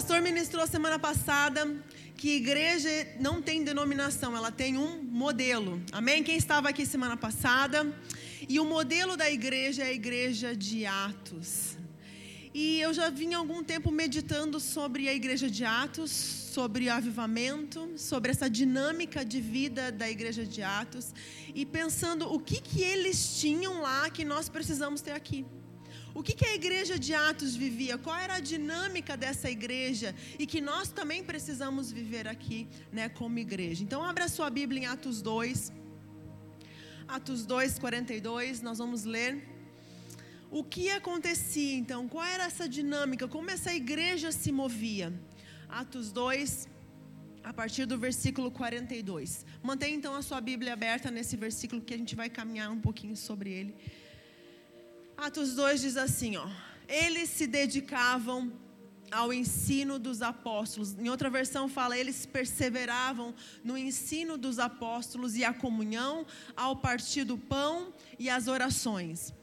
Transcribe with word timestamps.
pastor 0.00 0.22
ministrou 0.22 0.66
semana 0.66 0.98
passada 0.98 1.60
que 2.16 2.36
igreja 2.36 2.88
não 3.20 3.42
tem 3.42 3.62
denominação, 3.62 4.34
ela 4.34 4.50
tem 4.50 4.78
um 4.78 5.02
modelo. 5.02 5.78
Amém? 5.92 6.22
Quem 6.22 6.38
estava 6.38 6.70
aqui 6.70 6.86
semana 6.86 7.18
passada? 7.18 7.86
E 8.48 8.58
o 8.58 8.64
modelo 8.64 9.14
da 9.14 9.30
igreja 9.30 9.82
é 9.82 9.88
a 9.88 9.92
igreja 9.92 10.56
de 10.56 10.86
Atos. 10.86 11.76
E 12.54 12.80
eu 12.80 12.94
já 12.94 13.10
vim 13.10 13.34
algum 13.34 13.62
tempo 13.62 13.90
meditando 13.90 14.58
sobre 14.58 15.06
a 15.06 15.12
igreja 15.12 15.50
de 15.50 15.66
Atos, 15.66 16.10
sobre 16.10 16.86
o 16.86 16.92
avivamento, 16.94 17.92
sobre 17.98 18.30
essa 18.30 18.48
dinâmica 18.48 19.22
de 19.22 19.38
vida 19.38 19.92
da 19.92 20.08
igreja 20.08 20.46
de 20.46 20.62
Atos 20.62 21.12
e 21.54 21.66
pensando 21.66 22.32
o 22.32 22.40
que 22.40 22.58
que 22.58 22.80
eles 22.80 23.38
tinham 23.38 23.82
lá 23.82 24.08
que 24.08 24.24
nós 24.24 24.48
precisamos 24.48 25.02
ter 25.02 25.12
aqui. 25.12 25.44
O 26.14 26.22
que, 26.22 26.34
que 26.34 26.44
a 26.44 26.54
igreja 26.54 26.98
de 26.98 27.14
Atos 27.14 27.54
vivia? 27.54 27.96
Qual 27.96 28.16
era 28.16 28.34
a 28.34 28.40
dinâmica 28.40 29.16
dessa 29.16 29.48
igreja? 29.50 30.14
E 30.38 30.46
que 30.46 30.60
nós 30.60 30.90
também 30.90 31.22
precisamos 31.22 31.92
viver 31.92 32.26
aqui, 32.26 32.68
né, 32.92 33.08
como 33.08 33.38
igreja. 33.38 33.82
Então, 33.84 34.02
abra 34.04 34.28
sua 34.28 34.50
Bíblia 34.50 34.82
em 34.82 34.86
Atos 34.86 35.22
2. 35.22 35.72
Atos 37.06 37.44
2, 37.46 37.78
42, 37.78 38.62
nós 38.62 38.78
vamos 38.78 39.04
ler. 39.04 39.42
O 40.50 40.64
que 40.64 40.90
acontecia 40.90 41.76
então? 41.76 42.08
Qual 42.08 42.24
era 42.24 42.44
essa 42.44 42.68
dinâmica? 42.68 43.28
Como 43.28 43.50
essa 43.50 43.72
igreja 43.72 44.32
se 44.32 44.50
movia? 44.50 45.12
Atos 45.68 46.10
2, 46.10 46.68
a 47.44 47.52
partir 47.52 47.86
do 47.86 47.96
versículo 47.96 48.50
42. 48.50 49.46
Mantenha 49.62 49.94
então 49.96 50.14
a 50.14 50.22
sua 50.22 50.40
Bíblia 50.40 50.72
aberta 50.72 51.08
nesse 51.10 51.36
versículo 51.36 51.80
que 51.80 51.94
a 51.94 51.96
gente 51.96 52.16
vai 52.16 52.28
caminhar 52.28 52.70
um 52.70 52.80
pouquinho 52.80 53.16
sobre 53.16 53.50
ele. 53.50 53.74
Atos 55.20 55.54
2 55.54 55.82
diz 55.82 55.96
assim, 55.98 56.38
ó: 56.38 56.48
Eles 56.88 57.28
se 57.28 57.46
dedicavam 57.46 58.50
ao 59.10 59.32
ensino 59.32 59.98
dos 59.98 60.22
apóstolos. 60.22 60.98
Em 60.98 61.10
outra 61.10 61.28
versão 61.28 61.68
fala, 61.68 61.98
eles 61.98 62.24
perseveravam 62.24 63.34
no 63.62 63.76
ensino 63.76 64.38
dos 64.38 64.58
apóstolos 64.58 65.36
e 65.36 65.44
a 65.44 65.52
comunhão, 65.52 66.26
ao 66.56 66.76
partir 66.76 67.24
do 67.24 67.36
pão 67.36 67.92
e 68.18 68.30
as 68.30 68.48
orações. 68.48 69.34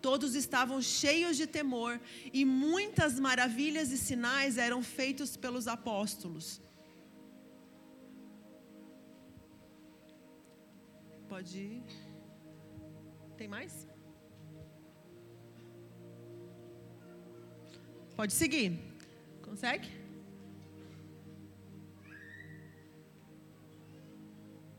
Todos 0.00 0.36
estavam 0.36 0.80
cheios 0.80 1.36
de 1.36 1.48
temor 1.48 2.00
e 2.32 2.44
muitas 2.44 3.18
maravilhas 3.18 3.90
e 3.90 3.98
sinais 3.98 4.56
eram 4.56 4.84
feitos 4.84 5.36
pelos 5.36 5.66
apóstolos. 5.66 6.62
Pode 11.28 11.58
ir. 11.58 11.82
Tem 13.36 13.48
mais? 13.48 13.88
Pode 18.16 18.32
seguir. 18.32 18.78
Consegue? 19.42 19.88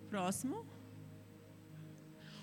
Próximo. 0.10 0.66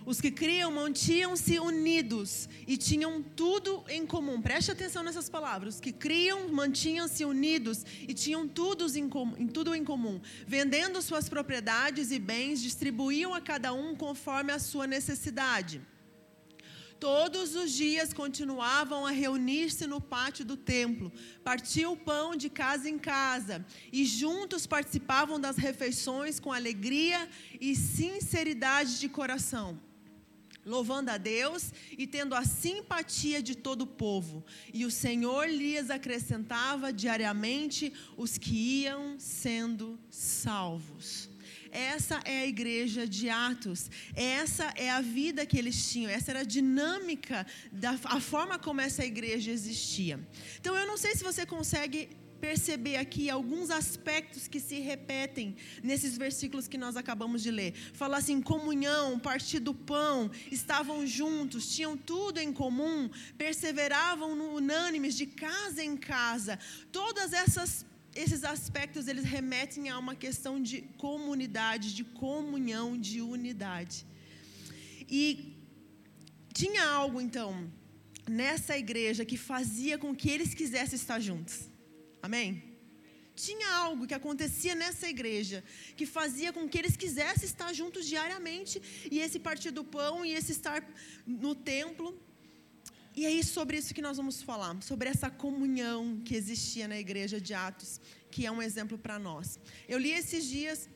Os 0.07 0.21
que 0.21 0.31
criam 0.31 0.71
mantinham-se 0.71 1.59
unidos 1.59 2.49
e 2.67 2.77
tinham 2.77 3.23
tudo 3.23 3.83
em 3.89 4.07
comum. 4.07 4.41
Preste 4.41 4.71
atenção 4.71 5.03
nessas 5.03 5.31
palavras. 5.31 5.77
Os 5.77 5.81
que 5.81 5.93
criam 5.93 6.49
mantinham-se 6.51 7.25
unidos 7.25 7.85
e 8.07 8.13
tinham 8.13 8.47
tudo 8.47 8.87
em, 8.97 9.09
comum, 9.09 9.47
tudo 9.49 9.75
em 9.75 9.83
comum. 9.83 10.21
Vendendo 10.47 11.01
suas 11.01 11.29
propriedades 11.29 12.13
e 12.13 12.19
bens, 12.19 12.63
distribuíam 12.63 13.33
a 13.33 13.41
cada 13.41 13.73
um 13.73 13.97
conforme 13.97 14.53
a 14.53 14.59
sua 14.59 14.87
necessidade. 14.87 15.81
Todos 17.05 17.55
os 17.55 17.71
dias 17.71 18.15
continuavam 18.15 19.05
a 19.05 19.11
reunir-se 19.11 19.87
no 19.87 20.01
pátio 20.01 20.43
do 20.43 20.57
templo, 20.57 21.13
partiam 21.45 21.93
o 21.93 21.97
pão 21.99 22.35
de 22.35 22.49
casa 22.49 22.89
em 22.89 22.99
casa 22.99 23.63
e 23.93 24.07
juntos 24.07 24.67
participavam 24.67 25.39
das 25.39 25.59
refeições 25.59 26.41
com 26.41 26.51
alegria 26.51 27.29
e 27.61 27.77
sinceridade 27.77 28.99
de 28.99 29.11
coração 29.11 29.79
louvando 30.65 31.11
a 31.11 31.19
Deus 31.19 31.75
e 31.91 32.07
tendo 32.07 32.35
a 32.35 32.43
simpatia 32.43 33.43
de 33.43 33.55
todo 33.55 33.83
o 33.83 33.87
povo. 33.87 34.43
E 34.73 34.87
o 34.87 34.91
Senhor 34.91 35.47
lhes 35.47 35.91
acrescentava 35.91 36.91
diariamente 36.91 37.93
os 38.17 38.39
que 38.39 38.85
iam 38.85 39.17
sendo 39.19 40.01
salvos. 40.09 41.29
Essa 41.75 42.21
é 42.25 42.43
a 42.43 42.47
igreja 42.47 43.05
de 43.05 43.29
Atos. 43.29 43.91
Essa 44.15 44.73
é 44.77 44.89
a 44.91 45.01
vida 45.01 45.45
que 45.45 45.59
eles 45.59 45.91
tinham. 45.91 46.09
Essa 46.09 46.31
era 46.31 46.41
a 46.41 46.45
dinâmica 46.45 47.45
da 47.73 47.99
a 48.05 48.21
forma 48.21 48.61
como 48.61 48.81
essa 48.81 49.05
igreja 49.05 49.51
existia. 49.51 50.21
Então 50.61 50.77
eu 50.77 50.87
não 50.87 50.97
sei 50.97 51.17
se 51.17 51.25
você 51.25 51.45
consegue 51.45 52.09
perceber 52.41 52.97
aqui 52.97 53.31
alguns 53.31 53.71
aspectos 53.71 54.47
que 54.47 54.61
se 54.61 54.79
repetem 54.79 55.57
nesses 55.83 56.17
versículos 56.17 56.69
que 56.69 56.77
nós 56.77 56.95
acabamos 56.95 57.43
de 57.43 57.51
ler. 57.51 57.73
Fala 57.93 58.19
assim: 58.19 58.41
comunhão, 58.41 59.19
partir 59.19 59.59
do 59.59 59.75
pão, 59.75 60.31
estavam 60.53 61.07
juntos, 61.07 61.75
tinham 61.75 61.97
tudo 61.97 62.39
em 62.39 62.53
comum, 62.53 63.11
perseveravam 63.37 64.31
unânimes 64.55 65.17
de 65.17 65.27
casa 65.27 65.83
em 65.83 65.97
casa. 65.97 66.59
Todas 66.93 67.33
essas 67.33 67.85
esses 68.15 68.43
aspectos 68.45 69.09
eles 69.09 69.25
remetem 69.25 69.89
a 69.89 69.99
uma 69.99 70.15
questão 70.15 70.63
de 70.63 70.83
comunidade, 71.07 71.95
de 71.95 72.05
comunhão, 72.05 72.97
de 72.97 73.21
unidade. 73.21 74.07
E 75.09 75.55
tinha 76.53 76.85
algo 76.87 77.21
então 77.21 77.51
nessa 78.29 78.77
igreja 78.79 79.25
que 79.25 79.37
fazia 79.37 79.99
com 79.99 80.15
que 80.15 80.31
eles 80.31 80.55
quisessem 80.55 80.97
estar 80.97 81.21
juntos. 81.21 81.69
Amém? 82.23 82.63
Tinha 83.35 83.69
algo 83.75 84.07
que 84.07 84.15
acontecia 84.15 84.75
nessa 84.75 85.09
igreja 85.09 85.65
que 85.97 86.07
fazia 86.07 86.53
com 86.53 86.69
que 86.69 86.79
eles 86.79 86.97
quisessem 86.97 87.45
estar 87.45 87.73
juntos 87.73 88.07
diariamente 88.07 88.81
e 89.11 89.19
esse 89.19 89.39
partir 89.41 89.73
do 89.73 89.83
pão 89.83 90.25
e 90.25 90.33
esse 90.33 90.53
estar 90.53 90.81
no 91.27 91.55
templo. 91.55 92.09
E 93.17 93.27
é 93.27 93.43
sobre 93.43 93.77
isso 93.77 93.95
que 93.95 94.03
nós 94.03 94.17
vamos 94.17 94.43
falar, 94.43 94.83
sobre 94.83 95.09
essa 95.09 95.31
comunhão 95.31 96.21
que 96.25 96.35
existia 96.35 96.89
na 96.89 96.99
igreja 96.99 97.41
de 97.41 97.55
Atos, 97.55 98.01
que 98.31 98.45
é 98.45 98.51
um 98.51 98.61
exemplo 98.61 98.99
para 98.99 99.19
nós. 99.19 99.61
Eu 99.89 99.99
li 99.99 100.11
esses 100.11 100.45
dias 100.47 100.89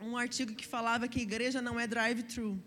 um 0.00 0.16
artigo 0.16 0.54
que 0.54 0.66
falava 0.66 1.08
que 1.08 1.20
igreja 1.20 1.62
não 1.62 1.78
é 1.78 1.86
drive-thru. 1.86 2.60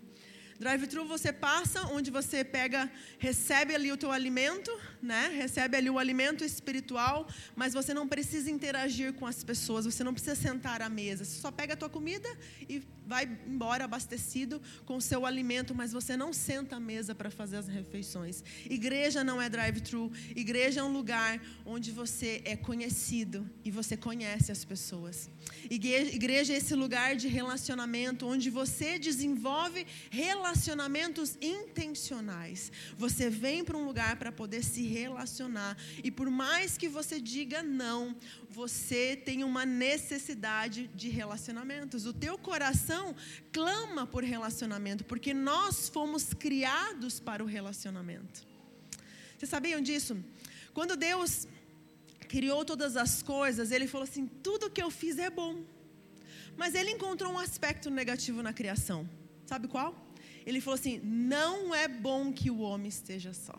Drive-thru 0.59 1.06
você 1.06 1.31
passa, 1.31 1.84
onde 1.84 2.12
você 2.12 2.44
pega, 2.44 2.92
recebe 3.18 3.74
ali 3.74 3.94
o 3.94 3.96
teu 3.96 4.12
alimento, 4.12 4.70
né? 5.02 5.31
Recebe 5.34 5.78
ali 5.78 5.90
o 5.90 5.97
alimento 5.97 6.44
espiritual, 6.44 7.25
mas 7.56 7.74
você 7.74 7.94
não 7.94 8.06
precisa 8.06 8.52
interagir 8.52 9.14
com 9.14 9.25
as 9.25 9.42
pessoas, 9.42 9.86
você 9.86 10.03
não 10.03 10.14
precisa 10.14 10.36
sentar 10.36 10.81
à 10.81 10.90
mesa. 10.90 11.24
Você 11.24 11.40
só 11.40 11.50
pega 11.50 11.75
a 11.75 11.78
tua 11.78 11.90
comida 11.90 12.28
e 12.68 12.84
vai 13.08 13.24
embora 13.48 13.86
abastecido 13.86 14.62
com 14.86 14.98
o 14.98 15.02
seu 15.02 15.25
alimento, 15.25 15.74
mas 15.74 15.94
você 15.94 16.18
não 16.18 16.34
senta 16.34 16.75
à 16.75 16.80
mesa 16.80 17.16
para 17.16 17.31
fazer 17.31 17.56
as 17.56 17.68
refeições. 17.69 18.44
Igreja 18.69 19.24
não 19.24 19.42
é 19.42 19.48
drive-thru, 19.48 20.12
igreja 20.36 20.81
é 20.81 20.84
um 20.84 20.92
lugar 20.92 21.42
onde 21.66 21.90
você 21.90 22.42
é 22.44 22.58
conhecido 22.58 23.50
e 23.64 23.72
você 23.72 23.96
conhece 23.96 24.52
as 24.52 24.66
pessoas. 24.66 25.30
Igreja, 25.69 26.53
é 26.53 26.58
esse 26.58 26.75
lugar 26.75 27.16
de 27.16 27.30
relacionamento 27.30 28.28
onde 28.28 28.50
você 28.50 29.00
desenvolve 29.00 29.88
relacionamento 30.09 30.49
relacionamentos 30.50 31.38
intencionais. 31.40 32.72
Você 32.98 33.30
vem 33.30 33.64
para 33.64 33.78
um 33.78 33.86
lugar 33.86 34.16
para 34.18 34.32
poder 34.32 34.64
se 34.64 34.82
relacionar. 34.82 35.78
E 36.04 36.10
por 36.10 36.30
mais 36.30 36.76
que 36.76 36.90
você 36.90 37.22
diga 37.22 37.62
não, 37.62 38.16
você 38.50 39.16
tem 39.16 39.44
uma 39.44 39.64
necessidade 39.64 40.90
de 40.96 41.08
relacionamentos. 41.08 42.08
O 42.08 42.14
teu 42.14 42.36
coração 42.38 43.16
clama 43.52 44.08
por 44.08 44.24
relacionamento, 44.24 45.06
porque 45.06 45.34
nós 45.34 45.88
fomos 45.88 46.34
criados 46.34 47.19
para 47.19 47.44
o 47.44 47.48
relacionamento. 47.48 48.48
Vocês 49.38 49.50
sabiam 49.50 49.80
disso? 49.81 50.18
Quando 50.74 50.98
Deus 50.98 51.48
criou 52.28 52.66
todas 52.66 52.98
as 52.98 53.22
coisas, 53.22 53.72
ele 53.72 53.88
falou 53.88 54.06
assim: 54.06 54.25
tudo 54.25 54.69
que 54.69 54.81
eu 54.81 54.90
fiz 54.90 55.19
é 55.19 55.30
bom. 55.30 55.63
Mas 56.57 56.74
ele 56.74 56.90
encontrou 56.90 57.31
um 57.31 57.40
aspecto 57.40 57.90
negativo 57.92 58.42
na 58.42 58.52
criação. 58.52 59.07
Sabe 59.45 59.68
qual? 59.68 60.08
Ele 60.50 60.60
falou 60.60 60.80
assim: 60.80 61.00
não 61.04 61.74
é 61.74 61.88
bom 61.88 62.34
que 62.34 62.50
o 62.50 62.60
homem 62.60 62.90
esteja 62.90 63.34
só. 63.34 63.57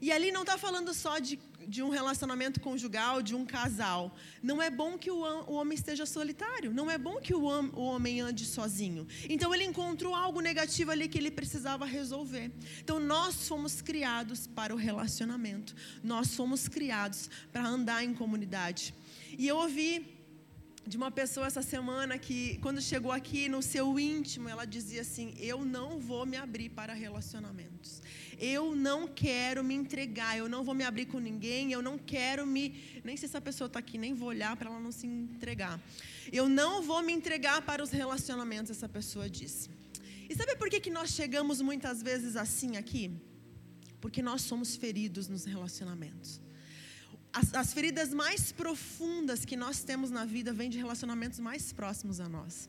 E 0.00 0.12
ali 0.12 0.30
não 0.30 0.42
está 0.42 0.56
falando 0.56 0.94
só 0.94 1.18
de, 1.18 1.40
de 1.66 1.82
um 1.82 1.88
relacionamento 1.88 2.60
conjugal, 2.60 3.20
de 3.20 3.34
um 3.34 3.44
casal. 3.44 4.14
Não 4.40 4.62
é 4.62 4.70
bom 4.70 4.96
que 4.96 5.10
o, 5.10 5.16
o 5.16 5.54
homem 5.54 5.74
esteja 5.74 6.06
solitário. 6.06 6.72
Não 6.72 6.88
é 6.88 6.96
bom 6.96 7.16
que 7.20 7.34
o, 7.34 7.40
o 7.40 7.82
homem 7.82 8.20
ande 8.20 8.44
sozinho. 8.44 9.08
Então 9.28 9.52
ele 9.52 9.64
encontrou 9.64 10.14
algo 10.14 10.40
negativo 10.40 10.92
ali 10.92 11.08
que 11.08 11.18
ele 11.18 11.32
precisava 11.32 11.84
resolver. 11.84 12.52
Então 12.78 13.00
nós 13.00 13.48
fomos 13.48 13.82
criados 13.82 14.46
para 14.46 14.72
o 14.72 14.76
relacionamento. 14.76 15.74
Nós 16.04 16.36
fomos 16.36 16.68
criados 16.68 17.28
para 17.50 17.66
andar 17.66 18.04
em 18.04 18.14
comunidade. 18.14 18.94
E 19.36 19.48
eu 19.48 19.56
ouvi 19.56 20.17
de 20.88 20.96
uma 20.96 21.10
pessoa 21.10 21.46
essa 21.46 21.60
semana 21.60 22.18
que, 22.18 22.58
quando 22.58 22.80
chegou 22.80 23.12
aqui 23.12 23.46
no 23.48 23.60
seu 23.60 24.00
íntimo, 24.00 24.48
ela 24.48 24.64
dizia 24.64 25.02
assim: 25.02 25.34
Eu 25.38 25.64
não 25.64 25.98
vou 26.00 26.24
me 26.24 26.36
abrir 26.36 26.70
para 26.70 26.94
relacionamentos. 26.94 28.02
Eu 28.38 28.74
não 28.74 29.06
quero 29.06 29.62
me 29.62 29.74
entregar. 29.74 30.38
Eu 30.38 30.48
não 30.48 30.64
vou 30.64 30.74
me 30.74 30.84
abrir 30.84 31.06
com 31.06 31.18
ninguém. 31.18 31.72
Eu 31.72 31.82
não 31.82 31.98
quero 31.98 32.46
me. 32.46 32.64
Nem 33.04 33.16
se 33.16 33.26
essa 33.26 33.40
pessoa 33.40 33.66
está 33.66 33.78
aqui, 33.78 33.98
nem 33.98 34.14
vou 34.14 34.28
olhar 34.28 34.56
para 34.56 34.70
ela 34.70 34.80
não 34.80 34.90
se 34.90 35.06
entregar. 35.06 35.78
Eu 36.32 36.48
não 36.48 36.82
vou 36.82 37.02
me 37.02 37.12
entregar 37.12 37.60
para 37.62 37.82
os 37.82 37.90
relacionamentos, 37.90 38.70
essa 38.70 38.88
pessoa 38.88 39.28
disse. 39.28 39.68
E 40.28 40.34
sabe 40.34 40.56
por 40.56 40.68
que, 40.70 40.80
que 40.80 40.90
nós 40.90 41.10
chegamos 41.10 41.60
muitas 41.60 42.02
vezes 42.02 42.34
assim 42.34 42.76
aqui? 42.76 43.10
Porque 44.00 44.22
nós 44.22 44.42
somos 44.42 44.76
feridos 44.76 45.28
nos 45.28 45.44
relacionamentos. 45.44 46.40
As, 47.32 47.54
as, 47.54 47.72
feridas 47.72 48.12
mais 48.12 48.52
profundas 48.52 49.44
que 49.44 49.56
nós 49.56 49.82
temos 49.82 50.10
na 50.10 50.24
vida 50.24 50.52
vêm 50.52 50.70
de 50.70 50.78
relacionamentos 50.78 51.38
mais 51.38 51.72
próximos 51.72 52.20
a 52.20 52.28
nós. 52.28 52.68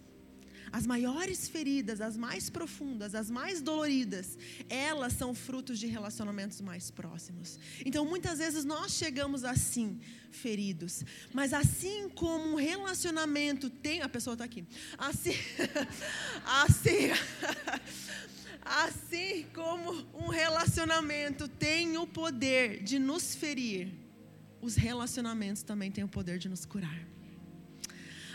As 0.72 0.86
maiores 0.86 1.50
feridas, 1.50 2.00
as 2.00 2.16
mais 2.16 2.50
profundas, 2.50 3.16
as 3.16 3.32
mais 3.32 3.62
doloridas, 3.62 4.38
elas 4.70 5.14
são 5.14 5.34
frutos 5.34 5.80
de 5.80 5.88
relacionamentos 5.88 6.62
mais 6.62 6.92
próximos. 6.92 7.58
Então, 7.84 8.06
muitas 8.06 8.38
vezes 8.38 8.66
nós 8.66 8.92
chegamos 8.92 9.44
assim, 9.44 10.00
feridos. 10.30 11.04
Mas 11.34 11.54
assim 11.54 12.10
como 12.10 12.54
um 12.54 12.56
relacionamento 12.56 13.70
tem. 13.70 14.02
A 14.02 14.10
pessoa 14.10 14.34
está 14.34 14.46
aqui. 14.46 14.64
Assim. 14.98 15.34
assim. 16.46 17.10
assim 18.62 19.46
como 19.56 19.92
um 20.14 20.28
relacionamento 20.28 21.48
tem 21.48 21.98
o 21.98 22.06
poder 22.06 22.84
de 22.84 23.00
nos 23.00 23.34
ferir 23.34 24.09
os 24.62 24.76
relacionamentos 24.76 25.64
também 25.64 25.92
têm 25.92 26.04
o 26.04 26.08
poder 26.08 26.38
de 26.38 26.50
nos 26.50 26.66
curar. 26.66 27.08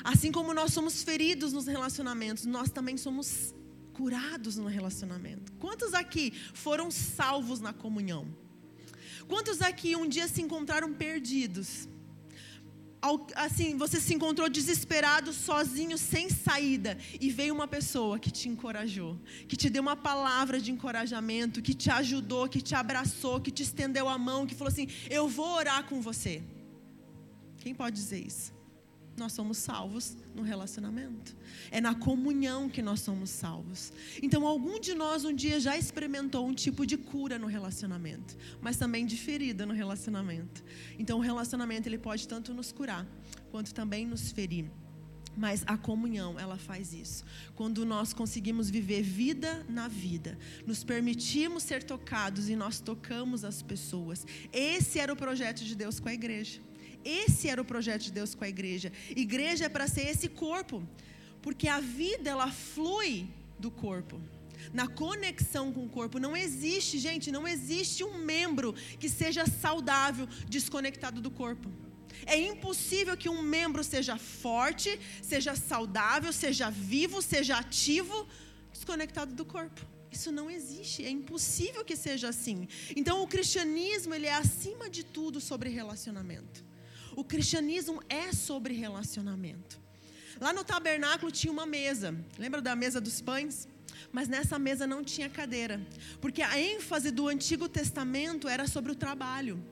Assim 0.02 0.30
como 0.30 0.52
nós 0.52 0.72
somos 0.72 1.02
feridos 1.02 1.52
nos 1.52 1.66
relacionamentos, 1.66 2.44
nós 2.44 2.70
também 2.70 2.96
somos 2.96 3.54
curados 3.94 4.56
no 4.56 4.66
relacionamento. 4.66 5.52
Quantos 5.52 5.94
aqui 5.94 6.32
foram 6.52 6.90
salvos 6.90 7.60
na 7.60 7.72
comunhão? 7.72 8.26
Quantos 9.26 9.62
aqui 9.62 9.96
um 9.96 10.06
dia 10.06 10.28
se 10.28 10.42
encontraram 10.42 10.92
perdidos? 10.92 11.88
Assim, 13.34 13.76
você 13.76 14.00
se 14.00 14.14
encontrou 14.14 14.48
desesperado, 14.48 15.32
sozinho, 15.32 15.96
sem 15.98 16.28
saída, 16.30 16.96
e 17.20 17.30
veio 17.30 17.54
uma 17.54 17.68
pessoa 17.68 18.18
que 18.18 18.30
te 18.30 18.48
encorajou, 18.48 19.18
que 19.48 19.56
te 19.56 19.68
deu 19.68 19.82
uma 19.82 19.96
palavra 19.96 20.60
de 20.60 20.70
encorajamento, 20.70 21.62
que 21.62 21.74
te 21.74 21.90
ajudou, 21.90 22.48
que 22.48 22.60
te 22.60 22.74
abraçou, 22.74 23.40
que 23.40 23.50
te 23.50 23.62
estendeu 23.62 24.08
a 24.08 24.16
mão, 24.16 24.46
que 24.46 24.54
falou 24.54 24.72
assim: 24.72 24.88
Eu 25.10 25.28
vou 25.28 25.50
orar 25.54 25.84
com 25.84 26.00
você. 26.00 26.42
Quem 27.58 27.74
pode 27.74 27.96
dizer 27.96 28.20
isso? 28.26 28.52
Nós 29.16 29.32
somos 29.32 29.58
salvos 29.58 30.16
no 30.34 30.42
relacionamento. 30.42 31.36
É 31.70 31.80
na 31.80 31.94
comunhão 31.94 32.68
que 32.68 32.82
nós 32.82 33.00
somos 33.00 33.30
salvos. 33.30 33.92
Então, 34.22 34.46
algum 34.46 34.80
de 34.80 34.94
nós 34.94 35.24
um 35.24 35.32
dia 35.32 35.60
já 35.60 35.76
experimentou 35.76 36.46
um 36.46 36.54
tipo 36.54 36.84
de 36.84 36.96
cura 36.96 37.38
no 37.38 37.46
relacionamento, 37.46 38.36
mas 38.60 38.76
também 38.76 39.06
de 39.06 39.16
ferida 39.16 39.64
no 39.64 39.72
relacionamento. 39.72 40.64
Então, 40.98 41.18
o 41.18 41.22
relacionamento 41.22 41.88
ele 41.88 41.98
pode 41.98 42.26
tanto 42.26 42.52
nos 42.52 42.72
curar 42.72 43.06
quanto 43.50 43.72
também 43.72 44.06
nos 44.06 44.32
ferir. 44.32 44.68
Mas 45.36 45.64
a 45.66 45.76
comunhão, 45.76 46.38
ela 46.38 46.56
faz 46.56 46.92
isso. 46.92 47.24
Quando 47.54 47.84
nós 47.84 48.12
conseguimos 48.12 48.70
viver 48.70 49.02
vida 49.02 49.64
na 49.68 49.88
vida, 49.88 50.38
nos 50.66 50.84
permitimos 50.84 51.62
ser 51.64 51.82
tocados 51.82 52.48
e 52.48 52.54
nós 52.54 52.80
tocamos 52.80 53.44
as 53.44 53.62
pessoas. 53.62 54.24
Esse 54.52 54.98
era 54.98 55.12
o 55.12 55.16
projeto 55.16 55.64
de 55.64 55.74
Deus 55.74 55.98
com 55.98 56.08
a 56.08 56.14
igreja. 56.14 56.60
Esse 57.04 57.48
era 57.48 57.60
o 57.60 57.64
projeto 57.64 58.02
de 58.02 58.12
Deus 58.12 58.34
com 58.34 58.44
a 58.44 58.48
igreja. 58.48 58.92
Igreja 59.10 59.66
é 59.66 59.68
para 59.68 59.86
ser 59.86 60.08
esse 60.08 60.28
corpo, 60.28 60.82
porque 61.42 61.68
a 61.68 61.80
vida 61.80 62.30
ela 62.30 62.50
flui 62.50 63.28
do 63.58 63.70
corpo. 63.70 64.20
Na 64.72 64.88
conexão 64.88 65.72
com 65.72 65.84
o 65.84 65.88
corpo 65.88 66.18
não 66.18 66.36
existe, 66.36 66.98
gente, 66.98 67.30
não 67.30 67.46
existe 67.46 68.02
um 68.02 68.18
membro 68.18 68.72
que 68.98 69.08
seja 69.08 69.46
saudável 69.46 70.26
desconectado 70.48 71.20
do 71.20 71.30
corpo. 71.30 71.70
É 72.26 72.36
impossível 72.38 73.16
que 73.16 73.28
um 73.28 73.42
membro 73.42 73.82
seja 73.82 74.16
forte, 74.16 74.98
seja 75.22 75.54
saudável, 75.54 76.32
seja 76.32 76.70
vivo, 76.70 77.20
seja 77.20 77.58
ativo, 77.58 78.26
desconectado 78.72 79.34
do 79.34 79.44
corpo. 79.44 79.84
Isso 80.10 80.30
não 80.30 80.48
existe, 80.48 81.04
é 81.04 81.10
impossível 81.10 81.84
que 81.84 81.96
seja 81.96 82.28
assim. 82.28 82.68
Então 82.94 83.22
o 83.22 83.26
cristianismo 83.26 84.14
ele 84.14 84.26
é 84.26 84.34
acima 84.34 84.88
de 84.88 85.04
tudo 85.04 85.40
sobre 85.40 85.68
relacionamento. 85.70 86.64
O 87.16 87.24
cristianismo 87.24 88.02
é 88.08 88.32
sobre 88.32 88.74
relacionamento. 88.74 89.80
Lá 90.40 90.52
no 90.52 90.64
tabernáculo 90.64 91.30
tinha 91.30 91.52
uma 91.52 91.66
mesa. 91.66 92.14
Lembra 92.38 92.60
da 92.60 92.74
mesa 92.74 93.00
dos 93.00 93.20
pães? 93.20 93.68
Mas 94.10 94.28
nessa 94.28 94.58
mesa 94.58 94.86
não 94.86 95.02
tinha 95.02 95.28
cadeira, 95.28 95.80
porque 96.20 96.42
a 96.42 96.58
ênfase 96.58 97.10
do 97.10 97.28
Antigo 97.28 97.68
Testamento 97.68 98.48
era 98.48 98.66
sobre 98.66 98.92
o 98.92 98.94
trabalho. 98.94 99.62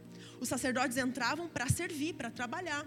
Os 0.41 0.49
sacerdotes 0.49 0.97
entravam 0.97 1.49
para 1.49 1.69
servir, 1.69 2.15
para 2.15 2.31
trabalhar. 2.31 2.87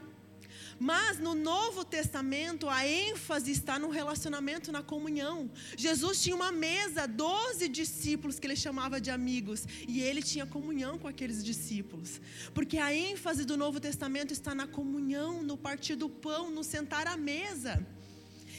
Mas 0.80 1.20
no 1.20 1.34
Novo 1.34 1.86
Testamento, 1.86 2.68
a 2.70 2.86
ênfase 2.86 3.52
está 3.52 3.80
no 3.80 3.90
relacionamento, 3.90 4.72
na 4.72 4.84
comunhão. 4.84 5.50
Jesus 5.78 6.22
tinha 6.22 6.36
uma 6.36 6.52
mesa, 6.52 7.08
doze 7.08 7.68
discípulos 7.68 8.40
que 8.40 8.48
ele 8.48 8.56
chamava 8.56 9.00
de 9.00 9.10
amigos, 9.10 9.66
e 9.88 10.02
ele 10.02 10.22
tinha 10.22 10.46
comunhão 10.46 10.98
com 10.98 11.08
aqueles 11.08 11.44
discípulos. 11.44 12.20
Porque 12.54 12.78
a 12.78 12.94
ênfase 12.94 13.46
do 13.46 13.56
Novo 13.56 13.80
Testamento 13.80 14.32
está 14.34 14.54
na 14.54 14.68
comunhão, 14.68 15.42
no 15.42 15.58
partir 15.58 15.96
do 15.96 16.10
pão, 16.10 16.52
no 16.52 16.64
sentar 16.64 17.08
à 17.08 17.16
mesa. 17.16 17.86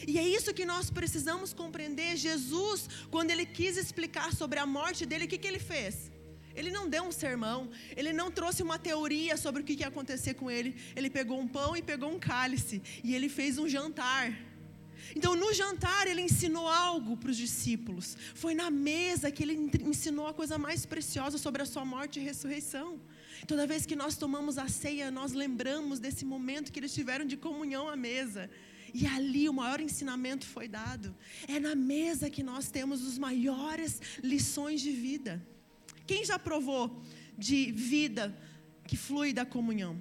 E 0.06 0.18
é 0.18 0.26
isso 0.26 0.54
que 0.54 0.64
nós 0.64 0.90
precisamos 0.90 1.52
compreender. 1.52 2.16
Jesus, 2.16 2.88
quando 3.10 3.30
ele 3.30 3.46
quis 3.46 3.76
explicar 3.76 4.32
sobre 4.32 4.58
a 4.58 4.66
morte 4.66 5.06
dele, 5.06 5.24
o 5.24 5.28
que, 5.28 5.38
que 5.38 5.46
ele 5.46 5.58
fez? 5.58 6.10
Ele 6.56 6.70
não 6.70 6.88
deu 6.88 7.04
um 7.04 7.12
sermão, 7.12 7.70
ele 7.96 8.12
não 8.12 8.30
trouxe 8.30 8.62
uma 8.62 8.78
teoria 8.78 9.36
sobre 9.36 9.62
o 9.62 9.64
que 9.64 9.74
ia 9.74 9.88
acontecer 9.88 10.34
com 10.34 10.50
ele. 10.50 10.74
Ele 10.96 11.10
pegou 11.10 11.38
um 11.38 11.46
pão 11.46 11.76
e 11.76 11.82
pegou 11.82 12.10
um 12.10 12.18
cálice 12.18 12.82
e 13.04 13.14
ele 13.14 13.28
fez 13.28 13.58
um 13.58 13.68
jantar. 13.68 14.32
Então, 15.14 15.36
no 15.36 15.52
jantar, 15.52 16.06
ele 16.06 16.22
ensinou 16.22 16.66
algo 16.66 17.16
para 17.16 17.30
os 17.30 17.36
discípulos. 17.36 18.16
Foi 18.34 18.54
na 18.54 18.70
mesa 18.70 19.30
que 19.30 19.42
ele 19.42 19.70
ensinou 19.84 20.26
a 20.26 20.34
coisa 20.34 20.58
mais 20.58 20.84
preciosa 20.84 21.38
sobre 21.38 21.62
a 21.62 21.66
sua 21.66 21.84
morte 21.84 22.18
e 22.18 22.22
ressurreição. 22.22 23.00
Toda 23.46 23.66
vez 23.66 23.86
que 23.86 23.94
nós 23.94 24.16
tomamos 24.16 24.58
a 24.58 24.68
ceia, 24.68 25.10
nós 25.10 25.32
lembramos 25.32 25.98
desse 26.00 26.24
momento 26.24 26.72
que 26.72 26.80
eles 26.80 26.94
tiveram 26.94 27.24
de 27.24 27.36
comunhão 27.36 27.88
à 27.88 27.96
mesa. 27.96 28.50
E 28.94 29.06
ali 29.06 29.48
o 29.48 29.52
maior 29.52 29.80
ensinamento 29.80 30.46
foi 30.46 30.68
dado. 30.68 31.14
É 31.46 31.60
na 31.60 31.74
mesa 31.74 32.30
que 32.30 32.42
nós 32.42 32.70
temos 32.70 33.06
as 33.06 33.18
maiores 33.18 34.00
lições 34.22 34.80
de 34.80 34.90
vida. 34.90 35.44
Quem 36.06 36.24
já 36.24 36.38
provou 36.38 37.02
de 37.36 37.72
vida 37.72 38.36
que 38.86 38.96
flui 38.96 39.32
da 39.32 39.44
comunhão? 39.44 39.98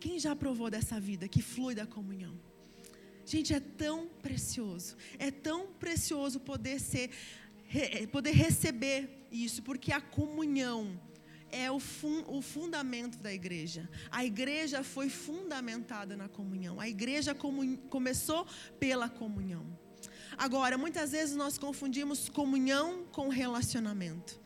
Quem 0.00 0.18
já 0.18 0.36
provou 0.36 0.70
dessa 0.70 1.00
vida 1.00 1.26
que 1.26 1.42
flui 1.42 1.74
da 1.74 1.86
comunhão? 1.86 2.38
Gente, 3.26 3.52
é 3.52 3.60
tão 3.60 4.06
precioso, 4.06 4.96
é 5.18 5.30
tão 5.30 5.66
precioso 5.66 6.40
poder 6.40 6.80
ser, 6.80 7.10
poder 8.10 8.30
receber 8.30 9.26
isso, 9.30 9.62
porque 9.62 9.92
a 9.92 10.00
comunhão 10.00 10.98
é 11.50 11.70
o, 11.70 11.80
fun, 11.80 12.24
o 12.26 12.40
fundamento 12.40 13.18
da 13.18 13.32
igreja. 13.32 13.88
A 14.10 14.24
igreja 14.24 14.82
foi 14.82 15.08
fundamentada 15.08 16.16
na 16.16 16.28
comunhão. 16.28 16.78
A 16.80 16.88
igreja 16.88 17.34
comun, 17.34 17.76
começou 17.76 18.46
pela 18.78 19.08
comunhão. 19.08 19.66
Agora, 20.36 20.78
muitas 20.78 21.10
vezes 21.10 21.34
nós 21.34 21.58
confundimos 21.58 22.28
comunhão 22.28 23.04
com 23.10 23.28
relacionamento 23.28 24.40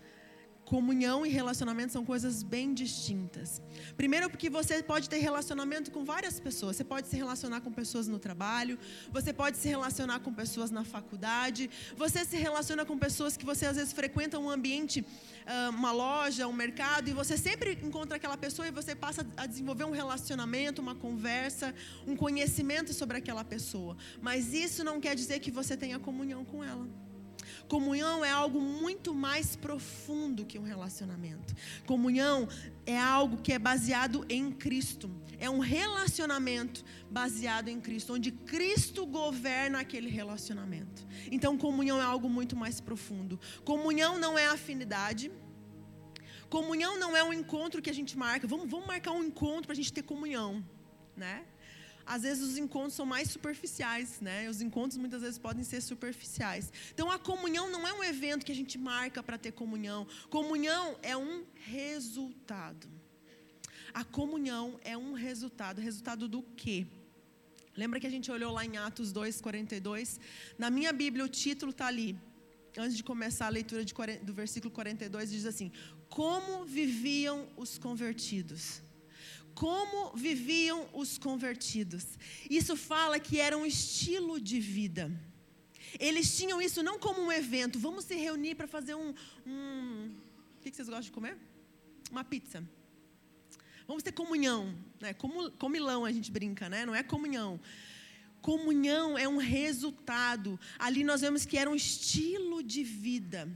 comunhão 0.73 1.26
e 1.26 1.29
relacionamento 1.29 1.93
são 1.93 2.02
coisas 2.02 2.43
bem 2.43 2.73
distintas. 2.73 3.61
Primeiro, 3.95 4.31
porque 4.31 4.49
você 4.49 4.83
pode 4.83 5.07
ter 5.12 5.19
relacionamento 5.19 5.91
com 5.91 6.02
várias 6.02 6.41
pessoas. 6.41 6.76
Você 6.76 6.87
pode 6.93 7.09
se 7.09 7.17
relacionar 7.23 7.61
com 7.61 7.71
pessoas 7.71 8.09
no 8.09 8.19
trabalho, 8.19 8.79
você 9.17 9.35
pode 9.35 9.59
se 9.59 9.69
relacionar 9.69 10.21
com 10.21 10.33
pessoas 10.33 10.71
na 10.71 10.83
faculdade, 10.83 11.69
você 11.95 12.25
se 12.25 12.38
relaciona 12.38 12.87
com 12.87 12.97
pessoas 12.97 13.37
que 13.37 13.45
você 13.45 13.67
às 13.67 13.76
vezes 13.76 13.93
frequenta 13.93 14.38
um 14.38 14.49
ambiente, 14.49 15.05
ah, 15.47 15.69
uma 15.69 15.93
loja, 15.93 16.49
um 16.49 16.55
mercado, 16.55 17.11
e 17.11 17.12
você 17.12 17.37
sempre 17.37 17.79
encontra 17.83 18.17
aquela 18.17 18.38
pessoa 18.38 18.67
e 18.67 18.71
você 18.71 18.95
passa 18.95 19.26
a 19.37 19.45
desenvolver 19.45 19.85
um 19.85 19.91
relacionamento, 20.02 20.81
uma 20.81 20.95
conversa, 20.95 21.75
um 22.07 22.17
conhecimento 22.17 22.95
sobre 22.95 23.19
aquela 23.19 23.45
pessoa. 23.45 23.95
Mas 24.23 24.55
isso 24.55 24.83
não 24.83 24.99
quer 24.99 25.14
dizer 25.14 25.38
que 25.38 25.50
você 25.50 25.76
tenha 25.76 25.99
comunhão 25.99 26.47
com 26.47 26.64
ela. 26.64 27.12
Comunhão 27.69 28.25
é 28.25 28.31
algo 28.31 28.61
muito 28.61 29.14
mais 29.14 29.57
profundo 29.57 30.45
que 30.45 30.59
um 30.59 30.62
relacionamento. 30.62 31.54
Comunhão 31.87 32.49
é 32.85 32.99
algo 32.99 33.38
que 33.38 33.52
é 33.52 33.59
baseado 33.59 34.25
em 34.28 34.50
Cristo. 34.50 35.11
É 35.38 35.49
um 35.49 35.59
relacionamento 35.59 36.85
baseado 37.11 37.69
em 37.69 37.81
Cristo, 37.81 38.14
onde 38.14 38.31
Cristo 38.31 39.04
governa 39.07 39.81
aquele 39.81 40.09
relacionamento. 40.09 41.07
Então, 41.31 41.59
comunhão 41.59 42.00
é 42.00 42.04
algo 42.04 42.28
muito 42.28 42.57
mais 42.57 42.81
profundo. 42.81 43.40
Comunhão 43.64 44.19
não 44.19 44.38
é 44.38 44.47
afinidade. 44.47 45.33
Comunhão 46.49 46.99
não 46.99 47.16
é 47.16 47.25
um 47.25 47.33
encontro 47.33 47.81
que 47.81 47.90
a 47.90 47.95
gente 47.95 48.16
marca. 48.16 48.47
Vamos, 48.47 48.71
vamos 48.71 48.87
marcar 48.87 49.12
um 49.12 49.25
encontro 49.25 49.62
para 49.62 49.73
a 49.73 49.76
gente 49.76 49.92
ter 49.92 50.02
comunhão, 50.02 50.62
né? 51.16 51.45
Às 52.14 52.23
vezes 52.26 52.42
os 52.47 52.59
encontros 52.59 52.92
são 52.92 53.07
mais 53.07 53.31
superficiais, 53.31 54.21
né? 54.21 54.49
Os 54.50 54.61
encontros 54.61 54.99
muitas 54.99 55.23
vezes 55.23 55.38
podem 55.38 55.64
ser 55.64 55.81
superficiais. 55.81 56.71
Então 56.92 57.11
a 57.11 57.19
comunhão 57.19 57.71
não 57.71 57.88
é 57.88 57.92
um 57.95 58.04
evento 58.04 58.45
que 58.45 58.52
a 58.52 58.54
gente 58.54 58.76
marca 58.76 59.23
para 59.23 59.38
ter 59.38 59.52
comunhão. 59.52 60.07
Comunhão 60.28 60.99
é 61.02 61.16
um 61.16 61.42
resultado. 61.54 62.87
A 63.95 64.04
comunhão 64.04 64.78
é 64.85 64.95
um 64.95 65.14
resultado. 65.14 65.81
Resultado 65.81 66.28
do 66.28 66.42
quê? 66.42 66.87
Lembra 67.75 67.99
que 67.99 68.07
a 68.07 68.14
gente 68.16 68.31
olhou 68.31 68.52
lá 68.52 68.62
em 68.62 68.76
Atos 68.76 69.11
2:42? 69.11 70.21
Na 70.59 70.69
minha 70.69 70.92
Bíblia 70.92 71.25
o 71.25 71.31
título 71.42 71.71
está 71.71 71.87
ali. 71.87 72.11
Antes 72.76 72.95
de 72.95 73.02
começar 73.02 73.47
a 73.47 73.54
leitura 73.59 73.83
do 74.28 74.35
versículo 74.35 74.71
42 74.71 75.31
diz 75.31 75.47
assim: 75.47 75.73
Como 76.11 76.66
viviam 76.66 77.49
os 77.57 77.78
convertidos? 77.78 78.83
Como 79.54 80.14
viviam 80.16 80.88
os 80.92 81.18
convertidos. 81.18 82.04
Isso 82.49 82.76
fala 82.76 83.18
que 83.18 83.38
era 83.38 83.56
um 83.56 83.66
estilo 83.66 84.40
de 84.40 84.61
vida. 84.61 85.11
Eles 85.99 86.37
tinham 86.37 86.61
isso 86.61 86.82
não 86.82 86.99
como 86.99 87.21
um 87.21 87.32
evento, 87.32 87.78
vamos 87.78 88.04
se 88.04 88.14
reunir 88.14 88.54
para 88.54 88.66
fazer 88.66 88.94
um, 88.94 89.14
um. 89.47 90.14
O 90.59 90.62
que 90.62 90.75
vocês 90.75 90.88
gostam 90.88 91.02
de 91.06 91.12
comer? 91.12 91.37
Uma 92.11 92.25
pizza. 92.25 92.66
Vamos 93.87 94.02
ter 94.02 94.12
comunhão. 94.12 94.75
Né? 95.00 95.12
Como, 95.14 95.50
comilão 95.52 96.04
a 96.04 96.12
gente 96.12 96.30
brinca, 96.30 96.68
né? 96.68 96.87
não 96.87 96.94
é 96.94 97.02
comunhão. 97.02 97.61
Comunhão 98.40 99.18
é 99.18 99.28
um 99.28 99.37
resultado. 99.37 100.59
Ali 100.78 101.04
nós 101.04 101.21
vemos 101.21 101.44
que 101.44 101.59
era 101.59 101.71
um 101.71 101.75
estilo 101.75 102.62
de 102.62 102.82
vida. 102.82 103.49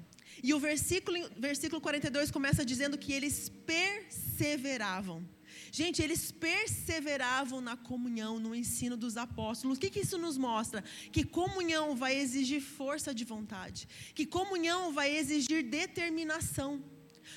E 0.43 0.53
o 0.53 0.59
versículo, 0.59 1.19
versículo 1.37 1.81
42 1.81 2.31
começa 2.31 2.65
dizendo 2.65 2.99
que 2.99 3.13
eles 3.13 3.51
perseveravam. 3.65 5.27
Gente, 5.71 6.03
eles 6.03 6.31
perseveravam 6.31 7.61
na 7.61 7.77
comunhão, 7.77 8.39
no 8.39 8.55
ensino 8.55 8.97
dos 8.97 9.17
apóstolos. 9.17 9.77
O 9.77 9.81
que, 9.81 9.91
que 9.91 10.01
isso 10.01 10.19
nos 10.19 10.37
mostra? 10.37 10.83
Que 11.13 11.25
comunhão 11.25 11.95
vai 11.95 12.17
exigir 12.17 12.61
força 12.61 13.15
de 13.15 13.25
vontade, 13.25 13.89
que 14.15 14.27
comunhão 14.27 14.93
vai 14.93 15.17
exigir 15.17 15.63
determinação 15.63 16.83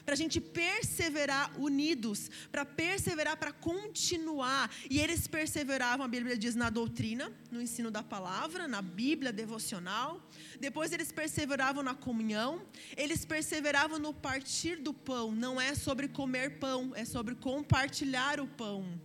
para 0.06 0.14
a 0.14 0.18
gente 0.18 0.40
perseverar 0.40 1.60
unidos, 1.60 2.30
para 2.52 2.66
perseverar, 2.66 3.38
para 3.38 3.52
continuar. 3.52 4.72
E 4.90 5.00
eles 5.00 5.28
perseveravam, 5.28 6.06
a 6.06 6.10
Bíblia 6.10 6.38
diz, 6.38 6.56
na 6.56 6.70
doutrina, 6.70 7.32
no 7.52 7.62
ensino 7.62 7.92
da 7.92 8.04
palavra, 8.04 8.68
na 8.68 8.82
Bíblia 8.82 9.32
devocional. 9.32 10.22
Depois 10.60 10.92
eles 10.92 11.12
perseveravam 11.12 11.84
na 11.84 11.96
comunhão, 11.96 12.62
eles 12.96 13.26
perseveravam 13.26 14.00
no 14.00 14.14
partir 14.14 14.78
do 14.78 14.94
pão. 14.94 15.32
Não 15.32 15.60
é 15.60 15.76
sobre 15.76 16.08
comer 16.08 16.60
pão, 16.60 16.94
é 16.96 17.06
sobre 17.06 17.36
compartilhar 17.36 18.40
o 18.40 18.48
pão. 18.48 19.00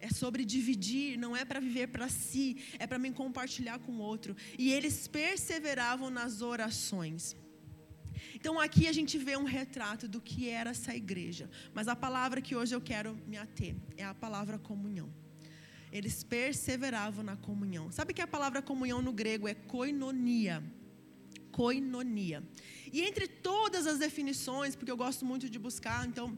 É 0.00 0.08
sobre 0.08 0.44
dividir, 0.44 1.16
não 1.16 1.36
é 1.36 1.44
para 1.44 1.60
viver 1.60 1.86
para 1.86 2.08
si, 2.08 2.56
é 2.80 2.88
para 2.88 2.98
me 2.98 3.12
compartilhar 3.12 3.78
com 3.78 3.92
o 3.92 3.98
outro. 4.00 4.36
E 4.58 4.72
eles 4.72 5.06
perseveravam 5.06 6.10
nas 6.10 6.42
orações. 6.42 7.36
Então 8.42 8.58
aqui 8.58 8.88
a 8.88 8.92
gente 8.92 9.16
vê 9.18 9.36
um 9.36 9.44
retrato 9.44 10.08
do 10.08 10.20
que 10.20 10.48
era 10.48 10.70
essa 10.70 10.92
igreja. 10.92 11.48
Mas 11.72 11.86
a 11.86 11.94
palavra 11.94 12.40
que 12.40 12.56
hoje 12.56 12.74
eu 12.74 12.80
quero 12.80 13.16
me 13.24 13.36
ater 13.38 13.76
é 13.96 14.04
a 14.04 14.12
palavra 14.12 14.58
comunhão. 14.58 15.08
Eles 15.92 16.24
perseveravam 16.24 17.22
na 17.22 17.36
comunhão. 17.36 17.92
Sabe 17.92 18.12
que 18.12 18.20
a 18.20 18.26
palavra 18.26 18.60
comunhão 18.60 19.00
no 19.00 19.12
grego 19.12 19.46
é 19.46 19.54
koinonia. 19.54 20.60
Koinonia. 21.52 22.42
E 22.92 23.02
entre 23.02 23.28
todas 23.28 23.86
as 23.86 24.00
definições, 24.00 24.74
porque 24.74 24.90
eu 24.90 24.96
gosto 24.96 25.24
muito 25.24 25.48
de 25.48 25.56
buscar, 25.56 26.04
então 26.04 26.36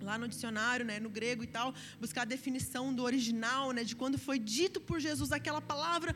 lá 0.00 0.16
no 0.16 0.26
dicionário, 0.26 0.84
né, 0.84 0.98
no 0.98 1.10
grego 1.10 1.44
e 1.44 1.46
tal, 1.46 1.74
buscar 2.00 2.22
a 2.22 2.24
definição 2.24 2.92
do 2.94 3.02
original, 3.02 3.72
né, 3.72 3.84
de 3.84 3.94
quando 3.94 4.18
foi 4.18 4.38
dito 4.38 4.80
por 4.80 4.98
Jesus 4.98 5.30
aquela 5.30 5.60
palavra, 5.60 6.14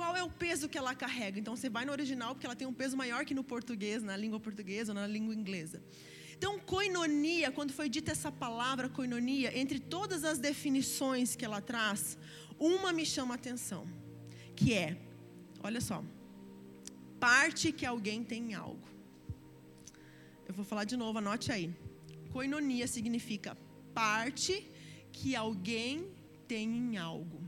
qual 0.00 0.16
é 0.16 0.22
o 0.22 0.30
peso 0.44 0.66
que 0.72 0.78
ela 0.82 0.94
carrega. 0.94 1.36
Então 1.40 1.54
você 1.54 1.68
vai 1.76 1.84
no 1.84 1.92
original 1.92 2.30
porque 2.34 2.46
ela 2.48 2.56
tem 2.60 2.66
um 2.66 2.76
peso 2.82 2.96
maior 3.02 3.20
que 3.28 3.34
no 3.38 3.44
português, 3.44 4.02
na 4.10 4.16
língua 4.22 4.40
portuguesa 4.46 4.92
ou 4.92 4.98
na 5.00 5.06
língua 5.16 5.34
inglesa. 5.40 5.78
Então, 6.36 6.52
coinonia, 6.58 7.48
quando 7.56 7.72
foi 7.78 7.86
dita 7.96 8.10
essa 8.10 8.32
palavra 8.32 8.88
coinonia, 8.88 9.48
entre 9.62 9.78
todas 9.78 10.24
as 10.30 10.38
definições 10.38 11.36
que 11.36 11.44
ela 11.44 11.60
traz, 11.60 12.16
uma 12.58 12.94
me 12.98 13.04
chama 13.04 13.34
a 13.34 13.38
atenção, 13.40 13.82
que 14.56 14.72
é, 14.72 14.96
olha 15.62 15.82
só, 15.82 16.02
parte 17.26 17.70
que 17.70 17.84
alguém 17.84 18.24
tem 18.24 18.52
em 18.52 18.54
algo. 18.54 18.88
Eu 20.48 20.54
vou 20.54 20.64
falar 20.64 20.84
de 20.84 20.96
novo, 20.96 21.18
anote 21.18 21.52
aí. 21.52 21.66
Coinonia 22.32 22.86
significa 22.96 23.54
parte 24.02 24.66
que 25.12 25.36
alguém 25.36 26.08
tem 26.48 26.66
em 26.82 26.96
algo. 26.96 27.38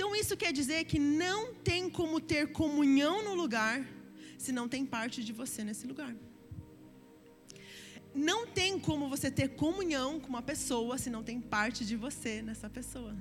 Então 0.00 0.16
isso 0.16 0.34
quer 0.34 0.50
dizer 0.50 0.84
que 0.90 0.98
não 0.98 1.52
tem 1.52 1.90
como 1.90 2.18
ter 2.18 2.52
comunhão 2.52 3.22
no 3.22 3.34
lugar 3.34 3.86
se 4.38 4.50
não 4.50 4.66
tem 4.66 4.82
parte 4.86 5.22
de 5.22 5.30
você 5.30 5.62
nesse 5.62 5.86
lugar. 5.86 6.16
Não 8.14 8.46
tem 8.46 8.78
como 8.78 9.10
você 9.10 9.30
ter 9.30 9.48
comunhão 9.48 10.18
com 10.18 10.30
uma 10.30 10.40
pessoa 10.40 10.96
se 10.96 11.10
não 11.10 11.22
tem 11.22 11.38
parte 11.38 11.84
de 11.84 11.96
você 11.96 12.40
nessa 12.40 12.70
pessoa. 12.70 13.14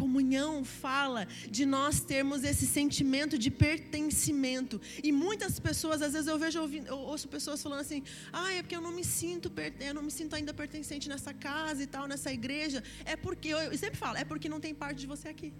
Comunhão 0.00 0.52
fala 0.64 1.22
de 1.56 1.64
nós 1.76 1.94
termos 2.12 2.40
esse 2.50 2.66
sentimento 2.78 3.34
de 3.44 3.50
pertencimento. 3.66 4.80
E 5.08 5.10
muitas 5.24 5.54
pessoas, 5.68 5.98
às 6.06 6.12
vezes 6.16 6.28
eu 6.32 6.38
vejo, 6.44 6.58
eu 6.94 6.98
ouço 7.12 7.26
pessoas 7.36 7.62
falando 7.66 7.82
assim: 7.86 8.02
"Ah, 8.40 8.50
é 8.56 8.60
porque 8.62 8.76
eu 8.80 8.84
não 8.88 8.92
me 8.98 9.04
sinto, 9.18 9.46
eu 9.88 9.94
não 9.98 10.04
me 10.08 10.12
sinto 10.18 10.34
ainda 10.38 10.52
pertencente 10.62 11.08
nessa 11.12 11.32
casa 11.48 11.80
e 11.86 11.88
tal, 11.94 12.04
nessa 12.12 12.30
igreja". 12.38 12.80
É 13.12 13.16
porque 13.24 13.48
eu 13.48 13.78
sempre 13.84 13.98
falo, 14.04 14.16
é 14.24 14.26
porque 14.30 14.48
não 14.54 14.60
tem 14.66 14.74
parte 14.84 14.98
de 15.04 15.08
você 15.14 15.28
aqui. 15.34 15.50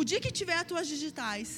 O 0.00 0.04
dia 0.10 0.20
que 0.24 0.30
tiver 0.40 0.58
as 0.62 0.66
tuas 0.70 0.86
digitais, 0.94 1.48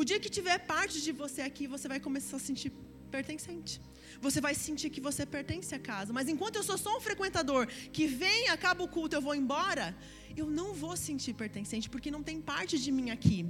o 0.00 0.04
dia 0.08 0.18
que 0.24 0.30
tiver 0.38 0.58
parte 0.74 0.96
de 1.06 1.12
você 1.22 1.42
aqui, 1.50 1.66
você 1.74 1.86
vai 1.92 2.00
começar 2.06 2.36
a 2.40 2.44
sentir 2.48 2.70
pertencente. 3.16 3.74
Você 4.20 4.40
vai 4.40 4.54
sentir 4.54 4.90
que 4.90 5.00
você 5.00 5.24
pertence 5.24 5.74
à 5.74 5.78
casa. 5.78 6.12
Mas 6.12 6.28
enquanto 6.28 6.56
eu 6.56 6.62
sou 6.62 6.78
só 6.78 6.96
um 6.96 7.00
frequentador 7.00 7.66
que 7.92 8.06
vem, 8.06 8.48
acaba 8.48 8.82
o 8.82 8.88
culto, 8.88 9.16
eu 9.16 9.22
vou 9.22 9.34
embora, 9.34 9.96
eu 10.36 10.46
não 10.46 10.72
vou 10.72 10.96
sentir 10.96 11.34
pertencente, 11.34 11.88
porque 11.88 12.10
não 12.10 12.22
tem 12.22 12.40
parte 12.40 12.78
de 12.78 12.90
mim 12.90 13.10
aqui. 13.10 13.46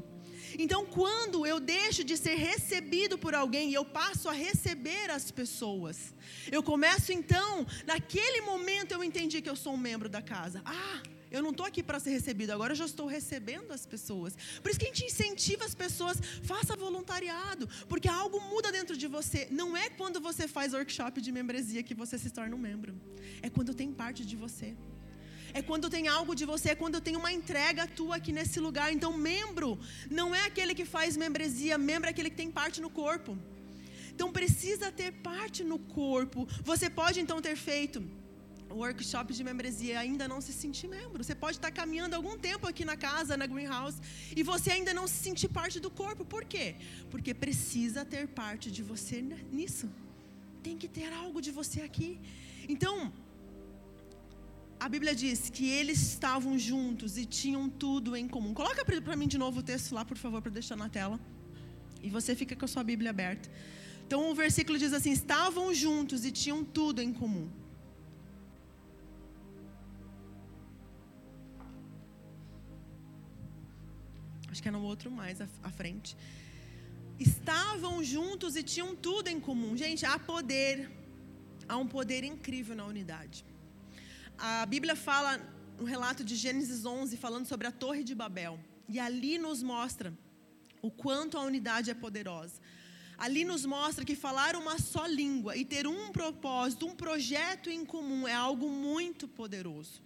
Então, 0.58 0.86
quando 0.86 1.44
eu 1.46 1.58
deixo 1.60 2.02
de 2.04 2.16
ser 2.16 2.36
recebido 2.36 3.18
por 3.18 3.34
alguém 3.34 3.70
e 3.70 3.74
eu 3.74 3.84
passo 3.84 4.28
a 4.28 4.32
receber 4.32 5.10
as 5.10 5.30
pessoas, 5.30 6.14
eu 6.50 6.62
começo 6.62 7.12
então, 7.12 7.66
naquele 7.86 8.40
momento 8.42 8.92
eu 8.92 9.02
entendi 9.04 9.42
que 9.42 9.50
eu 9.50 9.56
sou 9.56 9.74
um 9.74 9.76
membro 9.76 10.08
da 10.08 10.22
casa. 10.22 10.62
Ah, 10.64 11.02
eu 11.30 11.42
não 11.42 11.50
estou 11.50 11.66
aqui 11.66 11.82
para 11.82 12.00
ser 12.00 12.10
recebido, 12.10 12.50
agora 12.50 12.72
eu 12.72 12.76
já 12.76 12.84
estou 12.84 13.06
recebendo 13.06 13.72
as 13.72 13.84
pessoas. 13.86 14.36
Por 14.62 14.70
isso 14.70 14.78
que 14.78 14.86
a 14.86 14.88
gente 14.88 15.04
incentiva 15.04 15.64
as 15.64 15.74
pessoas, 15.74 16.18
faça 16.42 16.76
voluntariado, 16.76 17.68
porque 17.88 18.08
algo 18.08 18.40
muda 18.40 18.72
dentro 18.72 18.96
de 18.96 19.06
você. 19.06 19.48
Não 19.50 19.76
é 19.76 19.88
quando 19.90 20.20
você 20.20 20.48
faz 20.48 20.72
workshop 20.72 21.20
de 21.20 21.30
membresia 21.32 21.82
que 21.82 21.94
você 21.94 22.18
se 22.18 22.30
torna 22.30 22.54
um 22.54 22.58
membro, 22.58 22.94
é 23.42 23.50
quando 23.50 23.74
tem 23.74 23.92
parte 23.92 24.24
de 24.24 24.36
você 24.36 24.74
é 25.52 25.62
quando 25.62 25.88
tem 25.88 26.08
algo 26.08 26.34
de 26.34 26.44
você, 26.44 26.70
é 26.70 26.74
quando 26.74 27.00
tem 27.00 27.16
uma 27.16 27.32
entrega 27.32 27.86
tua 27.86 28.16
aqui 28.16 28.32
nesse 28.32 28.60
lugar. 28.60 28.92
Então, 28.92 29.12
membro 29.16 29.78
não 30.10 30.34
é 30.34 30.44
aquele 30.44 30.74
que 30.74 30.84
faz 30.84 31.16
membresia, 31.16 31.78
membro 31.78 32.08
é 32.08 32.10
aquele 32.10 32.30
que 32.30 32.36
tem 32.36 32.50
parte 32.50 32.80
no 32.80 32.90
corpo. 32.90 33.38
Então, 34.14 34.32
precisa 34.32 34.90
ter 34.90 35.12
parte 35.12 35.64
no 35.64 35.78
corpo. 35.78 36.46
Você 36.64 36.90
pode 36.90 37.20
então 37.20 37.40
ter 37.40 37.56
feito 37.56 38.02
workshop 38.70 39.32
de 39.32 39.42
membresia 39.42 39.94
e 39.94 39.96
ainda 39.96 40.26
não 40.28 40.40
se 40.40 40.52
sentir 40.52 40.88
membro. 40.88 41.22
Você 41.22 41.34
pode 41.34 41.56
estar 41.58 41.70
caminhando 41.70 42.14
algum 42.14 42.36
tempo 42.38 42.66
aqui 42.66 42.84
na 42.84 42.96
casa, 42.96 43.36
na 43.36 43.46
greenhouse, 43.46 43.98
e 44.36 44.42
você 44.42 44.70
ainda 44.70 44.92
não 44.94 45.06
se 45.06 45.22
sentir 45.26 45.48
parte 45.48 45.80
do 45.80 45.90
corpo. 45.90 46.24
Por 46.24 46.44
quê? 46.44 46.76
Porque 47.10 47.32
precisa 47.34 48.04
ter 48.04 48.28
parte 48.28 48.70
de 48.70 48.82
você 48.82 49.22
nisso. 49.52 49.88
Tem 50.62 50.76
que 50.76 50.88
ter 50.88 51.12
algo 51.12 51.40
de 51.40 51.50
você 51.50 51.80
aqui. 51.82 52.20
Então, 52.68 53.12
a 54.78 54.88
Bíblia 54.88 55.14
diz 55.14 55.50
que 55.50 55.68
eles 55.68 56.00
estavam 56.00 56.58
juntos 56.58 57.16
e 57.18 57.24
tinham 57.24 57.68
tudo 57.68 58.14
em 58.14 58.28
comum. 58.28 58.54
Coloca 58.54 58.84
para 58.84 59.16
mim 59.16 59.26
de 59.26 59.38
novo 59.38 59.60
o 59.60 59.62
texto 59.62 59.94
lá, 59.94 60.04
por 60.04 60.16
favor, 60.16 60.40
para 60.40 60.52
deixar 60.52 60.76
na 60.76 60.88
tela. 60.88 61.18
E 62.02 62.08
você 62.08 62.34
fica 62.36 62.54
com 62.54 62.64
a 62.64 62.68
sua 62.68 62.84
Bíblia 62.84 63.10
aberta. 63.10 63.50
Então 64.06 64.30
o 64.30 64.34
versículo 64.34 64.78
diz 64.78 64.92
assim: 64.92 65.10
estavam 65.10 65.74
juntos 65.74 66.24
e 66.24 66.30
tinham 66.30 66.64
tudo 66.64 67.02
em 67.02 67.12
comum. 67.12 67.48
Acho 74.58 74.62
que 74.62 74.68
é 74.68 74.72
no 74.72 74.82
outro 74.82 75.10
mais 75.10 75.40
à 75.40 75.70
frente. 75.70 76.16
Estavam 77.18 78.02
juntos 78.04 78.56
e 78.56 78.62
tinham 78.62 78.94
tudo 78.94 79.28
em 79.28 79.40
comum. 79.40 79.76
Gente, 79.76 80.04
há 80.04 80.18
poder, 80.18 80.90
há 81.68 81.76
um 81.76 81.86
poder 81.86 82.24
incrível 82.24 82.74
na 82.76 82.84
unidade 82.84 83.44
a 84.38 84.64
Bíblia 84.64 84.94
fala 84.94 85.40
no 85.76 85.84
relato 85.84 86.22
de 86.22 86.36
Gênesis 86.36 86.86
11, 86.86 87.16
falando 87.16 87.46
sobre 87.46 87.66
a 87.66 87.72
Torre 87.72 88.04
de 88.04 88.14
Babel. 88.14 88.58
E 88.88 89.00
ali 89.00 89.36
nos 89.36 89.62
mostra 89.62 90.16
o 90.80 90.90
quanto 90.90 91.36
a 91.36 91.42
unidade 91.42 91.90
é 91.90 91.94
poderosa. 91.94 92.60
Ali 93.18 93.44
nos 93.44 93.66
mostra 93.66 94.04
que 94.04 94.14
falar 94.14 94.54
uma 94.54 94.78
só 94.78 95.06
língua 95.06 95.56
e 95.56 95.64
ter 95.64 95.88
um 95.88 96.12
propósito, 96.12 96.86
um 96.86 96.94
projeto 96.94 97.68
em 97.68 97.84
comum 97.84 98.28
é 98.28 98.32
algo 98.32 98.70
muito 98.70 99.26
poderoso. 99.26 100.00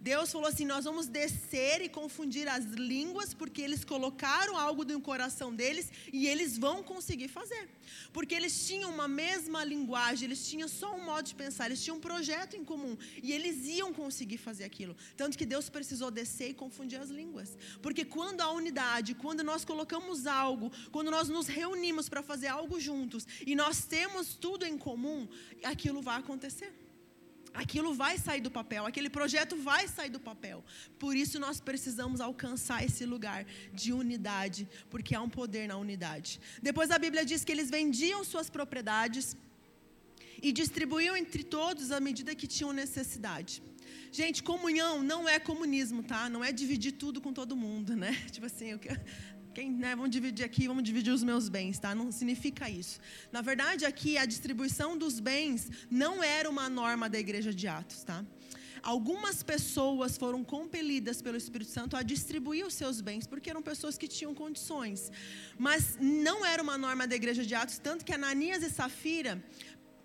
Deus 0.00 0.30
falou 0.30 0.46
assim: 0.46 0.64
Nós 0.64 0.84
vamos 0.84 1.06
descer 1.06 1.80
e 1.82 1.88
confundir 1.88 2.48
as 2.48 2.64
línguas, 2.64 3.34
porque 3.34 3.60
eles 3.60 3.84
colocaram 3.84 4.56
algo 4.56 4.84
no 4.84 5.00
coração 5.00 5.54
deles 5.54 5.90
e 6.12 6.26
eles 6.28 6.56
vão 6.56 6.82
conseguir 6.82 7.28
fazer. 7.28 7.68
Porque 8.12 8.34
eles 8.34 8.66
tinham 8.66 8.90
uma 8.90 9.08
mesma 9.08 9.64
linguagem, 9.64 10.26
eles 10.26 10.48
tinham 10.48 10.68
só 10.68 10.94
um 10.94 11.04
modo 11.04 11.26
de 11.26 11.34
pensar, 11.34 11.66
eles 11.66 11.82
tinham 11.82 11.96
um 11.96 12.00
projeto 12.00 12.56
em 12.56 12.64
comum 12.64 12.96
e 13.22 13.32
eles 13.32 13.66
iam 13.66 13.92
conseguir 13.92 14.38
fazer 14.38 14.64
aquilo. 14.64 14.96
Tanto 15.16 15.36
que 15.36 15.44
Deus 15.44 15.68
precisou 15.68 16.10
descer 16.10 16.50
e 16.50 16.54
confundir 16.54 17.00
as 17.00 17.10
línguas. 17.10 17.56
Porque 17.82 18.04
quando 18.04 18.40
há 18.40 18.50
unidade, 18.50 19.14
quando 19.14 19.42
nós 19.42 19.64
colocamos 19.64 20.26
algo, 20.26 20.70
quando 20.92 21.10
nós 21.10 21.28
nos 21.28 21.46
reunimos 21.46 22.08
para 22.08 22.22
fazer 22.22 22.48
algo 22.48 22.78
juntos 22.78 23.26
e 23.46 23.56
nós 23.56 23.84
temos 23.84 24.34
tudo 24.34 24.64
em 24.64 24.78
comum, 24.78 25.28
aquilo 25.64 26.00
vai 26.00 26.18
acontecer 26.18 26.87
aquilo 27.62 27.92
vai 28.02 28.14
sair 28.26 28.42
do 28.46 28.50
papel, 28.58 28.86
aquele 28.86 29.10
projeto 29.18 29.54
vai 29.68 29.84
sair 29.88 30.10
do 30.16 30.20
papel. 30.20 30.58
Por 31.02 31.12
isso 31.22 31.36
nós 31.44 31.60
precisamos 31.68 32.20
alcançar 32.20 32.84
esse 32.88 33.04
lugar 33.04 33.40
de 33.72 33.92
unidade, 33.92 34.68
porque 34.92 35.14
há 35.14 35.20
um 35.20 35.32
poder 35.40 35.66
na 35.72 35.76
unidade. 35.76 36.40
Depois 36.62 36.90
a 36.90 36.98
Bíblia 37.04 37.24
diz 37.30 37.44
que 37.44 37.52
eles 37.52 37.70
vendiam 37.78 38.22
suas 38.32 38.48
propriedades 38.48 39.36
e 40.40 40.52
distribuíam 40.52 41.16
entre 41.16 41.42
todos 41.42 41.90
à 41.90 42.00
medida 42.08 42.34
que 42.40 42.46
tinham 42.46 42.72
necessidade. 42.72 43.62
Gente, 44.12 44.42
comunhão 44.42 45.02
não 45.02 45.28
é 45.28 45.38
comunismo, 45.38 46.02
tá? 46.02 46.28
Não 46.28 46.42
é 46.44 46.50
dividir 46.52 46.92
tudo 46.92 47.20
com 47.20 47.32
todo 47.32 47.56
mundo, 47.56 47.96
né? 47.96 48.12
Tipo 48.30 48.46
assim, 48.46 48.68
eu 48.68 48.78
quem, 49.58 49.72
né, 49.72 49.96
vamos 49.96 50.12
dividir 50.12 50.44
aqui, 50.44 50.68
vamos 50.68 50.84
dividir 50.84 51.12
os 51.12 51.24
meus 51.24 51.48
bens, 51.48 51.80
tá? 51.80 51.92
Não 51.92 52.12
significa 52.12 52.70
isso. 52.70 53.00
Na 53.32 53.40
verdade, 53.42 53.84
aqui 53.84 54.16
a 54.16 54.24
distribuição 54.24 54.96
dos 54.96 55.18
bens 55.18 55.68
não 55.90 56.22
era 56.22 56.48
uma 56.48 56.70
norma 56.70 57.08
da 57.08 57.18
igreja 57.18 57.52
de 57.52 57.66
Atos, 57.66 58.04
tá? 58.04 58.24
Algumas 58.82 59.42
pessoas 59.42 60.16
foram 60.16 60.44
compelidas 60.44 61.20
pelo 61.20 61.36
Espírito 61.36 61.72
Santo 61.72 61.96
a 61.96 62.02
distribuir 62.04 62.64
os 62.64 62.74
seus 62.74 63.00
bens, 63.00 63.26
porque 63.26 63.50
eram 63.50 63.60
pessoas 63.60 63.98
que 63.98 64.06
tinham 64.06 64.32
condições. 64.32 65.10
Mas 65.58 65.98
não 66.00 66.46
era 66.46 66.62
uma 66.62 66.78
norma 66.78 67.04
da 67.04 67.16
igreja 67.16 67.44
de 67.44 67.54
Atos, 67.54 67.78
tanto 67.78 68.04
que 68.04 68.12
Ananias 68.12 68.62
e 68.62 68.70
Safira 68.70 69.42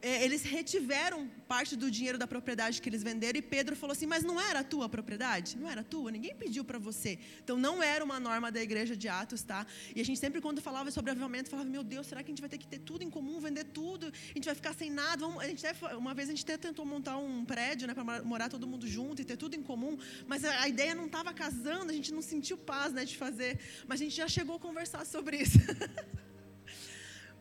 é, 0.03 0.22
eles 0.25 0.43
retiveram 0.43 1.29
parte 1.48 1.77
do 1.77 1.89
dinheiro 1.89 2.17
da 2.17 2.27
propriedade 2.27 2.81
que 2.81 2.89
eles 2.89 3.01
venderam 3.01 3.39
e 3.39 3.41
Pedro 3.41 3.74
falou 3.74 3.93
assim: 3.93 4.05
Mas 4.05 4.22
não 4.22 4.39
era 4.39 4.60
a 4.60 4.63
tua 4.63 4.89
propriedade? 4.89 5.57
Não 5.57 5.69
era 5.69 5.81
tua? 5.81 6.12
Ninguém 6.12 6.36
pediu 6.36 6.65
para 6.65 6.77
você. 6.77 7.17
Então 7.41 7.57
não 7.57 7.81
era 7.81 8.03
uma 8.03 8.19
norma 8.19 8.51
da 8.51 8.62
igreja 8.62 8.98
de 8.98 9.07
Atos, 9.07 9.43
tá? 9.43 9.65
E 9.95 10.01
a 10.01 10.03
gente 10.03 10.19
sempre, 10.19 10.41
quando 10.41 10.62
falava 10.62 10.91
sobre 10.91 11.12
avivamento, 11.12 11.50
falava: 11.50 11.69
Meu 11.69 11.86
Deus, 11.86 12.05
será 12.05 12.22
que 12.22 12.29
a 12.29 12.33
gente 12.33 12.41
vai 12.41 12.50
ter 12.50 12.57
que 12.57 12.67
ter 12.67 12.79
tudo 12.79 13.01
em 13.01 13.10
comum, 13.10 13.39
vender 13.39 13.63
tudo? 13.63 14.07
A 14.07 14.33
gente 14.33 14.43
vai 14.43 14.55
ficar 14.55 14.74
sem 14.74 14.91
nada? 14.91 15.25
Vamos, 15.25 15.41
a 15.41 15.48
gente 15.48 15.63
deve, 15.63 15.86
uma 15.95 16.13
vez 16.13 16.27
a 16.27 16.31
gente 16.33 16.43
até 16.43 16.57
tentou 16.57 16.86
montar 16.86 17.15
um 17.15 17.45
prédio 17.45 17.88
né, 17.88 17.93
para 17.93 18.22
morar 18.24 18.50
todo 18.50 18.67
mundo 18.67 18.86
junto 18.86 19.22
e 19.22 19.25
ter 19.25 19.38
tudo 19.38 19.55
em 19.55 19.63
comum, 19.63 19.98
mas 20.27 20.43
a 20.43 20.67
ideia 20.67 20.93
não 20.93 21.05
estava 21.05 21.31
casando, 21.33 21.91
a 21.91 21.93
gente 21.93 22.13
não 22.13 22.22
sentiu 22.22 22.57
paz 22.57 22.91
né, 22.91 23.05
de 23.05 23.15
fazer. 23.15 23.57
Mas 23.88 24.01
a 24.01 24.03
gente 24.03 24.17
já 24.17 24.27
chegou 24.27 24.57
a 24.57 24.60
conversar 24.60 25.05
sobre 25.05 25.38
isso. 25.38 25.60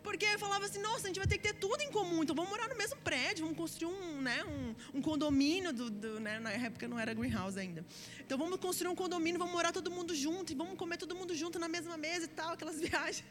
Porque 0.03 0.25
eu 0.27 0.39
falava 0.39 0.65
assim, 0.65 0.81
nossa, 0.81 1.05
a 1.05 1.07
gente 1.09 1.19
vai 1.19 1.27
ter 1.27 1.39
que 1.39 1.45
ter 1.45 1.55
tudo 1.55 1.81
em 1.81 1.91
comum, 1.91 2.23
então 2.23 2.35
vamos 2.35 2.51
morar 2.51 2.69
no 2.69 2.77
mesmo 2.77 2.97
prédio, 3.01 3.45
vamos 3.45 3.57
construir 3.57 3.93
um, 3.93 4.21
né, 4.21 4.43
um, 4.45 4.99
um 4.99 5.03
condomínio, 5.03 5.73
do, 5.73 5.91
do, 5.91 6.21
né, 6.21 6.41
na 6.41 6.51
época 6.51 6.89
não 6.89 6.99
era 6.99 7.15
greenhouse 7.15 7.59
ainda. 7.59 7.85
Então 8.21 8.37
vamos 8.37 8.59
construir 8.59 8.91
um 8.91 8.95
condomínio, 8.97 9.39
vamos 9.39 9.55
morar 9.55 9.73
todo 9.73 9.91
mundo 9.91 10.15
junto, 10.15 10.53
e 10.53 10.57
vamos 10.57 10.77
comer 10.77 10.97
todo 10.97 11.15
mundo 11.15 11.35
junto 11.35 11.59
na 11.59 11.69
mesma 11.69 11.97
mesa 11.97 12.25
e 12.25 12.29
tal, 12.29 12.53
aquelas 12.53 12.81
viagens. 12.81 13.25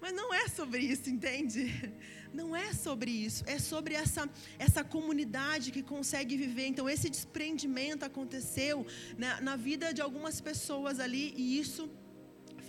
Mas 0.00 0.12
não 0.14 0.32
é 0.32 0.48
sobre 0.48 0.80
isso, 0.80 1.10
entende? 1.10 1.92
Não 2.32 2.56
é 2.56 2.72
sobre 2.72 3.10
isso, 3.10 3.44
é 3.46 3.58
sobre 3.58 3.94
essa, 3.94 4.28
essa 4.58 4.82
comunidade 4.82 5.70
que 5.70 5.82
consegue 5.82 6.36
viver. 6.36 6.66
Então, 6.66 6.88
esse 6.88 7.10
desprendimento 7.10 8.04
aconteceu 8.04 8.86
na, 9.18 9.40
na 9.40 9.56
vida 9.56 9.92
de 9.92 10.00
algumas 10.00 10.40
pessoas 10.40 11.00
ali, 11.00 11.34
e 11.36 11.58
isso 11.58 11.90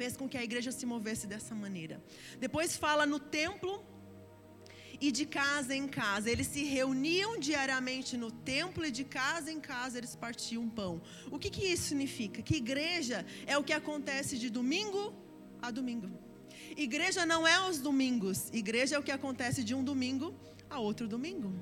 fez 0.02 0.18
com 0.18 0.28
que 0.32 0.38
a 0.42 0.44
igreja 0.50 0.72
se 0.72 0.86
movesse 0.94 1.26
dessa 1.32 1.54
maneira. 1.64 1.96
Depois 2.46 2.76
fala 2.76 3.06
no 3.06 3.20
templo 3.40 3.74
e 5.06 5.12
de 5.18 5.26
casa 5.28 5.74
em 5.82 5.88
casa. 5.88 6.26
Eles 6.34 6.48
se 6.54 6.64
reuniam 6.78 7.32
diariamente 7.48 8.18
no 8.24 8.32
templo 8.54 8.84
e 8.84 8.92
de 9.00 9.04
casa 9.04 9.52
em 9.56 9.60
casa 9.60 10.00
eles 10.00 10.16
partiam 10.16 10.68
pão. 10.68 10.94
O 11.30 11.38
que, 11.38 11.52
que 11.56 11.66
isso 11.74 11.86
significa? 11.90 12.42
Que 12.42 12.56
igreja 12.56 13.20
é 13.46 13.56
o 13.60 13.64
que 13.68 13.76
acontece 13.82 14.40
de 14.44 14.50
domingo 14.50 15.04
a 15.62 15.70
domingo. 15.70 16.10
Igreja 16.88 17.24
não 17.34 17.42
é 17.48 17.56
aos 17.64 17.78
domingos, 17.90 18.50
igreja 18.64 18.96
é 18.96 19.00
o 19.00 19.04
que 19.08 19.16
acontece 19.20 19.64
de 19.64 19.76
um 19.76 19.84
domingo 19.92 20.34
a 20.68 20.80
outro 20.80 21.08
domingo. 21.08 21.54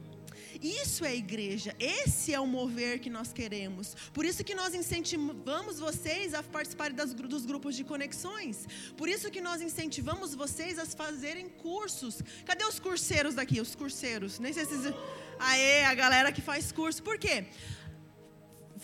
Isso 0.61 1.05
é 1.05 1.15
igreja, 1.15 1.73
esse 1.79 2.33
é 2.33 2.39
o 2.39 2.45
mover 2.45 2.99
que 2.99 3.09
nós 3.09 3.31
queremos. 3.31 3.95
Por 4.13 4.25
isso 4.25 4.43
que 4.43 4.53
nós 4.53 4.73
incentivamos 4.75 5.79
vocês 5.79 6.33
a 6.33 6.43
participarem 6.43 6.95
das, 6.95 7.13
dos 7.13 7.45
grupos 7.45 7.75
de 7.77 7.85
conexões. 7.85 8.67
Por 8.97 9.07
isso 9.07 9.31
que 9.31 9.39
nós 9.39 9.61
incentivamos 9.61 10.35
vocês 10.35 10.77
a 10.77 10.85
fazerem 10.85 11.47
cursos. 11.47 12.21
Cadê 12.45 12.65
os 12.65 12.77
curseiros 12.77 13.35
daqui? 13.35 13.61
Os 13.61 13.73
curseiros. 13.73 14.37
Nem 14.37 14.51
sei 14.51 14.65
se. 14.65 14.93
Aê, 15.39 15.85
a 15.85 15.93
galera 15.93 16.29
que 16.29 16.41
faz 16.41 16.73
curso. 16.73 17.01
Por 17.01 17.17
quê? 17.17 17.45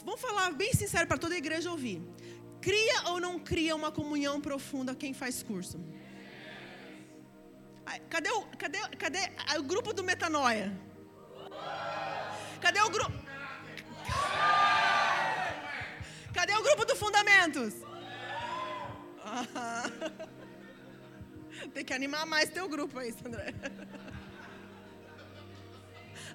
Vamos 0.05 0.21
falar 0.21 0.51
bem 0.53 0.73
sincero 0.73 1.07
para 1.07 1.17
toda 1.17 1.35
a 1.35 1.37
igreja 1.37 1.69
ouvir. 1.69 2.01
Cria 2.61 3.09
ou 3.09 3.19
não 3.19 3.37
cria 3.37 3.75
uma 3.75 3.91
comunhão 3.91 4.39
profunda 4.39 4.95
quem 4.95 5.13
faz 5.13 5.43
curso? 5.43 5.77
Cadê 8.09 8.29
o, 8.31 8.41
cadê, 8.57 8.79
cadê 8.97 9.19
o 9.59 9.63
grupo 9.63 9.93
do 9.93 10.03
Metanoia? 10.03 10.73
Cadê 12.61 12.81
o 12.81 12.89
grupo? 12.89 13.13
Cadê 16.33 16.53
o 16.53 16.63
grupo 16.63 16.85
do 16.85 16.95
Fundamentos? 16.95 17.73
Ah. 19.23 19.89
Tem 21.73 21.83
que 21.83 21.93
animar 21.93 22.25
mais 22.25 22.49
teu 22.49 22.67
grupo 22.67 22.99
aí, 22.99 23.11
Sandré. 23.13 23.53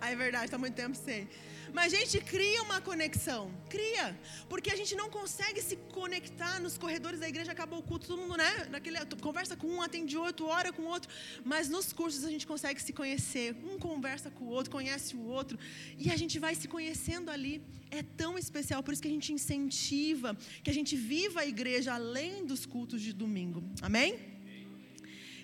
Ah, 0.02 0.10
é 0.10 0.16
verdade, 0.16 0.46
está 0.46 0.56
muito 0.56 0.74
tempo 0.74 0.96
sem. 0.96 1.28
Mas 1.72 1.92
a 1.94 1.96
gente 1.96 2.20
cria 2.20 2.62
uma 2.62 2.80
conexão, 2.80 3.52
cria, 3.68 4.18
porque 4.48 4.70
a 4.70 4.76
gente 4.76 4.94
não 4.94 5.08
consegue 5.10 5.60
se 5.62 5.76
conectar 5.92 6.60
nos 6.60 6.76
corredores 6.76 7.20
da 7.20 7.28
igreja, 7.28 7.52
acaba 7.52 7.76
o 7.76 7.82
culto, 7.82 8.08
todo 8.08 8.20
mundo, 8.20 8.36
né? 8.36 8.66
Naquele, 8.70 8.98
conversa 9.20 9.56
com 9.56 9.68
um, 9.68 9.82
atende 9.82 10.16
outro, 10.16 10.46
ora 10.46 10.72
com 10.72 10.82
outro, 10.82 11.10
mas 11.44 11.68
nos 11.68 11.92
cursos 11.92 12.24
a 12.24 12.30
gente 12.30 12.46
consegue 12.46 12.80
se 12.82 12.92
conhecer, 12.92 13.54
um 13.64 13.78
conversa 13.78 14.30
com 14.30 14.44
o 14.44 14.48
outro, 14.48 14.70
conhece 14.70 15.14
o 15.16 15.24
outro, 15.24 15.58
e 15.98 16.10
a 16.10 16.16
gente 16.16 16.38
vai 16.38 16.54
se 16.54 16.66
conhecendo 16.68 17.30
ali. 17.30 17.62
É 17.90 18.02
tão 18.02 18.38
especial, 18.38 18.82
por 18.84 18.92
isso 18.92 19.02
que 19.02 19.08
a 19.08 19.10
gente 19.10 19.32
incentiva 19.32 20.36
que 20.62 20.70
a 20.70 20.74
gente 20.74 20.94
viva 20.96 21.40
a 21.40 21.46
igreja 21.46 21.94
além 21.94 22.44
dos 22.44 22.64
cultos 22.64 23.00
de 23.02 23.12
domingo. 23.12 23.62
Amém? 23.82 24.18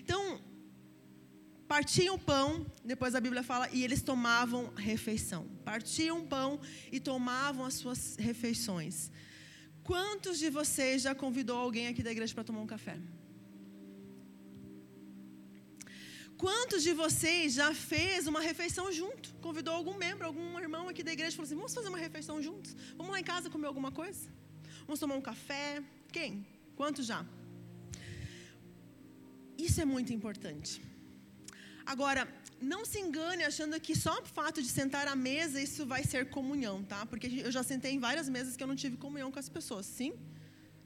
Então, 0.03 0.39
partiam 1.67 2.17
pão, 2.17 2.65
depois 2.83 3.13
a 3.13 3.19
Bíblia 3.19 3.43
fala, 3.43 3.69
e 3.71 3.83
eles 3.83 4.01
tomavam 4.01 4.73
refeição. 4.75 5.45
Partiam 5.65 6.25
pão 6.25 6.59
e 6.91 6.99
tomavam 6.99 7.65
as 7.65 7.75
suas 7.75 8.15
refeições. 8.15 9.11
Quantos 9.83 10.39
de 10.39 10.49
vocês 10.49 11.01
já 11.01 11.13
convidou 11.13 11.57
alguém 11.57 11.87
aqui 11.87 12.01
da 12.01 12.11
igreja 12.11 12.33
para 12.33 12.43
tomar 12.43 12.61
um 12.61 12.67
café? 12.67 12.97
Quantos 16.37 16.83
de 16.83 16.93
vocês 16.93 17.53
já 17.53 17.73
fez 17.73 18.27
uma 18.27 18.41
refeição 18.41 18.91
junto? 18.91 19.33
Convidou 19.41 19.73
algum 19.73 19.95
membro, 19.97 20.25
algum 20.25 20.59
irmão 20.59 20.87
aqui 20.87 21.03
da 21.03 21.11
igreja 21.11 21.31
e 21.33 21.35
falou 21.35 21.47
assim: 21.47 21.55
vamos 21.55 21.73
fazer 21.73 21.89
uma 21.89 21.97
refeição 21.97 22.41
juntos? 22.41 22.75
Vamos 22.95 23.11
lá 23.11 23.19
em 23.19 23.23
casa 23.23 23.49
comer 23.49 23.67
alguma 23.67 23.91
coisa? 23.91 24.29
Vamos 24.85 24.99
tomar 24.99 25.15
um 25.15 25.21
café? 25.21 25.81
Quem? 26.11 26.45
Quantos 26.75 27.07
já? 27.07 27.25
Isso 29.57 29.81
é 29.81 29.85
muito 29.85 30.13
importante. 30.13 30.81
Agora, 31.87 32.27
não 32.61 32.83
se 32.83 32.99
engane 32.99 33.43
achando 33.45 33.79
que 33.79 33.95
só 33.95 34.13
o 34.21 34.25
fato 34.25 34.61
de 34.61 34.67
sentar 34.67 35.07
à 35.07 35.15
mesa 35.15 35.61
isso 35.61 35.85
vai 35.85 36.03
ser 36.03 36.29
comunhão, 36.29 36.83
tá? 36.83 37.05
Porque 37.05 37.27
eu 37.45 37.51
já 37.51 37.63
sentei 37.63 37.93
em 37.93 37.99
várias 38.07 38.27
mesas 38.27 38.57
que 38.57 38.63
eu 38.63 38.67
não 38.67 38.75
tive 38.75 38.97
comunhão 38.97 39.31
com 39.31 39.39
as 39.39 39.47
pessoas, 39.47 39.85
sim? 39.85 40.11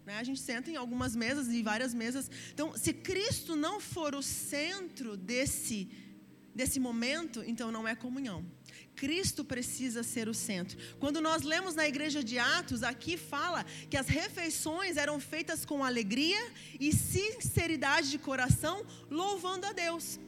Né? 0.06 0.18
A 0.20 0.24
gente 0.24 0.40
senta 0.40 0.70
em 0.70 0.76
algumas 0.76 1.16
mesas 1.16 1.48
e 1.48 1.64
várias 1.64 1.92
mesas. 1.92 2.30
Então, 2.54 2.78
se 2.78 2.94
Cristo 2.94 3.56
não 3.56 3.80
for 3.80 4.14
o 4.14 4.22
centro 4.22 5.18
desse 5.18 5.90
desse 6.54 6.80
momento, 6.80 7.42
então 7.48 7.72
não 7.72 7.88
é 7.88 7.96
comunhão. 7.96 8.46
Cristo 8.94 9.44
precisa 9.44 10.04
ser 10.04 10.28
o 10.28 10.34
centro. 10.34 10.78
Quando 11.00 11.22
nós 11.22 11.44
lemos 11.44 11.76
na 11.76 11.88
igreja 11.88 12.22
de 12.24 12.38
Atos, 12.38 12.84
aqui 12.84 13.16
fala 13.18 13.64
que 13.90 13.98
as 13.98 14.08
refeições 14.08 14.98
eram 14.98 15.18
feitas 15.20 15.66
com 15.66 15.84
alegria 15.84 16.42
e 16.80 16.94
sinceridade 16.94 18.12
de 18.12 18.20
coração, 18.20 18.86
louvando 19.10 19.66
a 19.66 19.72
Deus. 19.72 20.20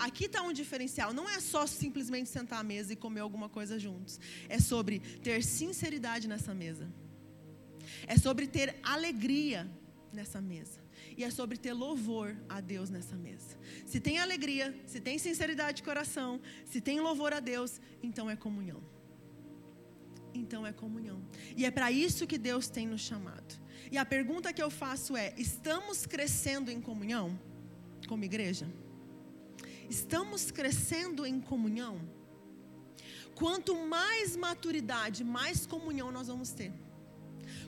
Aqui 0.00 0.24
está 0.24 0.40
um 0.40 0.52
diferencial. 0.52 1.12
Não 1.12 1.28
é 1.28 1.38
só 1.40 1.66
simplesmente 1.66 2.30
sentar 2.30 2.58
à 2.60 2.62
mesa 2.62 2.94
e 2.94 2.96
comer 2.96 3.20
alguma 3.20 3.50
coisa 3.50 3.78
juntos. 3.78 4.18
É 4.48 4.58
sobre 4.58 5.00
ter 5.22 5.44
sinceridade 5.44 6.26
nessa 6.26 6.54
mesa. 6.54 6.88
É 8.06 8.16
sobre 8.16 8.46
ter 8.46 8.76
alegria 8.82 9.70
nessa 10.10 10.40
mesa. 10.40 10.80
E 11.18 11.22
é 11.22 11.30
sobre 11.30 11.58
ter 11.58 11.74
louvor 11.74 12.34
a 12.48 12.62
Deus 12.62 12.88
nessa 12.88 13.14
mesa. 13.14 13.58
Se 13.84 14.00
tem 14.00 14.18
alegria, 14.18 14.74
se 14.86 15.00
tem 15.00 15.18
sinceridade 15.18 15.78
de 15.78 15.82
coração, 15.82 16.40
se 16.64 16.80
tem 16.80 16.98
louvor 16.98 17.34
a 17.34 17.40
Deus, 17.40 17.78
então 18.02 18.30
é 18.30 18.36
comunhão. 18.36 18.82
então 20.32 20.66
é 20.66 20.72
comunhão. 20.72 21.20
E 21.56 21.66
é 21.66 21.70
para 21.70 21.92
isso 21.92 22.26
que 22.26 22.38
Deus 22.38 22.68
tem 22.68 22.86
nos 22.86 23.02
chamado. 23.02 23.60
E 23.92 23.98
a 23.98 24.04
pergunta 24.04 24.52
que 24.52 24.62
eu 24.62 24.70
faço 24.70 25.14
é: 25.14 25.34
estamos 25.36 26.06
crescendo 26.06 26.70
em 26.70 26.80
comunhão 26.80 27.38
como 28.08 28.24
igreja? 28.24 28.66
Estamos 29.90 30.52
crescendo 30.52 31.26
em 31.26 31.40
comunhão? 31.40 32.00
Quanto 33.34 33.74
mais 33.74 34.36
maturidade, 34.36 35.24
mais 35.24 35.66
comunhão 35.66 36.12
nós 36.12 36.28
vamos 36.28 36.50
ter. 36.50 36.72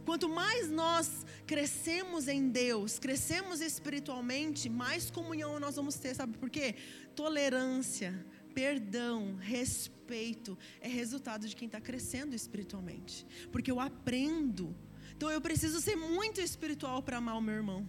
Quanto 0.05 0.29
mais 0.29 0.71
nós 0.71 1.27
crescemos 1.45 2.29
em 2.29 2.49
Deus, 2.49 3.01
crescemos 3.01 3.61
espiritualmente, 3.61 4.69
mais 4.69 5.11
comunhão 5.11 5.59
nós 5.59 5.75
vamos 5.75 5.97
ter. 5.97 6.15
Sabe 6.15 6.39
por 6.39 6.49
quê? 6.49 6.77
Tolerância, 7.17 8.25
perdão, 8.55 9.35
respeito 9.35 10.57
é 10.81 10.87
resultado 10.87 11.49
de 11.49 11.57
quem 11.57 11.67
está 11.67 11.81
crescendo 11.81 12.37
espiritualmente. 12.37 13.27
Porque 13.51 13.73
eu 13.73 13.81
aprendo. 13.81 14.77
Então 15.17 15.29
eu 15.29 15.41
preciso 15.41 15.81
ser 15.81 15.97
muito 15.97 16.41
espiritual 16.41 17.03
para 17.03 17.17
amar 17.17 17.37
o 17.37 17.43
meu 17.43 17.55
irmão. 17.55 17.89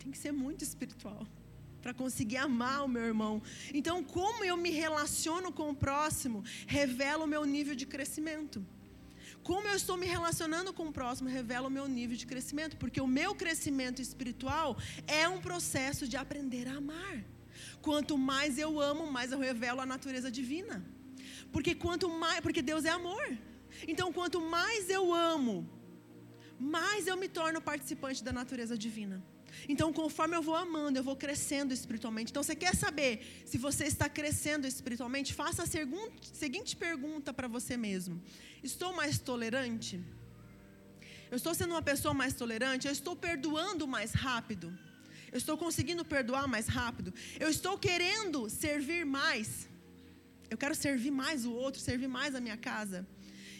Tem 0.00 0.12
que 0.12 0.18
ser 0.18 0.30
muito 0.30 0.62
espiritual 0.62 1.26
para 1.84 1.92
conseguir 2.02 2.38
amar 2.38 2.78
o 2.82 2.88
meu 2.94 3.04
irmão. 3.12 3.34
Então, 3.78 3.96
como 4.02 4.42
eu 4.50 4.56
me 4.64 4.70
relaciono 4.70 5.48
com 5.58 5.66
o 5.70 5.76
próximo, 5.86 6.38
revela 6.66 7.24
o 7.24 7.32
meu 7.34 7.44
nível 7.54 7.74
de 7.80 7.86
crescimento. 7.94 8.58
Como 9.48 9.68
eu 9.68 9.76
estou 9.76 9.96
me 10.02 10.06
relacionando 10.06 10.72
com 10.78 10.86
o 10.88 10.94
próximo 10.98 11.28
revela 11.28 11.68
o 11.68 11.74
meu 11.78 11.86
nível 11.86 12.16
de 12.16 12.26
crescimento, 12.30 12.78
porque 12.82 13.00
o 13.06 13.10
meu 13.18 13.34
crescimento 13.42 14.00
espiritual 14.06 14.78
é 15.06 15.28
um 15.28 15.40
processo 15.48 16.08
de 16.08 16.16
aprender 16.16 16.66
a 16.68 16.76
amar. 16.82 17.16
Quanto 17.82 18.16
mais 18.16 18.58
eu 18.66 18.72
amo, 18.80 19.12
mais 19.18 19.30
eu 19.30 19.38
revelo 19.38 19.82
a 19.82 19.86
natureza 19.94 20.30
divina. 20.38 20.82
Porque 21.52 21.74
quanto 21.74 22.08
mais, 22.08 22.40
porque 22.40 22.62
Deus 22.62 22.86
é 22.86 22.92
amor. 23.00 23.26
Então, 23.86 24.10
quanto 24.10 24.40
mais 24.40 24.88
eu 24.88 25.12
amo, 25.12 25.54
mais 26.58 27.06
eu 27.06 27.16
me 27.22 27.28
torno 27.28 27.60
participante 27.60 28.24
da 28.24 28.32
natureza 28.32 28.78
divina. 28.86 29.22
Então, 29.68 29.92
conforme 29.92 30.36
eu 30.36 30.42
vou 30.42 30.54
amando, 30.54 30.98
eu 30.98 31.02
vou 31.02 31.16
crescendo 31.16 31.72
espiritualmente. 31.72 32.30
Então, 32.30 32.42
você 32.42 32.54
quer 32.54 32.74
saber 32.74 33.44
se 33.44 33.56
você 33.58 33.84
está 33.84 34.08
crescendo 34.08 34.66
espiritualmente? 34.66 35.32
Faça 35.32 35.62
a 35.62 35.66
seguinte 35.66 36.76
pergunta 36.76 37.32
para 37.32 37.48
você 37.48 37.76
mesmo: 37.76 38.22
Estou 38.62 38.92
mais 38.94 39.18
tolerante? 39.18 40.00
Eu 41.30 41.36
estou 41.36 41.54
sendo 41.54 41.72
uma 41.72 41.82
pessoa 41.82 42.14
mais 42.14 42.34
tolerante? 42.34 42.86
Eu 42.86 42.92
estou 42.92 43.16
perdoando 43.16 43.86
mais 43.86 44.12
rápido? 44.12 44.76
Eu 45.32 45.38
estou 45.38 45.56
conseguindo 45.56 46.04
perdoar 46.04 46.46
mais 46.46 46.68
rápido? 46.68 47.12
Eu 47.40 47.48
estou 47.48 47.76
querendo 47.76 48.48
servir 48.48 49.04
mais? 49.04 49.68
Eu 50.48 50.56
quero 50.56 50.74
servir 50.74 51.10
mais 51.10 51.44
o 51.44 51.52
outro, 51.52 51.80
servir 51.80 52.06
mais 52.06 52.34
a 52.34 52.40
minha 52.40 52.56
casa? 52.56 53.06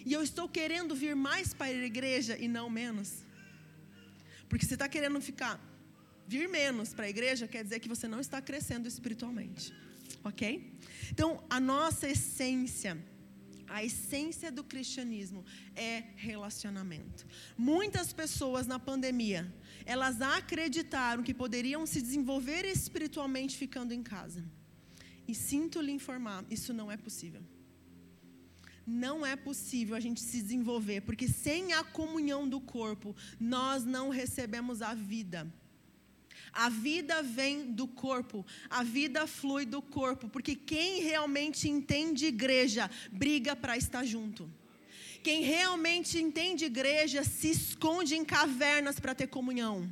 E 0.07 0.13
eu 0.13 0.23
estou 0.23 0.49
querendo 0.49 0.95
vir 0.95 1.17
mais 1.17 1.53
para 1.53 1.67
a 1.67 1.85
igreja 1.93 2.37
e 2.39 2.47
não 2.47 2.69
menos? 2.71 3.25
Porque 4.49 4.65
você 4.65 4.75
está 4.75 4.89
querendo 4.89 5.21
ficar 5.21 5.59
vir 6.27 6.49
menos 6.49 6.93
para 6.95 7.07
a 7.07 7.09
igreja 7.09 7.47
quer 7.47 7.63
dizer 7.63 7.81
que 7.81 7.89
você 7.89 8.09
não 8.09 8.21
está 8.21 8.41
crescendo 8.41 8.89
espiritualmente. 8.89 9.73
Ok? 10.23 10.73
Então, 11.11 11.43
a 11.51 11.61
nossa 11.61 12.09
essência, 12.09 12.97
a 13.69 13.85
essência 13.85 14.51
do 14.51 14.65
cristianismo 14.65 15.45
é 15.77 16.05
relacionamento. 16.17 17.27
Muitas 17.57 18.13
pessoas 18.13 18.67
na 18.67 18.79
pandemia, 18.79 19.53
elas 19.85 20.21
acreditaram 20.23 21.23
que 21.23 21.35
poderiam 21.35 21.87
se 21.87 22.01
desenvolver 22.01 22.65
espiritualmente 22.65 23.57
ficando 23.57 23.93
em 23.93 24.03
casa. 24.03 24.45
E 25.27 25.35
sinto 25.35 25.81
lhe 25.81 25.93
informar, 25.93 26.45
isso 26.51 26.73
não 26.73 26.91
é 26.91 26.97
possível. 26.97 27.43
Não 28.87 29.25
é 29.25 29.35
possível 29.35 29.97
a 29.97 30.01
gente 30.01 30.21
se 30.21 30.43
desenvolver, 30.43 31.01
porque 31.03 31.27
sem 31.27 31.73
a 31.73 31.83
comunhão 31.83 32.47
do 32.47 32.61
corpo, 32.61 33.17
nós 33.41 33.85
não 33.85 34.11
recebemos 34.11 34.83
a 34.83 34.95
vida. 34.95 35.51
A 36.55 36.69
vida 36.69 37.23
vem 37.23 37.73
do 37.73 37.87
corpo, 37.87 38.47
a 38.71 38.83
vida 38.83 39.27
flui 39.27 39.67
do 39.67 39.83
corpo, 39.83 40.29
porque 40.29 40.55
quem 40.55 41.01
realmente 41.01 41.69
entende 41.69 42.27
igreja 42.27 42.91
briga 43.11 43.57
para 43.57 43.77
estar 43.77 44.05
junto. 44.05 44.49
Quem 45.23 45.43
realmente 45.43 46.19
entende 46.19 46.67
igreja 46.67 47.25
se 47.25 47.51
esconde 47.51 48.15
em 48.15 48.25
cavernas 48.25 49.01
para 49.01 49.15
ter 49.15 49.27
comunhão. 49.27 49.91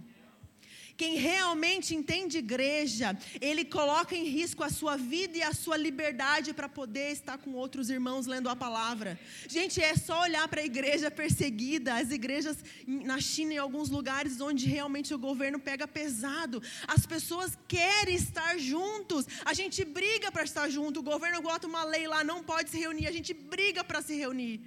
Quem 0.96 1.16
realmente 1.16 1.94
entende 1.94 2.38
igreja, 2.38 3.16
ele 3.40 3.64
coloca 3.64 4.14
em 4.14 4.24
risco 4.24 4.62
a 4.62 4.68
sua 4.68 4.96
vida 4.96 5.38
e 5.38 5.42
a 5.42 5.52
sua 5.52 5.76
liberdade 5.76 6.52
para 6.52 6.68
poder 6.68 7.10
estar 7.12 7.38
com 7.38 7.52
outros 7.52 7.90
irmãos 7.90 8.26
lendo 8.26 8.48
a 8.48 8.56
palavra. 8.56 9.18
Gente, 9.48 9.80
é 9.80 9.94
só 9.96 10.22
olhar 10.22 10.46
para 10.48 10.60
a 10.60 10.64
igreja 10.64 11.10
perseguida, 11.10 11.94
as 11.94 12.10
igrejas 12.10 12.58
na 12.86 13.20
China, 13.20 13.54
em 13.54 13.58
alguns 13.58 13.88
lugares 13.88 14.40
onde 14.40 14.66
realmente 14.66 15.14
o 15.14 15.18
governo 15.18 15.58
pega 15.58 15.86
pesado. 15.88 16.62
As 16.86 17.06
pessoas 17.06 17.58
querem 17.66 18.14
estar 18.14 18.58
juntos. 18.58 19.26
A 19.44 19.54
gente 19.54 19.84
briga 19.84 20.30
para 20.30 20.44
estar 20.44 20.68
junto. 20.68 21.00
O 21.00 21.02
governo 21.02 21.42
bota 21.42 21.66
uma 21.66 21.84
lei 21.84 22.06
lá, 22.06 22.22
não 22.22 22.42
pode 22.42 22.70
se 22.70 22.78
reunir. 22.78 23.06
A 23.06 23.12
gente 23.12 23.32
briga 23.34 23.82
para 23.82 24.02
se 24.02 24.14
reunir. 24.14 24.60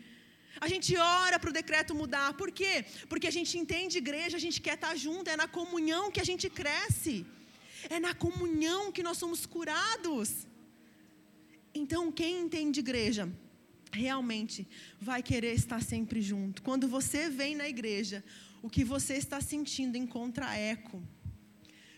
A 0.59 0.67
gente 0.67 0.95
ora 0.95 1.37
para 1.39 1.49
o 1.49 1.53
decreto 1.53 1.93
mudar. 1.93 2.33
Por 2.33 2.51
quê? 2.51 2.85
Porque 3.09 3.27
a 3.27 3.31
gente 3.31 3.57
entende 3.57 3.97
igreja, 3.97 4.37
a 4.37 4.39
gente 4.39 4.61
quer 4.61 4.75
estar 4.75 4.95
junto, 4.95 5.29
é 5.29 5.37
na 5.37 5.47
comunhão 5.47 6.11
que 6.11 6.21
a 6.21 6.23
gente 6.23 6.49
cresce. 6.49 7.25
É 7.89 7.99
na 7.99 8.13
comunhão 8.13 8.91
que 8.91 9.03
nós 9.03 9.17
somos 9.17 9.45
curados. 9.45 10.47
Então, 11.73 12.11
quem 12.11 12.41
entende 12.41 12.79
igreja, 12.79 13.29
realmente 13.91 14.67
vai 14.99 15.21
querer 15.21 15.53
estar 15.53 15.81
sempre 15.81 16.21
junto. 16.21 16.61
Quando 16.61 16.87
você 16.87 17.29
vem 17.29 17.55
na 17.55 17.67
igreja, 17.67 18.23
o 18.61 18.69
que 18.69 18.83
você 18.83 19.15
está 19.15 19.39
sentindo 19.41 19.97
encontra 19.97 20.55
eco. 20.57 21.01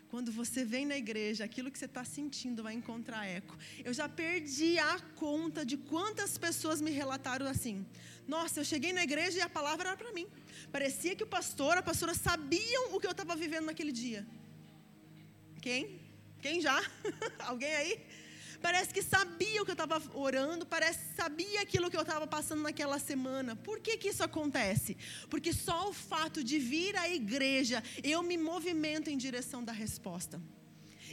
Quando 0.10 0.32
você 0.32 0.64
vem 0.64 0.86
na 0.86 0.98
igreja, 0.98 1.44
aquilo 1.44 1.70
que 1.70 1.78
você 1.78 1.86
está 1.86 2.04
sentindo 2.06 2.64
vai 2.64 2.74
encontrar 2.74 3.26
eco. 3.26 3.58
Eu 3.84 3.94
já 3.94 4.08
perdi 4.08 4.80
a 4.80 5.00
conta 5.16 5.66
de 5.66 5.76
quantas 5.76 6.38
pessoas 6.38 6.80
me 6.80 6.92
relataram 6.92 7.46
assim. 7.46 7.86
Nossa, 8.28 8.60
eu 8.60 8.66
cheguei 8.66 8.94
na 8.94 9.04
igreja 9.04 9.38
e 9.40 9.42
a 9.42 9.50
palavra 9.50 9.90
era 9.90 9.98
para 9.98 10.14
mim. 10.14 10.28
Parecia 10.72 11.16
que 11.16 11.24
o 11.24 11.28
pastor, 11.28 11.78
a 11.78 11.84
pastora 11.84 12.14
sabiam 12.14 12.96
o 12.96 13.00
que 13.00 13.08
eu 13.08 13.12
estava 13.12 13.36
vivendo 13.36 13.66
naquele 13.66 13.92
dia. 13.92 14.26
Quem? 15.62 16.00
Quem 16.42 16.62
já? 16.62 16.82
Alguém 17.40 17.74
aí? 17.76 18.00
Parece 18.62 18.94
que 18.94 19.02
sabia 19.02 19.62
o 19.62 19.66
que 19.66 19.72
eu 19.72 19.74
estava 19.74 20.02
orando, 20.14 20.66
parece 20.66 21.00
que 21.00 21.16
sabia 21.16 21.62
aquilo 21.62 21.90
que 21.90 21.98
eu 21.98 22.02
estava 22.02 22.26
passando 22.26 22.62
naquela 22.62 23.00
semana. 23.00 23.56
Por 23.56 23.80
que, 23.80 23.98
que 23.98 24.10
isso 24.10 24.24
acontece? 24.24 24.98
Porque 25.30 25.54
só 25.54 25.90
o 25.90 25.94
fato 25.94 26.44
de 26.44 26.60
vir 26.60 26.96
à 26.98 27.08
igreja, 27.10 27.84
eu 28.04 28.22
me 28.24 28.38
movimento 28.38 29.10
em 29.10 29.18
direção 29.18 29.64
da 29.64 29.72
resposta. 29.72 30.42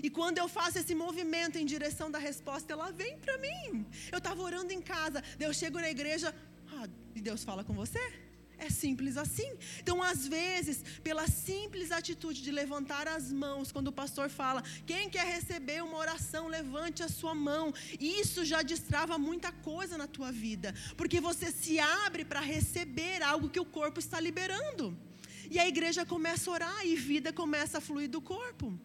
E 0.02 0.10
quando 0.10 0.38
eu 0.38 0.48
faço 0.48 0.78
esse 0.78 0.94
movimento 0.94 1.56
em 1.56 1.64
direção 1.64 2.10
da 2.10 2.18
resposta, 2.18 2.72
ela 2.72 2.90
vem 2.90 3.18
para 3.18 3.38
mim. 3.38 3.86
Eu 4.10 4.18
estava 4.18 4.42
orando 4.42 4.72
em 4.72 4.80
casa, 4.80 5.22
eu 5.38 5.52
chego 5.54 5.78
na 5.78 5.90
igreja, 5.90 6.34
ah, 6.72 6.88
e 7.14 7.20
Deus 7.20 7.44
fala 7.44 7.62
com 7.62 7.74
você? 7.74 8.23
É 8.58 8.70
simples 8.70 9.16
assim. 9.16 9.50
Então, 9.80 10.02
às 10.02 10.26
vezes, 10.26 10.82
pela 11.02 11.26
simples 11.26 11.90
atitude 11.90 12.42
de 12.42 12.50
levantar 12.50 13.08
as 13.08 13.32
mãos, 13.32 13.72
quando 13.72 13.88
o 13.88 13.92
pastor 13.92 14.28
fala, 14.28 14.62
quem 14.86 15.10
quer 15.10 15.26
receber 15.26 15.82
uma 15.82 15.98
oração, 15.98 16.48
levante 16.48 17.02
a 17.02 17.08
sua 17.08 17.34
mão. 17.34 17.72
Isso 18.00 18.44
já 18.44 18.62
destrava 18.62 19.18
muita 19.18 19.50
coisa 19.52 19.98
na 19.98 20.06
tua 20.06 20.30
vida, 20.30 20.74
porque 20.96 21.20
você 21.20 21.50
se 21.50 21.78
abre 21.78 22.24
para 22.24 22.40
receber 22.40 23.22
algo 23.22 23.50
que 23.50 23.60
o 23.60 23.64
corpo 23.64 23.98
está 23.98 24.20
liberando. 24.20 24.96
E 25.50 25.58
a 25.58 25.68
igreja 25.68 26.06
começa 26.06 26.50
a 26.50 26.54
orar 26.54 26.86
e 26.86 26.96
vida 26.96 27.32
começa 27.32 27.78
a 27.78 27.80
fluir 27.80 28.08
do 28.08 28.20
corpo. 28.20 28.78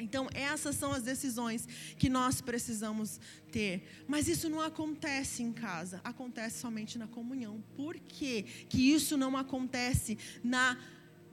Então, 0.00 0.28
essas 0.32 0.76
são 0.76 0.92
as 0.92 1.02
decisões 1.02 1.68
que 1.98 2.08
nós 2.08 2.40
precisamos 2.40 3.20
ter. 3.50 4.04
Mas 4.08 4.28
isso 4.28 4.48
não 4.48 4.60
acontece 4.60 5.42
em 5.42 5.52
casa, 5.52 6.00
acontece 6.02 6.58
somente 6.60 6.98
na 6.98 7.06
comunhão. 7.06 7.62
Por 7.76 7.98
quê? 7.98 8.44
que 8.68 8.92
isso 8.92 9.16
não 9.16 9.36
acontece 9.36 10.18
na, 10.42 10.78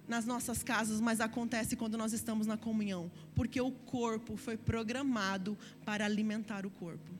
nas 0.07 0.25
nossas 0.25 0.63
casas, 0.63 0.99
mas 0.99 1.21
acontece 1.21 1.75
quando 1.75 1.97
nós 1.97 2.13
estamos 2.13 2.47
na 2.47 2.57
comunhão? 2.57 3.11
Porque 3.35 3.59
o 3.59 3.71
corpo 3.71 4.35
foi 4.35 4.57
programado 4.57 5.57
para 5.85 6.05
alimentar 6.05 6.65
o 6.65 6.69
corpo. 6.69 7.11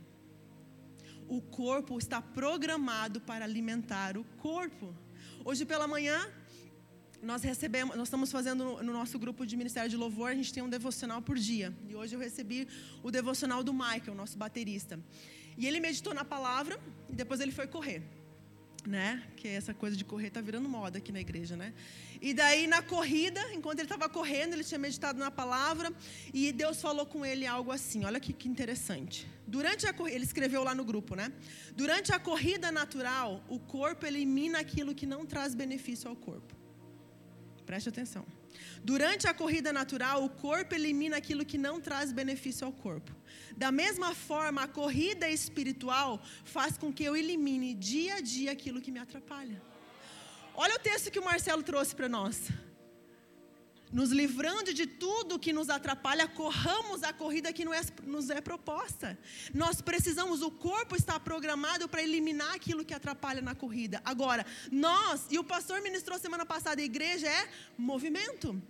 O 1.27 1.41
corpo 1.41 1.97
está 1.97 2.21
programado 2.21 3.19
para 3.19 3.43
alimentar 3.43 4.17
o 4.17 4.23
corpo. 4.37 4.95
Hoje 5.43 5.65
pela 5.65 5.87
manhã, 5.87 6.25
nós 7.21 7.41
recebemos, 7.43 7.95
nós 7.95 8.07
estamos 8.07 8.31
fazendo 8.31 8.81
no 8.83 8.93
nosso 8.93 9.17
grupo 9.17 9.45
de 9.45 9.57
Ministério 9.57 9.89
de 9.89 9.97
Louvor, 9.97 10.29
a 10.29 10.35
gente 10.35 10.53
tem 10.53 10.63
um 10.63 10.69
devocional 10.69 11.21
por 11.21 11.37
dia. 11.37 11.73
E 11.89 11.95
hoje 11.95 12.15
eu 12.15 12.19
recebi 12.19 12.67
o 13.03 13.09
devocional 13.11 13.63
do 13.63 13.73
Michael, 13.73 14.15
nosso 14.15 14.37
baterista. 14.37 14.99
E 15.57 15.65
ele 15.65 15.79
meditou 15.79 16.13
na 16.13 16.23
palavra 16.23 16.79
e 17.09 17.15
depois 17.15 17.39
ele 17.39 17.51
foi 17.51 17.67
correr. 17.67 18.03
né? 18.87 19.21
Que 19.35 19.49
essa 19.49 19.73
coisa 19.73 19.95
de 19.97 20.05
correr 20.05 20.29
tá 20.29 20.39
virando 20.39 20.67
moda 20.69 20.97
aqui 20.97 21.11
na 21.11 21.19
igreja, 21.19 21.57
né? 21.57 21.73
E 22.21 22.33
daí 22.33 22.65
na 22.67 22.81
corrida, 22.81 23.41
enquanto 23.53 23.79
ele 23.79 23.85
estava 23.85 24.07
correndo, 24.09 24.53
ele 24.53 24.63
tinha 24.63 24.79
meditado 24.79 25.19
na 25.19 25.29
palavra 25.29 25.91
e 26.33 26.51
Deus 26.51 26.81
falou 26.81 27.05
com 27.05 27.25
ele 27.25 27.45
algo 27.45 27.71
assim. 27.71 28.05
Olha 28.05 28.19
que, 28.19 28.31
que 28.33 28.47
interessante. 28.47 29.27
Durante 29.45 29.85
a 29.85 29.93
ele 30.07 30.23
escreveu 30.23 30.63
lá 30.63 30.73
no 30.73 30.85
grupo, 30.85 31.15
né? 31.15 31.31
Durante 31.75 32.11
a 32.13 32.19
corrida 32.19 32.71
natural, 32.71 33.43
o 33.49 33.59
corpo 33.59 34.05
elimina 34.05 34.59
aquilo 34.59 34.95
que 34.95 35.05
não 35.05 35.25
traz 35.25 35.53
benefício 35.53 36.09
ao 36.09 36.15
corpo. 36.15 36.56
Preste 37.69 37.89
atenção. 37.89 38.25
Durante 38.91 39.27
a 39.27 39.33
corrida 39.33 39.71
natural, 39.73 40.23
o 40.23 40.29
corpo 40.29 40.73
elimina 40.73 41.17
aquilo 41.17 41.47
que 41.51 41.57
não 41.57 41.75
traz 41.87 42.13
benefício 42.19 42.65
ao 42.65 42.71
corpo. 42.71 43.11
Da 43.63 43.71
mesma 43.81 44.15
forma, 44.15 44.61
a 44.63 44.67
corrida 44.79 45.29
espiritual 45.29 46.11
faz 46.45 46.77
com 46.77 46.93
que 46.93 47.03
eu 47.03 47.13
elimine 47.23 47.73
dia 47.73 48.15
a 48.15 48.21
dia 48.21 48.53
aquilo 48.53 48.81
que 48.85 48.93
me 48.95 49.01
atrapalha. 49.05 49.61
Olha 50.55 50.75
o 50.75 50.79
texto 50.79 51.11
que 51.11 51.19
o 51.19 51.25
Marcelo 51.25 51.61
trouxe 51.61 51.93
para 51.93 52.07
nós. 52.07 52.35
Nos 53.91 54.11
livrando 54.11 54.73
de 54.73 54.85
tudo 54.85 55.39
que 55.39 55.53
nos 55.53 55.69
atrapalha, 55.69 56.27
corramos 56.27 57.03
a 57.03 57.13
corrida 57.13 57.53
que 57.53 57.63
é, 57.63 57.81
nos 58.05 58.29
é 58.29 58.41
proposta. 58.41 59.17
Nós 59.53 59.81
precisamos, 59.81 60.41
o 60.41 60.51
corpo 60.51 60.95
está 60.95 61.17
programado 61.19 61.87
para 61.87 62.03
eliminar 62.03 62.53
aquilo 62.53 62.83
que 62.83 62.93
atrapalha 62.93 63.41
na 63.41 63.55
corrida. 63.55 64.01
Agora, 64.03 64.45
nós, 64.71 65.27
e 65.31 65.39
o 65.39 65.43
pastor 65.43 65.81
ministrou 65.81 66.19
semana 66.19 66.45
passada, 66.45 66.81
a 66.81 66.85
igreja 66.85 67.27
é 67.27 67.47
movimento. 67.77 68.61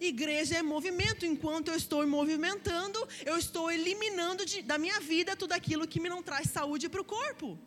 Igreja 0.00 0.56
é 0.56 0.62
movimento. 0.62 1.26
Enquanto 1.26 1.68
eu 1.68 1.76
estou 1.76 2.06
movimentando, 2.06 3.06
eu 3.24 3.36
estou 3.36 3.70
eliminando 3.70 4.46
de, 4.46 4.62
da 4.62 4.78
minha 4.78 4.98
vida 5.00 5.36
tudo 5.36 5.52
aquilo 5.52 5.86
que 5.86 6.00
me 6.00 6.08
não 6.08 6.22
traz 6.22 6.48
saúde 6.48 6.88
para 6.88 7.02
o 7.02 7.04
corpo. 7.04 7.58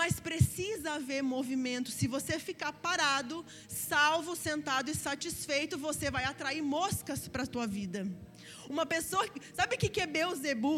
Mas 0.00 0.18
precisa 0.18 0.94
haver 0.94 1.22
movimento. 1.22 1.92
Se 1.92 2.08
você 2.08 2.36
ficar 2.36 2.72
parado, 2.72 3.46
salvo, 3.68 4.34
sentado 4.34 4.90
e 4.90 4.94
satisfeito, 4.94 5.78
você 5.78 6.10
vai 6.10 6.24
atrair 6.24 6.62
moscas 6.62 7.28
para 7.28 7.44
a 7.44 7.46
tua 7.46 7.64
vida. 7.64 8.00
Uma 8.68 8.84
pessoa, 8.84 9.24
sabe 9.54 9.76
o 9.76 9.78
que 9.78 10.00
é 10.00 10.06
Beuzebu? 10.06 10.76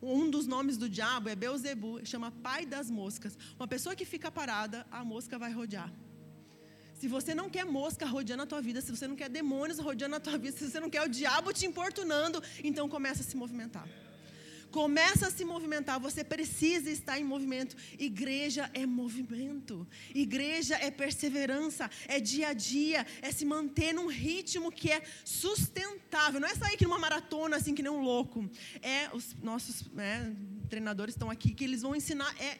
Um 0.00 0.30
dos 0.30 0.46
nomes 0.46 0.78
do 0.78 0.88
diabo 0.88 1.28
é 1.28 1.36
Beuzebu, 1.36 2.00
chama 2.06 2.30
pai 2.30 2.64
das 2.64 2.90
moscas. 2.90 3.36
Uma 3.58 3.68
pessoa 3.68 3.94
que 3.94 4.06
fica 4.06 4.30
parada, 4.30 4.86
a 4.90 5.04
mosca 5.04 5.38
vai 5.38 5.52
rodear. 5.52 5.92
Se 6.94 7.06
você 7.06 7.34
não 7.34 7.50
quer 7.50 7.66
mosca 7.66 8.06
rodeando 8.06 8.44
a 8.44 8.46
tua 8.46 8.62
vida, 8.62 8.80
se 8.80 8.90
você 8.90 9.06
não 9.06 9.16
quer 9.16 9.28
demônios 9.28 9.78
rodeando 9.78 10.16
a 10.16 10.20
tua 10.20 10.38
vida, 10.38 10.56
se 10.56 10.70
você 10.70 10.80
não 10.80 10.88
quer 10.88 11.02
o 11.02 11.08
diabo 11.08 11.52
te 11.52 11.66
importunando, 11.66 12.42
então 12.62 12.88
começa 12.88 13.20
a 13.20 13.24
se 13.24 13.36
movimentar. 13.36 13.86
Começa 14.74 15.28
a 15.28 15.30
se 15.30 15.44
movimentar, 15.44 16.00
você 16.00 16.24
precisa 16.24 16.90
estar 16.90 17.16
em 17.16 17.22
movimento. 17.22 17.76
Igreja 17.96 18.68
é 18.74 18.84
movimento. 18.84 19.86
Igreja 20.12 20.74
é 20.74 20.90
perseverança, 20.90 21.88
é 22.08 22.18
dia 22.18 22.48
a 22.48 22.52
dia, 22.52 23.06
é 23.22 23.30
se 23.30 23.44
manter 23.44 23.92
num 23.94 24.08
ritmo 24.08 24.72
que 24.72 24.90
é 24.90 25.00
sustentável. 25.24 26.40
Não 26.40 26.48
é 26.48 26.56
sair 26.56 26.74
aqui 26.74 26.82
numa 26.82 26.98
maratona 26.98 27.54
assim 27.56 27.72
que 27.72 27.84
nem 27.84 27.92
um 27.92 28.02
louco. 28.02 28.50
É 28.82 29.10
os 29.12 29.36
nossos 29.50 29.88
né, 29.92 30.34
treinadores 30.68 31.14
estão 31.14 31.30
aqui 31.30 31.54
que 31.54 31.62
eles 31.62 31.82
vão 31.82 31.94
ensinar 31.94 32.34
é 32.40 32.58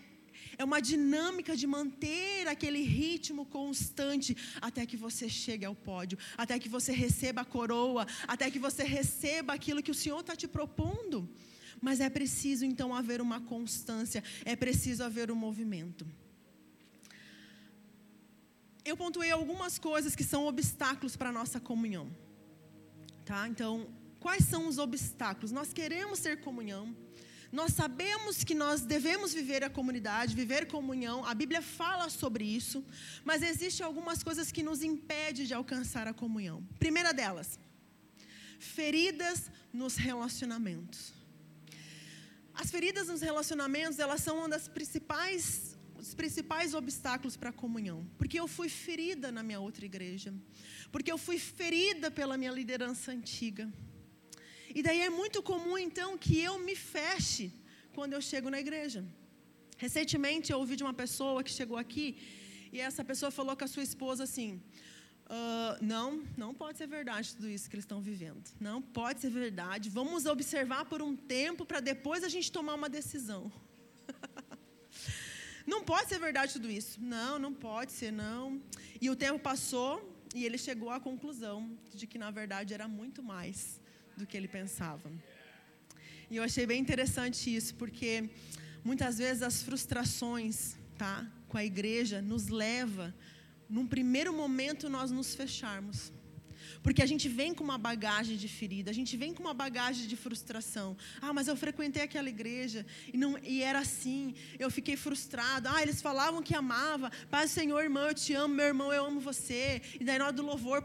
é 0.57 0.63
uma 0.63 0.81
dinâmica 0.81 1.57
de 1.57 1.67
manter 1.67 2.47
aquele 2.47 2.83
ritmo 2.83 3.45
constante 3.45 4.37
até 4.61 4.87
que 4.87 4.97
você 4.97 5.29
chegue 5.29 5.65
ao 5.65 5.75
pódio, 5.75 6.17
até 6.37 6.61
que 6.61 6.69
você 6.69 6.93
receba 6.93 7.41
a 7.41 7.45
coroa, 7.45 8.07
até 8.29 8.49
que 8.53 8.61
você 8.61 8.85
receba 8.85 9.53
aquilo 9.53 9.83
que 9.83 9.91
o 9.91 10.01
Senhor 10.03 10.21
está 10.21 10.37
te 10.37 10.47
propondo. 10.47 11.29
Mas 11.87 12.01
é 12.01 12.09
preciso 12.09 12.65
então 12.65 12.95
haver 12.95 13.21
uma 13.21 13.41
constância, 13.43 14.25
é 14.43 14.57
preciso 14.57 15.05
haver 15.05 15.31
um 15.31 15.35
movimento. 15.37 16.07
Eu 18.83 18.97
pontuei 18.97 19.31
algumas 19.31 19.79
coisas 19.79 20.17
que 20.17 20.25
são 20.25 20.47
obstáculos 20.47 21.15
para 21.15 21.29
a 21.29 21.33
nossa 21.33 21.61
comunhão. 21.61 22.07
Tá? 23.27 23.47
Então, 23.47 23.87
quais 24.19 24.45
são 24.45 24.67
os 24.67 24.79
obstáculos? 24.79 25.53
Nós 25.53 25.75
queremos 25.75 26.21
ter 26.21 26.41
comunhão, 26.41 26.97
nós 27.53 27.75
sabemos 27.75 28.43
que 28.43 28.55
nós 28.55 28.81
devemos 28.81 29.35
viver 29.35 29.63
a 29.63 29.69
comunidade, 29.69 30.35
viver 30.35 30.67
comunhão. 30.67 31.23
A 31.27 31.35
Bíblia 31.35 31.61
fala 31.61 32.09
sobre 32.09 32.45
isso, 32.45 32.83
mas 33.23 33.43
existem 33.43 33.85
algumas 33.85 34.23
coisas 34.23 34.51
que 34.51 34.63
nos 34.63 34.83
impedem 34.83 35.45
de 35.45 35.53
alcançar 35.53 36.09
a 36.09 36.15
comunhão. 36.15 36.67
Primeira 36.79 37.13
delas, 37.13 37.59
feridas 38.59 39.51
nos 39.71 39.97
relacionamentos. 39.97 41.14
As 42.55 42.71
feridas 42.71 43.09
nos 43.09 43.21
relacionamentos, 43.21 43.99
elas 43.99 44.21
são 44.21 44.39
uma 44.39 44.49
das 44.49 44.69
principais 44.69 45.75
os 46.05 46.15
principais 46.15 46.75
obstáculos 46.75 47.35
para 47.37 47.51
a 47.51 47.53
comunhão. 47.53 48.07
Porque 48.19 48.39
eu 48.39 48.47
fui 48.47 48.69
ferida 48.69 49.33
na 49.33 49.43
minha 49.43 49.59
outra 49.59 49.87
igreja. 49.87 50.35
Porque 50.93 51.11
eu 51.11 51.17
fui 51.17 51.39
ferida 51.39 52.11
pela 52.11 52.37
minha 52.37 52.53
liderança 52.53 53.11
antiga. 53.11 53.73
E 54.75 54.83
daí 54.83 55.01
é 55.01 55.09
muito 55.09 55.43
comum, 55.43 55.79
então, 55.79 56.19
que 56.19 56.39
eu 56.41 56.59
me 56.59 56.77
feche 56.77 57.51
quando 57.95 58.13
eu 58.13 58.21
chego 58.21 58.51
na 58.51 58.61
igreja. 58.61 59.03
Recentemente 59.79 60.53
eu 60.53 60.59
ouvi 60.59 60.77
de 60.77 60.85
uma 60.87 60.93
pessoa 61.03 61.43
que 61.43 61.51
chegou 61.51 61.79
aqui 61.85 62.07
e 62.73 62.81
essa 62.81 63.03
pessoa 63.11 63.31
falou 63.31 63.57
com 63.57 63.65
a 63.65 63.73
sua 63.75 63.83
esposa 63.83 64.25
assim: 64.25 64.51
uh, 65.27 65.85
Não, 65.85 66.23
não 66.37 66.55
pode 66.55 66.79
ser 66.79 66.87
verdade 66.87 67.35
tudo 67.35 67.49
isso 67.49 67.69
que 67.69 67.77
eles 67.77 67.85
estão 67.85 68.01
vivendo. 68.01 68.43
Não 68.61 68.81
pode 68.81 69.21
ser 69.21 69.31
verdade. 69.31 69.91
Vamos 69.91 70.27
observar 70.27 70.85
por 70.85 71.03
um 71.03 71.17
tempo 71.17 71.65
para 71.65 71.81
depois 71.81 72.25
a 72.25 72.29
gente 72.29 72.51
tomar 72.51 72.75
uma 72.75 72.89
decisão. 72.89 73.51
não 75.67 75.83
pode 75.85 76.09
ser 76.09 76.19
verdade 76.19 76.53
tudo 76.53 76.71
isso. 76.71 77.01
Não, 77.01 77.39
não 77.39 77.53
pode 77.53 77.93
ser, 77.93 78.13
não. 78.13 78.61
E 79.01 79.11
o 79.11 79.17
tempo 79.17 79.39
passou 79.39 80.15
e 80.35 80.45
ele 80.45 80.59
chegou 80.59 80.91
à 80.91 80.99
conclusão 80.99 81.79
de 81.95 82.07
que 82.07 82.19
na 82.19 82.31
verdade 82.31 82.75
era 82.75 82.89
muito 82.89 83.23
mais 83.23 83.81
do 84.17 84.27
que 84.27 84.37
ele 84.37 84.49
pensava. 84.49 85.11
E 86.31 86.37
eu 86.37 86.43
achei 86.43 86.67
bem 86.67 86.81
interessante 86.81 87.55
isso, 87.55 87.75
porque 87.77 88.29
muitas 88.83 89.19
vezes 89.19 89.43
as 89.43 89.63
frustrações, 89.63 90.77
tá, 90.99 91.27
com 91.49 91.57
a 91.57 91.65
igreja 91.65 92.21
nos 92.21 92.49
leva 92.49 93.15
num 93.69 93.87
primeiro 93.87 94.33
momento 94.33 94.89
nós 94.89 95.11
nos 95.11 95.35
fecharmos. 95.35 96.13
Porque 96.83 97.03
a 97.03 97.07
gente 97.07 97.29
vem 97.29 97.55
com 97.55 97.65
uma 97.65 97.79
bagagem 97.79 98.37
de 98.37 98.49
ferida, 98.49 98.91
a 98.91 98.95
gente 98.95 99.17
vem 99.17 99.33
com 99.33 99.43
uma 99.43 99.55
bagagem 99.55 100.07
de 100.07 100.17
frustração. 100.17 100.97
Ah, 101.21 101.33
mas 101.33 101.49
eu 101.49 101.57
frequentei 101.57 102.03
aquela 102.03 102.29
igreja 102.29 102.85
e, 103.13 103.17
não, 103.17 103.39
e 103.43 103.63
era 103.63 103.79
assim, 103.79 104.35
eu 104.59 104.71
fiquei 104.71 104.97
frustrado. 104.97 105.69
Ah, 105.69 105.83
eles 105.83 106.03
falavam 106.03 106.43
que 106.43 106.55
amava. 106.55 107.11
Pai, 107.31 107.49
Senhor, 107.49 107.83
irmão, 107.83 108.09
eu 108.09 108.15
te 108.15 108.35
amo, 108.35 108.55
meu 108.55 108.67
irmão, 108.67 108.93
eu 108.93 109.07
amo 109.07 109.19
você. 109.19 109.81
E 109.99 110.05
daí 110.05 110.19
na 110.19 110.27
hora 110.27 110.33
do 110.35 110.45
louvor, 110.45 110.85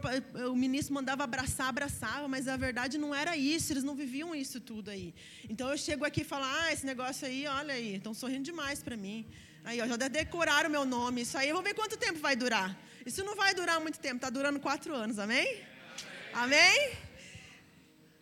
o 0.50 0.56
ministro 0.56 0.94
mandava 0.94 1.24
abraçar, 1.24 1.68
abraçava, 1.68 2.26
mas 2.28 2.48
a 2.48 2.56
verdade 2.56 2.96
não 2.96 3.14
era 3.14 3.36
isso, 3.36 3.72
eles 3.72 3.84
não 3.84 3.94
viviam 3.94 4.34
isso 4.34 4.60
tudo 4.60 4.90
aí. 4.90 5.14
Então 5.48 5.70
eu 5.70 5.76
chego 5.76 6.04
aqui 6.04 6.22
e 6.22 6.24
falo, 6.24 6.44
ah, 6.46 6.72
esse 6.72 6.86
negócio 6.86 7.26
aí, 7.26 7.46
olha 7.46 7.74
aí, 7.74 7.96
estão 7.96 8.14
sorrindo 8.14 8.44
demais 8.44 8.82
para 8.82 8.96
mim. 8.96 9.26
Aí, 9.64 9.80
ó, 9.80 9.86
já 9.86 9.96
decoraram 9.96 10.68
o 10.68 10.72
meu 10.72 10.84
nome. 10.84 11.22
Isso 11.22 11.36
aí, 11.36 11.52
vou 11.52 11.62
ver 11.62 11.74
quanto 11.74 11.96
tempo 11.96 12.18
vai 12.18 12.34
durar. 12.34 12.78
Isso 13.04 13.22
não 13.24 13.34
vai 13.34 13.54
durar 13.54 13.80
muito 13.80 13.98
tempo, 13.98 14.16
está 14.16 14.30
durando 14.30 14.60
quatro 14.60 14.94
anos, 14.94 15.18
amém? 15.18 15.62
Amém? 16.32 16.92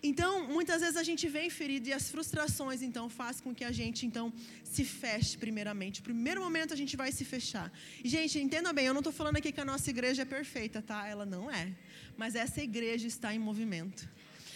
Então, 0.02 0.46
muitas 0.46 0.80
vezes 0.80 0.96
a 0.96 1.02
gente 1.02 1.26
vem 1.28 1.50
ferido 1.50 1.88
e 1.88 1.92
as 1.92 2.08
frustrações, 2.08 2.82
então, 2.82 3.08
faz 3.08 3.40
com 3.40 3.52
que 3.52 3.64
a 3.64 3.72
gente, 3.72 4.06
então, 4.06 4.32
se 4.62 4.84
feche 4.84 5.36
primeiramente. 5.36 6.00
Primeiro 6.00 6.40
momento 6.40 6.72
a 6.72 6.76
gente 6.76 6.96
vai 6.96 7.10
se 7.10 7.24
fechar. 7.24 7.72
E, 8.04 8.08
gente, 8.08 8.38
entenda 8.38 8.72
bem, 8.72 8.86
eu 8.86 8.94
não 8.94 9.00
estou 9.00 9.12
falando 9.12 9.36
aqui 9.38 9.50
que 9.50 9.60
a 9.60 9.64
nossa 9.64 9.90
igreja 9.90 10.22
é 10.22 10.24
perfeita, 10.24 10.80
tá? 10.80 11.06
Ela 11.06 11.26
não 11.26 11.50
é. 11.50 11.72
Mas 12.16 12.36
essa 12.36 12.62
igreja 12.62 13.08
está 13.08 13.34
em 13.34 13.38
movimento. 13.40 14.08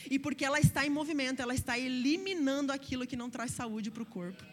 E 0.08 0.18
porque 0.18 0.44
ela 0.44 0.60
está 0.60 0.86
em 0.86 0.90
movimento, 0.90 1.42
ela 1.42 1.54
está 1.54 1.76
eliminando 1.76 2.72
aquilo 2.72 3.06
que 3.06 3.16
não 3.16 3.28
traz 3.28 3.50
saúde 3.50 3.90
para 3.90 4.02
o 4.02 4.06
corpo. 4.06 4.44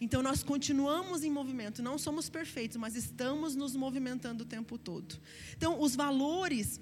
Então 0.00 0.22
nós 0.22 0.42
continuamos 0.42 1.24
em 1.24 1.30
movimento, 1.30 1.82
não 1.82 1.98
somos 1.98 2.28
perfeitos, 2.28 2.76
mas 2.76 2.94
estamos 2.94 3.54
nos 3.54 3.74
movimentando 3.74 4.44
o 4.44 4.46
tempo 4.46 4.76
todo. 4.76 5.18
Então, 5.56 5.80
os 5.80 5.96
valores 5.96 6.80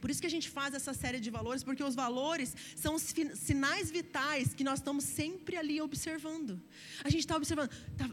por 0.00 0.10
isso 0.10 0.20
que 0.20 0.26
a 0.26 0.30
gente 0.30 0.48
faz 0.48 0.74
essa 0.74 0.94
série 0.94 1.20
de 1.20 1.30
valores, 1.30 1.62
porque 1.62 1.84
os 1.84 1.94
valores 1.94 2.56
são 2.74 2.94
os 2.94 3.02
sinais 3.34 3.90
vitais 3.90 4.54
que 4.54 4.64
nós 4.64 4.78
estamos 4.78 5.04
sempre 5.04 5.56
ali 5.56 5.80
observando. 5.80 6.60
A 7.04 7.10
gente 7.10 7.20
está 7.20 7.36
observando, 7.36 7.70
tá 7.98 8.08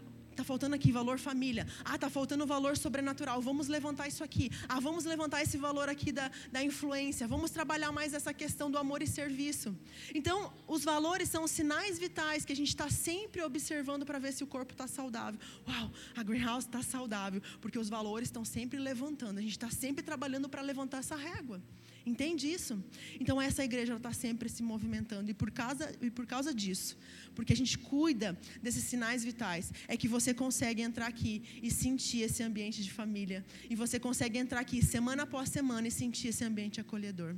faltando 0.52 0.76
aqui 0.76 0.92
valor 0.92 1.20
família. 1.20 1.68
Ah, 1.84 1.96
está 1.96 2.10
faltando 2.10 2.48
valor 2.48 2.78
sobrenatural. 2.78 3.42
Vamos 3.42 3.68
levantar 3.68 4.08
isso 4.08 4.24
aqui. 4.24 4.50
Ah, 4.68 4.80
vamos 4.80 5.04
levantar 5.06 5.42
esse 5.46 5.58
valor 5.58 5.88
aqui 5.90 6.12
da, 6.12 6.32
da 6.52 6.64
influência. 6.64 7.28
Vamos 7.28 7.52
trabalhar 7.52 7.92
mais 7.92 8.14
essa 8.14 8.34
questão 8.34 8.72
do 8.72 8.78
amor 8.78 9.02
e 9.02 9.08
serviço. 9.08 9.76
Então, 10.20 10.54
os 10.68 10.84
valores 10.84 11.28
são 11.30 11.44
os 11.44 11.52
sinais 11.52 12.00
vitais 12.00 12.46
que 12.46 12.54
a 12.54 12.56
gente 12.56 12.70
está 12.70 12.90
sempre 12.90 13.42
observando 13.44 14.06
para 14.06 14.20
ver 14.20 14.32
se 14.32 14.44
o 14.44 14.48
corpo 14.48 14.72
está 14.72 14.88
saudável. 14.88 15.40
Uau, 15.68 15.92
a 16.16 16.24
greenhouse 16.24 16.66
está 16.66 16.82
saudável, 16.82 17.42
porque 17.62 17.78
os 17.78 17.90
valores 17.90 18.30
estão 18.30 18.46
sempre 18.46 18.80
levantando. 18.80 19.38
A 19.40 19.42
gente 19.42 19.58
está 19.60 19.70
sempre 19.70 20.04
trabalhando 20.04 20.48
para 20.48 20.62
levantar 20.62 21.00
essa 21.00 21.16
régua. 21.16 21.62
Entende 22.08 22.46
isso? 22.58 22.74
Então 23.20 23.36
essa 23.42 23.64
igreja 23.70 23.94
está 23.96 24.14
sempre 24.14 24.48
se 24.48 24.64
movimentando. 24.64 25.30
E 25.30 25.34
por, 25.34 25.52
causa, 25.52 25.86
e 26.02 26.10
por 26.10 26.26
causa 26.26 26.54
disso, 26.54 26.98
porque 27.36 27.52
a 27.52 27.56
gente 27.62 27.78
cuida 27.78 28.30
desses 28.64 28.86
sinais 28.86 29.26
vitais, 29.26 29.74
é 29.90 29.98
que 29.98 30.08
você 30.08 30.34
consegue 30.34 30.82
entrar 30.82 31.08
aqui 31.08 31.44
e 31.62 31.70
sentir 31.70 32.22
esse 32.22 32.42
ambiente 32.42 32.82
de 32.82 32.92
família. 32.92 33.46
E 33.70 33.76
você 33.76 34.00
consegue 34.00 34.38
entrar 34.38 34.62
aqui 34.62 34.82
semana 34.82 35.24
após 35.24 35.50
semana 35.50 35.86
e 35.90 35.92
sentir 35.92 36.30
esse 36.30 36.46
ambiente 36.46 36.80
acolhedor. 36.80 37.36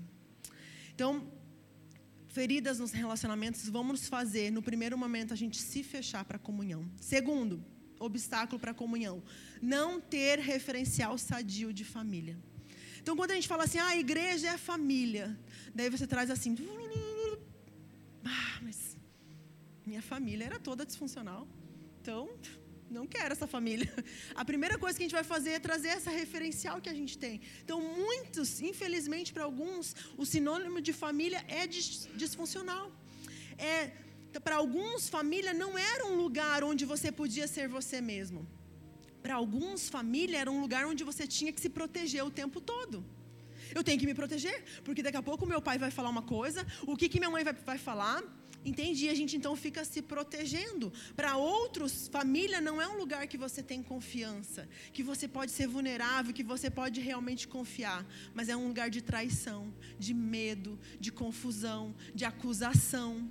Então, 0.94 1.12
feridas 2.28 2.78
nos 2.78 2.92
relacionamentos 2.92 3.68
vão 3.68 3.84
nos 3.84 4.08
fazer, 4.08 4.52
no 4.52 4.62
primeiro 4.62 4.96
momento, 4.96 5.34
a 5.34 5.38
gente 5.38 5.60
se 5.60 5.82
fechar 5.82 6.24
para 6.26 6.38
a 6.38 6.40
comunhão. 6.40 6.88
Segundo, 7.02 7.66
obstáculo 8.00 8.60
para 8.60 8.72
a 8.72 8.74
comunhão, 8.84 9.24
não 9.60 10.00
ter 10.00 10.38
referencial 10.38 11.18
sadio 11.18 11.74
de 11.74 11.84
família. 11.84 12.38
Então, 13.10 13.18
quando 13.18 13.32
a 13.32 13.34
gente 13.34 13.48
fala 13.48 13.64
assim, 13.64 13.80
ah, 13.80 13.88
a 13.88 13.98
igreja 13.98 14.50
é 14.50 14.52
a 14.52 14.58
família, 14.72 15.36
daí 15.74 15.90
você 15.90 16.06
traz 16.06 16.30
assim, 16.30 16.56
ah, 18.24 18.60
mas 18.62 18.96
minha 19.84 20.04
família 20.10 20.46
era 20.46 20.60
toda 20.60 20.86
disfuncional, 20.86 21.48
então 22.00 22.30
não 22.88 23.08
quero 23.08 23.32
essa 23.32 23.48
família. 23.48 23.92
A 24.36 24.46
primeira 24.46 24.78
coisa 24.78 24.96
que 24.96 25.04
a 25.04 25.08
gente 25.08 25.18
vai 25.20 25.24
fazer 25.24 25.54
é 25.54 25.60
trazer 25.60 25.88
essa 25.88 26.12
referencial 26.12 26.80
que 26.80 26.88
a 26.88 26.94
gente 26.94 27.18
tem. 27.18 27.42
Então, 27.64 27.82
muitos, 27.82 28.62
infelizmente 28.62 29.34
para 29.34 29.44
alguns, 29.44 29.96
o 30.16 30.24
sinônimo 30.24 30.80
de 30.80 30.94
família 30.94 31.44
é 31.48 31.66
disfuncional. 31.66 32.92
É, 33.58 33.92
para 34.44 34.58
alguns, 34.58 35.10
família 35.10 35.52
não 35.52 35.76
era 35.76 36.06
um 36.06 36.16
lugar 36.16 36.64
onde 36.64 36.86
você 36.86 37.12
podia 37.12 37.48
ser 37.48 37.68
você 37.68 38.00
mesmo 38.14 38.48
para 39.22 39.36
alguns, 39.36 39.90
família 39.90 40.40
era 40.40 40.52
um 40.52 40.62
lugar 40.62 40.86
onde 40.86 41.04
você 41.04 41.28
tinha 41.28 41.52
que 41.52 41.62
se 41.62 41.70
proteger 41.70 42.24
o 42.24 42.32
tempo 42.32 42.60
todo. 42.62 43.04
Eu 43.74 43.84
tenho 43.84 44.00
que 44.00 44.06
me 44.06 44.14
proteger, 44.14 44.64
porque 44.84 45.04
daqui 45.04 45.18
a 45.18 45.22
pouco 45.22 45.46
meu 45.46 45.62
pai 45.62 45.78
vai 45.78 45.92
falar 45.92 46.10
uma 46.10 46.22
coisa, 46.22 46.66
o 46.88 46.96
que, 46.96 47.08
que 47.08 47.20
minha 47.20 47.30
mãe 47.30 47.44
vai, 47.44 47.54
vai 47.54 47.78
falar, 47.78 48.24
entende? 48.66 49.06
E 49.06 49.10
a 49.10 49.14
gente 49.14 49.36
então 49.38 49.56
fica 49.56 49.84
se 49.86 50.02
protegendo. 50.02 50.92
Para 51.16 51.38
outros, 51.38 52.08
família 52.08 52.60
não 52.60 52.82
é 52.82 52.88
um 52.88 52.98
lugar 52.98 53.28
que 53.28 53.38
você 53.38 53.62
tem 53.62 53.84
confiança, 53.84 54.68
que 54.92 55.04
você 55.04 55.28
pode 55.28 55.52
ser 55.52 55.68
vulnerável, 55.68 56.34
que 56.34 56.44
você 56.44 56.70
pode 56.70 57.00
realmente 57.00 57.48
confiar, 57.48 58.06
mas 58.34 58.50
é 58.50 58.56
um 58.56 58.68
lugar 58.68 58.90
de 58.90 59.02
traição, 59.02 59.74
de 59.98 60.14
medo, 60.14 60.80
de 61.00 61.12
confusão, 61.12 61.96
de 62.14 62.26
acusação. 62.26 63.30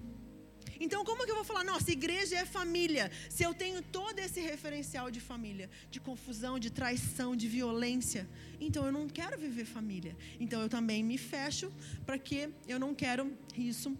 Então, 0.81 1.05
como 1.05 1.25
que 1.25 1.31
eu 1.31 1.35
vou 1.35 1.45
falar, 1.45 1.65
nossa, 1.65 1.91
igreja 1.91 2.37
é 2.37 2.45
família, 2.45 3.11
se 3.29 3.43
eu 3.43 3.53
tenho 3.53 3.83
todo 3.83 4.19
esse 4.19 4.41
referencial 4.41 5.11
de 5.11 5.21
família, 5.21 5.69
de 5.91 6.01
confusão, 6.01 6.59
de 6.59 6.71
traição, 6.71 7.35
de 7.35 7.49
violência? 7.49 8.29
Então, 8.61 8.87
eu 8.87 8.93
não 8.93 9.09
quero 9.09 9.39
viver 9.39 9.65
família. 9.65 10.17
Então, 10.39 10.61
eu 10.63 10.69
também 10.69 11.03
me 11.03 11.19
fecho, 11.19 11.73
para 12.07 12.19
que 12.19 12.49
eu 12.67 12.79
não 12.79 12.95
quero 12.95 13.33
isso 13.57 13.97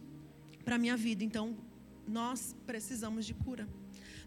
para 0.65 0.79
minha 0.79 0.97
vida. 0.97 1.25
Então, 1.25 1.57
nós 2.07 2.55
precisamos 2.67 3.27
de 3.27 3.35
cura. 3.35 3.69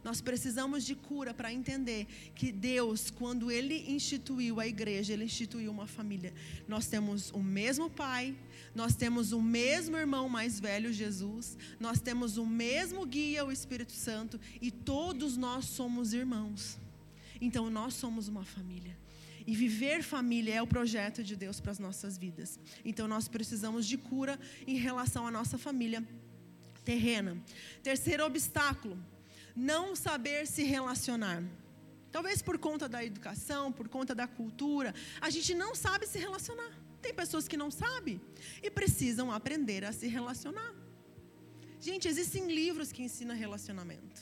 Nós 0.03 0.19
precisamos 0.19 0.83
de 0.83 0.95
cura 0.95 1.33
para 1.33 1.53
entender 1.53 2.07
que 2.33 2.51
Deus, 2.51 3.11
quando 3.11 3.51
Ele 3.51 3.85
instituiu 3.91 4.59
a 4.59 4.67
igreja, 4.67 5.13
Ele 5.13 5.25
instituiu 5.25 5.71
uma 5.71 5.85
família. 5.85 6.33
Nós 6.67 6.87
temos 6.87 7.29
o 7.31 7.39
mesmo 7.39 7.89
Pai, 7.89 8.35
nós 8.73 8.95
temos 8.95 9.31
o 9.31 9.41
mesmo 9.41 9.97
irmão 9.97 10.29
mais 10.29 10.59
velho, 10.59 10.93
Jesus, 10.93 11.57
nós 11.79 11.99
temos 11.99 12.37
o 12.37 12.45
mesmo 12.45 13.05
guia, 13.05 13.45
o 13.45 13.51
Espírito 13.51 13.91
Santo, 13.91 14.39
e 14.61 14.71
todos 14.71 15.35
nós 15.37 15.65
somos 15.65 16.13
irmãos. 16.13 16.77
Então 17.39 17.69
nós 17.69 17.93
somos 17.95 18.27
uma 18.27 18.45
família. 18.45 18.97
E 19.45 19.55
viver 19.55 20.03
família 20.03 20.55
é 20.55 20.61
o 20.61 20.67
projeto 20.67 21.23
de 21.23 21.35
Deus 21.35 21.59
para 21.59 21.71
as 21.71 21.79
nossas 21.79 22.17
vidas. 22.17 22.59
Então 22.85 23.07
nós 23.07 23.27
precisamos 23.27 23.87
de 23.87 23.97
cura 23.97 24.39
em 24.67 24.77
relação 24.77 25.25
à 25.25 25.31
nossa 25.31 25.57
família 25.57 26.07
terrena. 26.85 27.37
Terceiro 27.81 28.23
obstáculo: 28.23 28.97
não 29.55 29.95
saber 29.95 30.47
se 30.47 30.63
relacionar. 30.63 31.43
Talvez 32.11 32.41
por 32.41 32.57
conta 32.57 32.89
da 32.89 33.03
educação, 33.03 33.71
por 33.71 33.87
conta 33.87 34.13
da 34.13 34.27
cultura, 34.27 34.93
a 35.21 35.29
gente 35.29 35.55
não 35.55 35.73
sabe 35.73 36.05
se 36.05 36.19
relacionar. 36.19 36.80
Tem 37.01 37.13
pessoas 37.13 37.47
que 37.47 37.57
não 37.57 37.71
sabem 37.71 38.21
e 38.61 38.69
precisam 38.69 39.31
aprender 39.31 39.83
a 39.83 39.91
se 39.91 40.07
relacionar. 40.07 40.73
Gente, 41.79 42.07
existem 42.07 42.45
livros 42.53 42.91
que 42.91 43.01
ensinam 43.01 43.35
relacionamento. 43.35 44.19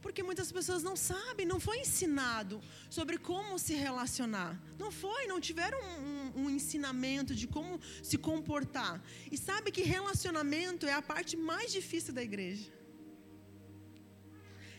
Porque 0.00 0.22
muitas 0.22 0.50
pessoas 0.56 0.82
não 0.82 0.96
sabem, 0.96 1.44
não 1.44 1.58
foi 1.58 1.80
ensinado 1.80 2.60
sobre 2.88 3.18
como 3.18 3.58
se 3.58 3.74
relacionar. 3.74 4.52
Não 4.78 4.90
foi, 4.90 5.26
não 5.26 5.40
tiveram 5.40 5.78
um, 6.00 6.42
um, 6.42 6.50
ensinamento 6.50 7.34
de 7.34 7.46
como 7.46 7.80
se 8.02 8.16
comportar. 8.16 9.02
E 9.30 9.36
sabe 9.36 9.72
que 9.72 9.82
relacionamento 9.82 10.86
é 10.86 10.92
a 10.92 11.02
parte 11.02 11.36
mais 11.36 11.72
difícil 11.72 12.14
da 12.14 12.22
igreja. 12.22 12.72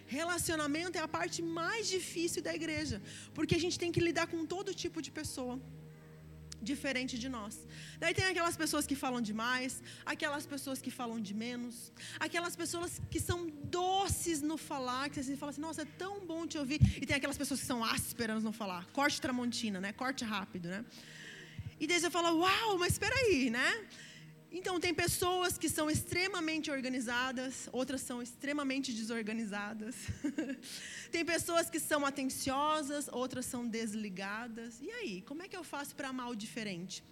Relacionamento 0.08 0.98
é 0.98 1.02
a 1.02 1.08
parte 1.08 1.42
mais 1.42 1.88
difícil 1.88 2.42
da 2.42 2.56
igreja. 2.56 3.02
Porque 3.36 3.56
a 3.56 3.60
gente 3.60 3.78
tem 3.78 3.92
que 3.92 4.00
lidar 4.00 4.28
com 4.28 4.46
todo 4.46 4.74
tipo 4.74 5.02
de 5.02 5.12
pessoa 5.12 5.62
diferente 6.62 7.17
de 7.17 7.30
nós. 7.30 7.65
Daí 8.00 8.13
tem 8.13 8.26
aquelas 8.26 8.56
pessoas 8.56 8.86
que 8.86 8.95
falam 8.95 9.22
demais, 9.22 9.82
aquelas 10.06 10.45
pessoas 10.45 10.82
que 10.82 10.91
falam 10.91 11.19
de 11.19 11.34
menos, 11.34 11.91
aquelas 12.19 12.56
pessoas 12.56 13.02
que 13.10 13.19
são 13.19 13.48
doces 13.63 14.41
no 14.41 14.58
falar, 14.58 15.10
que 15.10 15.22
você 15.22 15.38
fala 15.38 15.52
assim, 15.52 15.62
nossa, 15.62 15.84
é 15.84 15.86
tão 15.86 16.26
bom 16.26 16.45
te 16.45 16.58
ouvir. 16.58 16.80
E 17.02 17.06
tem 17.06 17.15
aquelas 17.15 17.38
pessoas 17.38 17.60
que 17.60 17.65
são 17.65 17.84
ásperas 17.84 18.43
no 18.43 18.52
falar, 18.52 18.86
corte 18.91 19.19
tramontina, 19.22 19.80
né? 19.80 19.93
Corte 19.93 20.24
rápido, 20.24 20.69
né? 20.69 20.86
E 21.80 21.88
daí 21.88 22.00
você 22.00 22.10
fala, 22.10 22.34
uau, 22.34 22.78
mas 22.78 22.93
espera 22.93 23.15
aí, 23.15 23.50
né? 23.50 23.88
Então, 24.52 24.80
tem 24.80 24.94
pessoas 24.94 25.58
que 25.60 25.70
são 25.70 25.92
extremamente 25.92 26.72
organizadas, 26.72 27.70
outras 27.72 28.02
são 28.02 28.20
extremamente 28.20 28.92
desorganizadas. 28.92 29.96
tem 31.12 31.24
pessoas 31.24 31.70
que 31.70 31.80
são 31.80 32.04
atenciosas, 32.04 33.08
outras 33.10 33.46
são 33.46 33.68
desligadas. 33.68 34.82
E 34.82 34.90
aí, 34.90 35.22
como 35.22 35.44
é 35.44 35.48
que 35.48 35.56
eu 35.56 35.64
faço 35.64 35.96
para 35.96 36.10
amar 36.10 36.30
o 36.32 36.36
diferente? 36.36 37.04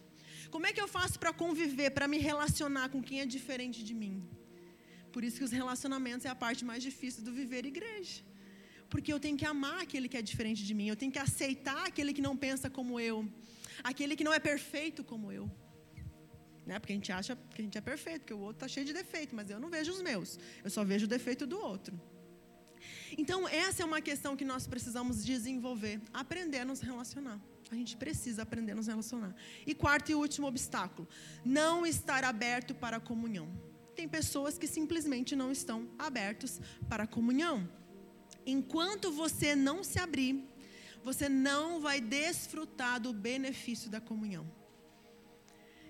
Como 0.49 0.65
é 0.65 0.73
que 0.73 0.81
eu 0.81 0.87
faço 0.87 1.19
para 1.19 1.31
conviver, 1.31 1.91
para 1.91 2.07
me 2.07 2.17
relacionar 2.17 2.89
com 2.89 3.03
quem 3.03 3.21
é 3.21 3.25
diferente 3.25 3.83
de 3.83 3.93
mim? 3.93 4.27
Por 5.11 5.23
isso 5.23 5.37
que 5.37 5.43
os 5.43 5.51
relacionamentos 5.51 6.25
é 6.25 6.29
a 6.29 6.35
parte 6.35 6.65
mais 6.65 6.81
difícil 6.81 7.23
do 7.23 7.31
viver 7.31 7.65
igreja. 7.65 8.23
Porque 8.89 9.11
eu 9.13 9.19
tenho 9.19 9.37
que 9.37 9.45
amar 9.45 9.81
aquele 9.81 10.07
que 10.09 10.17
é 10.17 10.21
diferente 10.21 10.63
de 10.65 10.73
mim, 10.73 10.87
eu 10.87 10.95
tenho 10.95 11.11
que 11.11 11.19
aceitar 11.19 11.85
aquele 11.85 12.13
que 12.13 12.21
não 12.21 12.35
pensa 12.35 12.69
como 12.69 12.99
eu, 12.99 13.27
aquele 13.83 14.15
que 14.15 14.23
não 14.23 14.33
é 14.33 14.39
perfeito 14.39 15.03
como 15.03 15.31
eu. 15.31 15.51
Né? 16.67 16.77
Porque 16.79 16.91
a 16.91 16.95
gente 16.95 17.11
acha 17.13 17.33
que 17.55 17.61
a 17.61 17.63
gente 17.63 17.77
é 17.77 17.81
perfeito, 17.81 18.25
que 18.25 18.33
o 18.33 18.39
outro 18.39 18.57
está 18.57 18.67
cheio 18.67 18.85
de 18.85 18.91
defeito, 18.91 19.33
mas 19.33 19.49
eu 19.49 19.57
não 19.57 19.69
vejo 19.69 19.89
os 19.89 20.01
meus, 20.01 20.37
eu 20.61 20.69
só 20.69 20.83
vejo 20.83 21.05
o 21.05 21.07
defeito 21.07 21.47
do 21.47 21.57
outro. 21.57 21.97
Então, 23.17 23.47
essa 23.47 23.83
é 23.83 23.85
uma 23.85 24.01
questão 24.01 24.35
que 24.35 24.43
nós 24.43 24.67
precisamos 24.67 25.23
desenvolver, 25.23 26.01
aprender 26.13 26.59
a 26.59 26.65
nos 26.65 26.81
relacionar. 26.81 27.39
A 27.71 27.75
gente 27.75 27.95
precisa 27.95 28.41
aprender 28.41 28.73
a 28.73 28.75
nos 28.75 28.87
relacionar. 28.87 29.33
E 29.65 29.73
quarto 29.73 30.11
e 30.11 30.15
último 30.15 30.45
obstáculo: 30.45 31.07
não 31.43 31.85
estar 31.85 32.25
aberto 32.25 32.75
para 32.75 32.97
a 32.97 32.99
comunhão. 32.99 33.47
Tem 33.95 34.07
pessoas 34.07 34.57
que 34.57 34.67
simplesmente 34.67 35.35
não 35.35 35.51
estão 35.51 35.89
abertos 35.97 36.59
para 36.89 37.03
a 37.03 37.07
comunhão. 37.07 37.67
Enquanto 38.45 39.11
você 39.11 39.55
não 39.55 39.83
se 39.85 39.99
abrir, 39.99 40.45
você 41.01 41.29
não 41.29 41.79
vai 41.79 42.01
desfrutar 42.01 42.99
do 42.99 43.13
benefício 43.13 43.89
da 43.89 44.01
comunhão. 44.01 44.56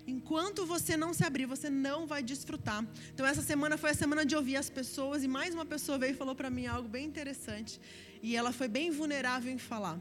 Enquanto 0.08 0.64
você 0.64 0.96
não 0.96 1.12
se 1.12 1.22
abrir, 1.22 1.44
você 1.44 1.68
não 1.68 2.06
vai 2.06 2.22
desfrutar. 2.22 2.82
Então, 3.12 3.26
essa 3.26 3.42
semana 3.42 3.76
foi 3.76 3.90
a 3.90 3.94
semana 3.94 4.24
de 4.24 4.34
ouvir 4.34 4.56
as 4.56 4.70
pessoas, 4.70 5.22
e 5.22 5.28
mais 5.28 5.52
uma 5.52 5.66
pessoa 5.66 5.98
veio 5.98 6.12
e 6.12 6.16
falou 6.16 6.34
para 6.34 6.48
mim 6.48 6.66
algo 6.66 6.88
bem 6.88 7.04
interessante. 7.04 7.78
E 8.22 8.34
ela 8.34 8.50
foi 8.50 8.68
bem 8.68 8.90
vulnerável 8.90 9.52
em 9.52 9.58
falar. 9.58 10.00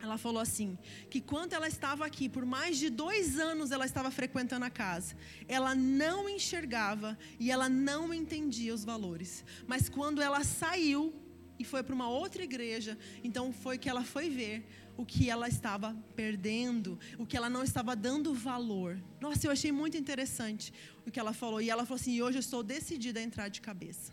Ela 0.00 0.16
falou 0.16 0.40
assim: 0.40 0.78
que 1.10 1.20
quando 1.20 1.52
ela 1.52 1.68
estava 1.68 2.06
aqui, 2.06 2.30
por 2.30 2.46
mais 2.46 2.78
de 2.78 2.88
dois 2.88 3.38
anos 3.38 3.70
ela 3.72 3.84
estava 3.84 4.10
frequentando 4.10 4.64
a 4.64 4.70
casa, 4.70 5.14
ela 5.46 5.74
não 5.74 6.30
enxergava 6.30 7.18
e 7.38 7.50
ela 7.50 7.68
não 7.68 8.14
entendia 8.14 8.72
os 8.72 8.86
valores. 8.86 9.44
Mas 9.66 9.86
quando 9.86 10.22
ela 10.22 10.42
saiu 10.44 11.14
e 11.58 11.64
foi 11.64 11.82
para 11.82 11.94
uma 11.94 12.08
outra 12.08 12.42
igreja, 12.42 12.96
então 13.22 13.52
foi 13.52 13.76
que 13.76 13.88
ela 13.88 14.02
foi 14.02 14.30
ver 14.30 14.66
o 14.96 15.04
que 15.04 15.28
ela 15.28 15.48
estava 15.48 15.96
perdendo, 16.14 16.98
o 17.18 17.26
que 17.26 17.36
ela 17.36 17.50
não 17.50 17.62
estava 17.62 17.94
dando 17.94 18.32
valor. 18.34 18.98
Nossa, 19.20 19.46
eu 19.46 19.50
achei 19.50 19.70
muito 19.70 19.96
interessante 19.96 20.72
o 21.06 21.10
que 21.10 21.20
ela 21.20 21.32
falou. 21.32 21.60
E 21.60 21.70
ela 21.70 21.84
falou 21.84 22.00
assim: 22.00 22.20
hoje 22.20 22.38
eu 22.38 22.40
estou 22.40 22.62
decidida 22.62 23.20
a 23.20 23.22
entrar 23.22 23.48
de 23.48 23.60
cabeça. 23.60 24.12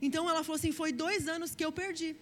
Então 0.00 0.28
ela 0.28 0.42
falou 0.42 0.56
assim: 0.56 0.72
foi 0.72 0.92
dois 0.92 1.28
anos 1.28 1.54
que 1.54 1.64
eu 1.64 1.72
perdi. 1.72 2.16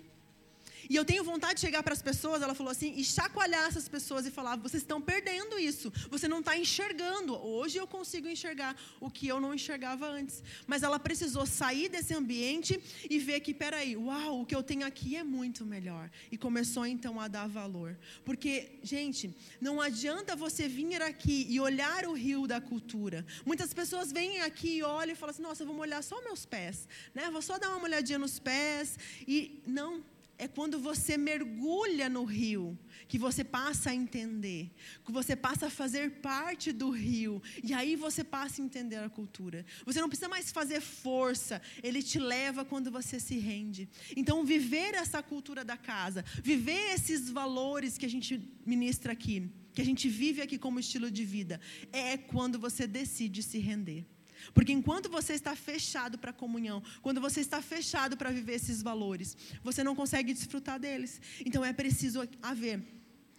E 0.89 0.97
eu 0.97 1.05
tenho 1.05 1.23
vontade 1.23 1.55
de 1.55 1.61
chegar 1.61 1.83
para 1.83 1.93
as 1.93 2.01
pessoas, 2.01 2.41
ela 2.41 2.55
falou 2.55 2.71
assim, 2.71 2.95
e 2.97 3.05
chacoalhar 3.05 3.67
essas 3.67 3.89
pessoas 3.89 4.27
e 4.27 4.31
falar: 4.31 4.57
vocês 4.57 4.83
estão 4.83 5.01
perdendo 5.01 5.59
isso, 5.59 5.93
você 6.11 6.27
não 6.27 6.41
está 6.41 6.57
enxergando. 6.57 7.35
Hoje 7.37 7.79
eu 7.79 7.87
consigo 7.87 8.29
enxergar 8.29 8.77
o 9.01 9.11
que 9.11 9.29
eu 9.29 9.41
não 9.41 9.55
enxergava 9.55 10.07
antes. 10.09 10.43
Mas 10.67 10.83
ela 10.83 10.99
precisou 10.99 11.45
sair 11.45 11.89
desse 11.89 12.15
ambiente 12.15 12.81
e 13.09 13.19
ver 13.19 13.41
que, 13.41 13.53
peraí, 13.53 13.97
uau, 13.97 14.41
o 14.41 14.47
que 14.47 14.55
eu 14.55 14.63
tenho 14.63 14.87
aqui 14.87 15.17
é 15.17 15.23
muito 15.23 15.65
melhor. 15.65 16.11
E 16.33 16.39
começou 16.39 16.87
então 16.87 17.21
a 17.21 17.29
dar 17.29 17.47
valor. 17.47 17.99
Porque, 18.25 18.79
gente, 18.83 19.35
não 19.61 19.81
adianta 19.81 20.35
você 20.35 20.69
vir 20.69 21.03
aqui 21.03 21.47
e 21.51 21.61
olhar 21.61 22.07
o 22.07 22.13
rio 22.13 22.47
da 22.47 22.61
cultura. 22.61 23.27
Muitas 23.45 23.75
pessoas 23.75 24.11
vêm 24.11 24.41
aqui 24.41 24.79
e 24.79 24.83
olham 24.83 25.13
e 25.13 25.17
falam 25.17 25.33
assim: 25.33 25.43
nossa, 25.43 25.65
vamos 25.65 25.81
olhar 25.81 26.03
só 26.03 26.23
meus 26.23 26.47
pés, 26.47 26.89
né? 27.15 27.31
Vou 27.31 27.43
só 27.43 27.59
dar 27.59 27.71
uma 27.71 27.85
olhadinha 27.85 28.19
nos 28.19 28.39
pés. 28.39 28.99
E 29.27 29.63
não 29.67 30.03
é 30.39 30.47
quando 30.47 30.79
você 30.79 31.19
mergulha 31.19 32.09
no 32.09 32.25
rio 32.25 32.79
que 33.09 33.19
você 33.19 33.43
passa 33.43 33.91
a 33.91 33.95
entender, 33.95 34.71
que 35.05 35.11
você 35.11 35.35
passa 35.35 35.67
a 35.67 35.71
fazer 35.71 36.21
parte 36.21 36.73
do 36.73 36.91
rio, 36.91 37.43
e 37.65 37.75
aí 37.75 37.97
você 37.97 38.23
passa 38.23 38.63
a 38.63 38.65
entender 38.65 38.97
a 38.97 39.11
cultura. 39.11 39.67
Você 39.85 40.01
não 40.01 40.09
precisa 40.09 40.29
mais 40.29 40.53
fazer 40.53 40.81
força, 40.81 41.61
ele 41.83 42.03
te 42.03 42.19
leva 42.19 42.65
quando 42.65 42.91
você 42.91 43.19
se 43.19 43.37
rende. 43.39 43.89
Então, 44.17 44.45
viver 44.45 44.95
essa 44.95 45.23
cultura 45.23 45.65
da 45.65 45.77
casa, 45.77 46.25
viver 46.43 46.95
esses 46.95 47.29
valores 47.29 47.99
que 47.99 48.07
a 48.07 48.11
gente 48.11 48.41
ministra 48.65 49.13
aqui, 49.13 49.51
que 49.75 49.83
a 49.83 49.85
gente 49.85 50.09
vive 50.09 50.41
aqui 50.41 50.59
como 50.59 50.79
estilo 50.79 51.11
de 51.11 51.25
vida, 51.25 51.61
é 51.93 52.17
quando 52.17 52.59
você 52.59 52.87
decide 52.87 53.43
se 53.43 53.59
render. 53.59 54.07
Porque 54.55 54.73
enquanto 54.73 55.09
você 55.09 55.35
está 55.35 55.55
fechado 55.55 56.19
para 56.19 56.31
a 56.31 56.35
comunhão, 56.35 56.83
quando 57.03 57.21
você 57.21 57.41
está 57.41 57.61
fechado 57.63 58.17
para 58.17 58.31
viver 58.31 58.55
esses 58.55 58.83
valores, 58.83 59.37
você 59.63 59.83
não 59.85 59.95
consegue 59.95 60.33
desfrutar 60.33 60.79
deles. 60.79 61.21
Então 61.45 61.65
é 61.65 61.73
preciso 61.73 62.29
haver 62.43 62.83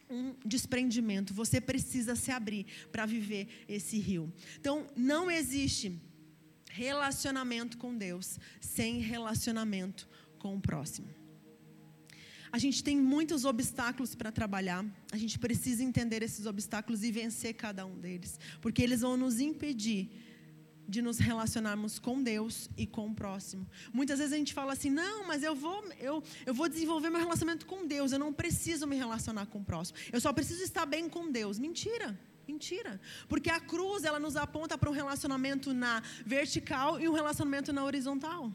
um 0.10 0.36
desprendimento. 0.46 1.34
Você 1.34 1.62
precisa 1.62 2.16
se 2.16 2.32
abrir 2.32 2.66
para 2.92 3.06
viver 3.06 3.48
esse 3.68 4.00
rio. 4.00 4.34
Então 4.60 4.88
não 4.96 5.30
existe 5.30 6.00
relacionamento 6.72 7.78
com 7.78 7.96
Deus 7.96 8.40
sem 8.60 9.00
relacionamento 9.00 10.08
com 10.38 10.56
o 10.56 10.62
próximo. 10.62 11.08
A 12.52 12.58
gente 12.58 12.84
tem 12.84 12.98
muitos 12.98 13.46
obstáculos 13.46 14.16
para 14.16 14.32
trabalhar. 14.32 14.84
A 15.12 15.18
gente 15.18 15.38
precisa 15.38 15.84
entender 15.84 16.24
esses 16.24 16.48
obstáculos 16.48 17.04
e 17.04 17.12
vencer 17.12 17.54
cada 17.54 17.86
um 17.86 17.96
deles, 18.00 18.40
porque 18.60 18.82
eles 18.82 19.02
vão 19.02 19.16
nos 19.16 19.40
impedir 19.40 20.10
de 20.90 21.02
nos 21.02 21.20
relacionarmos 21.20 22.00
com 22.00 22.22
Deus 22.22 22.70
e 22.76 22.86
com 22.88 23.08
o 23.08 23.14
próximo. 23.14 23.68
Muitas 23.94 24.20
vezes 24.20 24.34
a 24.34 24.38
gente 24.38 24.54
fala 24.54 24.74
assim: 24.74 24.90
"Não, 24.90 25.28
mas 25.28 25.44
eu 25.44 25.56
vou 25.56 25.84
eu, 26.00 26.24
eu 26.46 26.54
vou 26.54 26.68
desenvolver 26.68 27.10
meu 27.10 27.20
relacionamento 27.20 27.66
com 27.66 27.86
Deus, 27.86 28.12
eu 28.12 28.20
não 28.20 28.34
preciso 28.34 28.88
me 28.88 28.96
relacionar 28.96 29.46
com 29.46 29.60
o 29.60 29.64
próximo. 29.64 29.98
Eu 30.12 30.20
só 30.20 30.34
preciso 30.34 30.64
estar 30.64 30.86
bem 30.86 31.08
com 31.08 31.32
Deus". 31.32 31.60
Mentira. 31.60 32.18
Mentira. 32.48 33.00
Porque 33.28 33.50
a 33.52 33.60
cruz, 33.60 34.04
ela 34.04 34.20
nos 34.20 34.36
aponta 34.36 34.76
para 34.76 34.90
um 34.90 34.94
relacionamento 34.94 35.72
na 35.72 36.02
vertical 36.26 37.00
e 37.00 37.08
um 37.08 37.14
relacionamento 37.14 37.72
na 37.72 37.84
horizontal. 37.84 38.52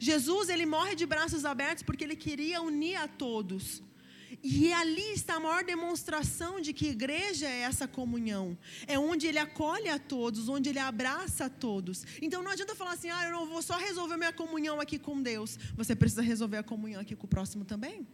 Jesus, 0.00 0.48
ele 0.48 0.66
morre 0.66 0.96
de 0.96 1.06
braços 1.06 1.44
abertos 1.44 1.84
porque 1.84 2.02
ele 2.02 2.16
queria 2.16 2.60
unir 2.60 2.96
a 2.96 3.06
todos. 3.06 3.82
E 4.42 4.72
ali 4.72 5.12
está 5.12 5.34
a 5.34 5.40
maior 5.40 5.64
demonstração 5.64 6.60
de 6.60 6.72
que 6.72 6.88
igreja 6.88 7.46
é 7.46 7.60
essa 7.60 7.88
comunhão. 7.88 8.56
É 8.86 8.98
onde 8.98 9.26
ele 9.26 9.38
acolhe 9.38 9.88
a 9.88 9.98
todos, 9.98 10.48
onde 10.48 10.68
ele 10.68 10.78
abraça 10.78 11.46
a 11.46 11.50
todos. 11.50 12.04
Então 12.20 12.42
não 12.42 12.50
adianta 12.50 12.74
falar 12.74 12.92
assim, 12.92 13.10
ah, 13.10 13.24
eu 13.24 13.32
não 13.32 13.46
vou 13.46 13.62
só 13.62 13.76
resolver 13.76 14.16
minha 14.16 14.32
comunhão 14.32 14.80
aqui 14.80 14.98
com 14.98 15.20
Deus. 15.22 15.58
Você 15.76 15.96
precisa 15.96 16.22
resolver 16.22 16.58
a 16.58 16.62
comunhão 16.62 17.00
aqui 17.00 17.16
com 17.16 17.26
o 17.26 17.28
próximo 17.28 17.64
também. 17.64 18.06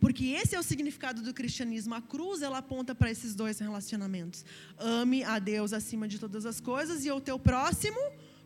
Porque 0.00 0.26
esse 0.26 0.54
é 0.54 0.58
o 0.58 0.62
significado 0.62 1.22
do 1.22 1.32
cristianismo. 1.32 1.94
A 1.94 2.02
cruz, 2.02 2.42
ela 2.42 2.58
aponta 2.58 2.94
para 2.94 3.10
esses 3.10 3.34
dois 3.34 3.58
relacionamentos. 3.58 4.44
Ame 4.76 5.24
a 5.24 5.38
Deus 5.38 5.72
acima 5.72 6.06
de 6.06 6.18
todas 6.18 6.44
as 6.44 6.60
coisas 6.60 7.06
e 7.06 7.10
o 7.10 7.20
teu 7.20 7.38
próximo 7.38 7.98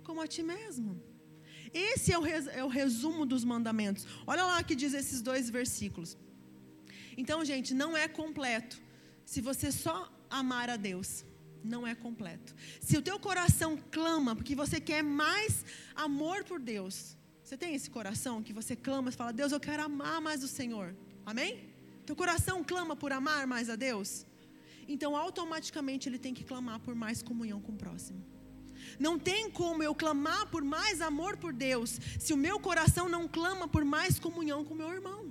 como 0.05 0.21
a 0.21 0.27
ti 0.27 0.43
mesmo. 0.43 1.03
Esse 1.73 2.13
é 2.13 2.19
o, 2.19 2.27
é 2.27 2.65
o 2.65 2.69
resumo 2.69 3.27
dos 3.27 3.45
mandamentos. 3.45 4.07
Olha 4.27 4.45
lá 4.45 4.63
que 4.63 4.75
diz 4.75 4.95
esses 4.95 5.21
dois 5.21 5.51
versículos. 5.51 6.17
Então, 7.21 7.45
gente, 7.45 7.75
não 7.75 7.97
é 7.97 8.07
completo 8.07 8.81
se 9.27 9.41
você 9.41 9.73
só 9.73 9.97
amar 10.31 10.71
a 10.71 10.77
Deus. 10.77 11.25
Não 11.65 11.85
é 11.85 11.93
completo. 11.93 12.55
Se 12.81 12.97
o 12.97 13.03
teu 13.03 13.19
coração 13.19 13.77
clama 13.91 14.37
porque 14.37 14.55
você 14.55 14.81
quer 14.81 15.03
mais 15.03 15.65
amor 15.97 16.45
por 16.45 16.61
Deus, 16.61 17.17
você 17.43 17.57
tem 17.57 17.75
esse 17.75 17.91
coração 17.91 18.41
que 18.41 18.53
você 18.53 18.77
clama 18.77 19.09
e 19.09 19.13
fala: 19.13 19.33
Deus, 19.33 19.51
eu 19.51 19.59
quero 19.59 19.83
amar 19.83 20.21
mais 20.21 20.45
o 20.45 20.49
Senhor. 20.49 20.95
Amém? 21.27 21.69
Teu 22.07 22.15
coração 22.15 22.63
clama 22.63 22.95
por 22.95 23.13
amar 23.13 23.49
mais 23.49 23.69
a 23.69 23.75
Deus? 23.75 24.25
Então, 24.87 25.17
automaticamente, 25.17 26.09
ele 26.09 26.21
tem 26.21 26.33
que 26.33 26.45
clamar 26.45 26.79
por 26.79 26.95
mais 26.95 27.21
comunhão 27.21 27.61
com 27.61 27.73
o 27.73 27.77
próximo. 27.77 28.25
Não 28.97 29.19
tem 29.19 29.51
como 29.51 29.83
eu 29.83 29.93
clamar 29.93 30.47
por 30.47 30.63
mais 30.63 31.01
amor 31.01 31.37
por 31.37 31.53
Deus 31.53 31.99
se 32.19 32.33
o 32.33 32.37
meu 32.37 32.61
coração 32.61 33.09
não 33.09 33.27
clama 33.27 33.67
por 33.67 33.85
mais 33.85 34.21
comunhão 34.21 34.65
com 34.65 34.75
o 34.75 34.77
meu 34.77 34.91
irmão. 34.93 35.28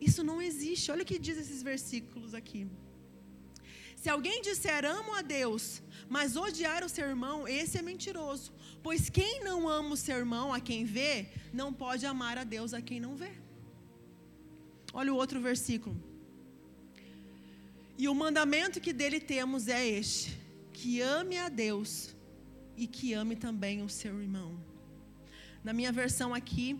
Isso 0.00 0.22
não 0.22 0.40
existe. 0.40 0.90
Olha 0.90 1.02
o 1.02 1.06
que 1.06 1.18
diz 1.18 1.36
esses 1.38 1.62
versículos 1.62 2.34
aqui. 2.34 2.66
Se 3.96 4.08
alguém 4.08 4.40
disser 4.40 4.84
amo 4.84 5.12
a 5.14 5.22
Deus, 5.22 5.82
mas 6.08 6.36
odiar 6.36 6.84
o 6.84 6.88
seu 6.88 7.06
irmão, 7.08 7.48
esse 7.48 7.78
é 7.78 7.82
mentiroso. 7.82 8.52
Pois 8.82 9.10
quem 9.10 9.42
não 9.42 9.68
ama 9.68 9.94
o 9.94 9.96
seu 9.96 10.16
irmão, 10.16 10.52
a 10.52 10.60
quem 10.60 10.84
vê, 10.84 11.28
não 11.52 11.72
pode 11.72 12.06
amar 12.06 12.38
a 12.38 12.44
Deus 12.44 12.72
a 12.72 12.80
quem 12.80 13.00
não 13.00 13.16
vê. 13.16 13.32
Olha 14.92 15.12
o 15.12 15.16
outro 15.16 15.40
versículo. 15.40 15.96
E 17.98 18.08
o 18.08 18.14
mandamento 18.14 18.80
que 18.80 18.92
dele 18.92 19.18
temos 19.18 19.66
é 19.66 19.84
este: 19.84 20.38
que 20.72 21.00
ame 21.00 21.36
a 21.36 21.48
Deus 21.48 22.14
e 22.76 22.86
que 22.86 23.12
ame 23.12 23.34
também 23.34 23.82
o 23.82 23.88
seu 23.88 24.20
irmão. 24.20 24.56
Na 25.64 25.72
minha 25.72 25.90
versão 25.90 26.32
aqui, 26.32 26.78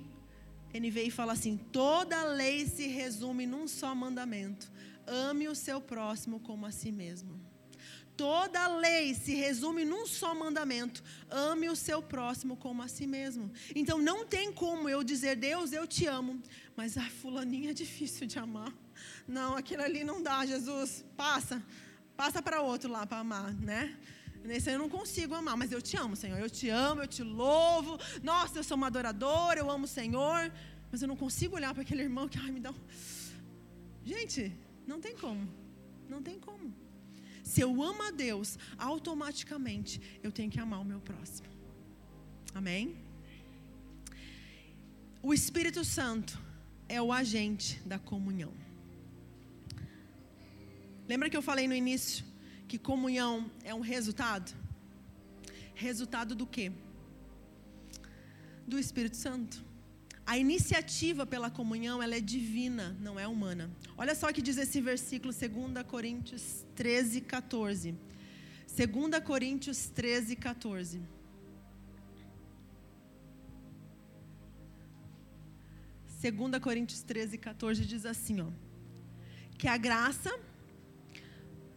NVI 0.74 1.10
fala 1.10 1.32
assim: 1.32 1.56
toda 1.56 2.24
lei 2.24 2.66
se 2.66 2.86
resume 2.86 3.46
num 3.46 3.66
só 3.66 3.94
mandamento: 3.94 4.70
ame 5.06 5.48
o 5.48 5.54
seu 5.54 5.80
próximo 5.80 6.40
como 6.40 6.66
a 6.66 6.70
si 6.70 6.92
mesmo. 6.92 7.38
Toda 8.16 8.66
lei 8.66 9.14
se 9.14 9.32
resume 9.36 9.84
num 9.84 10.04
só 10.06 10.34
mandamento: 10.34 11.02
ame 11.30 11.68
o 11.68 11.76
seu 11.76 12.02
próximo 12.02 12.56
como 12.56 12.82
a 12.82 12.88
si 12.88 13.06
mesmo. 13.06 13.50
Então 13.74 13.98
não 13.98 14.26
tem 14.26 14.52
como 14.52 14.88
eu 14.88 15.04
dizer, 15.04 15.36
Deus, 15.36 15.72
eu 15.72 15.86
te 15.86 16.06
amo, 16.06 16.42
mas 16.76 16.98
a 16.98 17.08
fulaninha 17.08 17.70
é 17.70 17.74
difícil 17.74 18.26
de 18.26 18.38
amar. 18.38 18.74
Não, 19.26 19.56
aquilo 19.56 19.82
ali 19.82 20.02
não 20.02 20.20
dá, 20.20 20.44
Jesus, 20.44 21.04
passa, 21.16 21.62
passa 22.16 22.42
para 22.42 22.60
outro 22.60 22.90
lá 22.90 23.06
para 23.06 23.18
amar, 23.18 23.54
né? 23.54 23.96
Nesse 24.44 24.70
eu 24.70 24.78
não 24.78 24.88
consigo 24.88 25.34
amar, 25.34 25.56
mas 25.56 25.72
eu 25.72 25.82
te 25.82 25.96
amo, 25.96 26.16
Senhor. 26.16 26.38
Eu 26.38 26.48
te 26.48 26.68
amo, 26.68 27.02
eu 27.02 27.06
te 27.06 27.22
louvo. 27.22 27.98
Nossa, 28.22 28.58
eu 28.58 28.64
sou 28.64 28.76
uma 28.76 28.86
adoradora, 28.86 29.60
eu 29.60 29.70
amo 29.70 29.84
o 29.84 29.88
Senhor. 29.88 30.52
Mas 30.90 31.02
eu 31.02 31.08
não 31.08 31.16
consigo 31.16 31.56
olhar 31.56 31.74
para 31.74 31.82
aquele 31.82 32.02
irmão 32.02 32.28
que 32.28 32.38
ai, 32.38 32.50
me 32.50 32.60
dá 32.60 32.70
um. 32.70 32.74
Gente, 34.04 34.52
não 34.86 35.00
tem 35.00 35.14
como. 35.16 35.46
Não 36.08 36.22
tem 36.22 36.38
como. 36.38 36.74
Se 37.42 37.60
eu 37.60 37.82
amo 37.82 38.02
a 38.02 38.10
Deus, 38.10 38.58
automaticamente 38.78 40.00
eu 40.22 40.32
tenho 40.32 40.50
que 40.50 40.60
amar 40.60 40.80
o 40.80 40.84
meu 40.84 41.00
próximo. 41.00 41.48
Amém? 42.54 42.96
O 45.22 45.34
Espírito 45.34 45.84
Santo 45.84 46.38
é 46.88 47.00
o 47.02 47.12
agente 47.12 47.80
da 47.84 47.98
comunhão. 47.98 48.52
Lembra 51.06 51.28
que 51.28 51.36
eu 51.36 51.42
falei 51.42 51.66
no 51.66 51.74
início 51.74 52.24
que 52.68 52.78
comunhão 52.78 53.50
é 53.64 53.74
um 53.74 53.80
resultado? 53.80 54.54
Resultado 55.74 56.34
do 56.34 56.46
quê? 56.46 56.70
Do 58.66 58.78
Espírito 58.78 59.16
Santo. 59.16 59.64
A 60.26 60.36
iniciativa 60.36 61.24
pela 61.24 61.50
comunhão, 61.50 62.02
ela 62.02 62.14
é 62.14 62.20
divina, 62.20 62.94
não 63.00 63.18
é 63.18 63.26
humana. 63.26 63.70
Olha 63.96 64.14
só 64.14 64.28
o 64.28 64.34
que 64.34 64.42
diz 64.42 64.58
esse 64.58 64.80
versículo, 64.82 65.32
2 65.32 65.86
Coríntios 65.86 66.66
13, 66.74 67.22
14. 67.22 67.94
2 68.76 69.24
Coríntios 69.24 69.88
13, 69.88 70.36
14. 70.36 71.00
Segunda 76.20 76.60
Coríntios 76.60 77.00
13, 77.00 77.38
14 77.38 77.86
diz 77.86 78.04
assim, 78.04 78.40
ó, 78.42 78.48
que 79.56 79.68
a 79.68 79.76
graça 79.78 80.30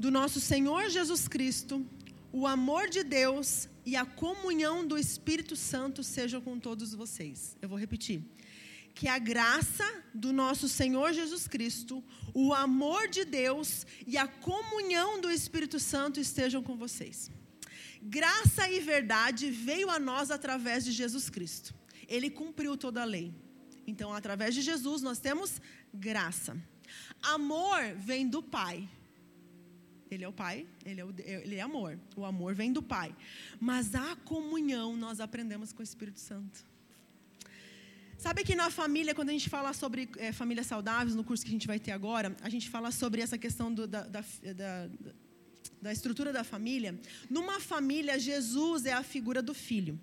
do 0.02 0.10
nosso 0.10 0.40
Senhor 0.42 0.90
Jesus 0.90 1.28
Cristo, 1.28 1.86
o 2.34 2.48
amor 2.48 2.90
de 2.90 3.04
Deus 3.04 3.70
e 3.86 3.96
a 3.96 4.04
comunhão 4.04 4.84
do 4.84 4.98
Espírito 4.98 5.56
Santo 5.56 6.04
sejam 6.04 6.42
com 6.42 6.58
todos 6.58 6.96
vocês. 6.96 7.56
Eu 7.62 7.70
vou 7.70 7.78
repetir. 7.78 8.24
Que 8.96 9.08
a 9.08 9.20
graça 9.20 9.88
do 10.12 10.34
nosso 10.34 10.68
Senhor 10.68 11.14
Jesus 11.14 11.48
Cristo, 11.48 12.04
o 12.34 12.52
amor 12.52 13.08
de 13.10 13.24
Deus 13.24 13.86
e 14.08 14.18
a 14.18 14.28
comunhão 14.28 15.22
do 15.22 15.30
Espírito 15.30 15.80
Santo 15.80 16.20
estejam 16.20 16.64
com 16.64 16.76
vocês. 16.76 17.30
Graça 18.02 18.68
e 18.72 18.80
verdade 18.80 19.52
veio 19.52 19.88
a 19.92 20.00
nós 20.00 20.32
através 20.32 20.84
de 20.84 20.92
Jesus 20.92 21.30
Cristo. 21.30 21.76
Ele 22.08 22.32
cumpriu 22.32 22.76
toda 22.76 23.04
a 23.04 23.06
lei. 23.06 23.32
Então, 23.86 24.12
através 24.12 24.56
de 24.56 24.64
Jesus, 24.64 25.04
nós 25.04 25.20
temos 25.20 25.62
graça. 25.94 26.58
Amor 27.22 27.94
vem 27.98 28.28
do 28.28 28.42
Pai. 28.42 28.90
Ele 30.12 30.26
é 30.26 30.28
o 30.28 30.34
Pai, 30.34 30.68
ele 30.86 31.00
é, 31.00 31.06
o, 31.06 31.14
ele 31.18 31.56
é 31.56 31.62
amor. 31.62 31.98
O 32.18 32.26
amor 32.26 32.54
vem 32.54 32.74
do 32.74 32.84
Pai. 32.84 33.16
Mas 33.60 33.96
a 33.96 34.16
comunhão 34.18 34.98
nós 34.98 35.22
aprendemos 35.22 35.72
com 35.72 35.80
o 35.80 35.84
Espírito 35.84 36.20
Santo. 36.20 36.66
Sabe 38.18 38.44
que 38.44 38.54
na 38.54 38.70
família, 38.70 39.16
quando 39.16 39.30
a 39.30 39.32
gente 39.32 39.50
fala 39.50 39.74
sobre 39.74 40.10
é, 40.18 40.32
famílias 40.32 40.68
saudáveis, 40.68 41.16
no 41.16 41.24
curso 41.24 41.44
que 41.44 41.50
a 41.50 41.54
gente 41.54 41.66
vai 41.66 41.80
ter 41.80 41.92
agora, 41.92 42.36
a 42.42 42.50
gente 42.50 42.70
fala 42.70 42.92
sobre 42.92 43.22
essa 43.22 43.38
questão 43.38 43.74
do, 43.74 43.88
da, 43.88 44.02
da, 44.02 44.22
da, 44.54 44.90
da 45.82 45.92
estrutura 45.92 46.32
da 46.32 46.44
família. 46.44 47.00
Numa 47.30 47.60
família, 47.60 48.20
Jesus 48.20 48.86
é 48.86 48.94
a 48.94 49.02
figura 49.02 49.42
do 49.42 49.54
filho. 49.54 50.00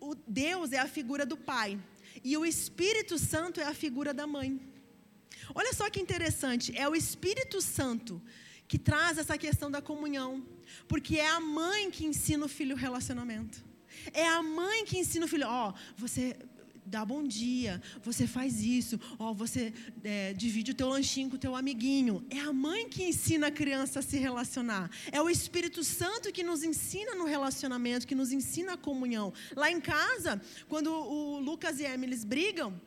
O 0.00 0.14
Deus 0.26 0.72
é 0.72 0.78
a 0.78 0.88
figura 0.88 1.24
do 1.24 1.36
pai. 1.36 1.80
E 2.22 2.36
o 2.36 2.44
Espírito 2.44 3.18
Santo 3.18 3.60
é 3.60 3.64
a 3.64 3.72
figura 3.72 4.12
da 4.12 4.26
mãe. 4.26 4.60
Olha 5.54 5.72
só 5.72 5.88
que 5.90 6.00
interessante, 6.00 6.76
é 6.76 6.88
o 6.88 6.94
Espírito 6.94 7.60
Santo 7.60 8.22
que 8.66 8.78
traz 8.78 9.18
essa 9.18 9.36
questão 9.36 9.70
da 9.70 9.82
comunhão, 9.82 10.42
porque 10.88 11.18
é 11.18 11.28
a 11.28 11.40
mãe 11.40 11.90
que 11.90 12.06
ensina 12.06 12.46
o 12.46 12.48
filho 12.48 12.74
o 12.74 12.78
relacionamento. 12.78 13.62
É 14.12 14.26
a 14.26 14.42
mãe 14.42 14.84
que 14.84 14.98
ensina 14.98 15.26
o 15.26 15.28
filho, 15.28 15.46
ó, 15.46 15.68
oh, 15.68 15.74
você 15.96 16.36
dá 16.84 17.04
bom 17.04 17.22
dia, 17.22 17.80
você 18.02 18.26
faz 18.26 18.60
isso, 18.62 18.98
ó, 19.18 19.32
você 19.32 19.72
é, 20.02 20.32
divide 20.32 20.72
o 20.72 20.74
teu 20.74 20.88
lanchinho 20.88 21.30
com 21.30 21.36
o 21.36 21.38
teu 21.38 21.54
amiguinho. 21.54 22.24
É 22.30 22.40
a 22.40 22.52
mãe 22.52 22.88
que 22.88 23.04
ensina 23.04 23.48
a 23.48 23.50
criança 23.50 24.00
a 24.00 24.02
se 24.02 24.18
relacionar. 24.18 24.90
É 25.10 25.20
o 25.20 25.30
Espírito 25.30 25.84
Santo 25.84 26.32
que 26.32 26.42
nos 26.42 26.62
ensina 26.62 27.14
no 27.14 27.24
relacionamento, 27.24 28.06
que 28.06 28.14
nos 28.14 28.32
ensina 28.32 28.72
a 28.72 28.76
comunhão. 28.76 29.32
Lá 29.54 29.70
em 29.70 29.80
casa, 29.80 30.40
quando 30.68 30.90
o 30.90 31.38
Lucas 31.38 31.78
e 31.78 31.86
a 31.86 31.94
Emily 31.94 32.16
brigam, 32.24 32.80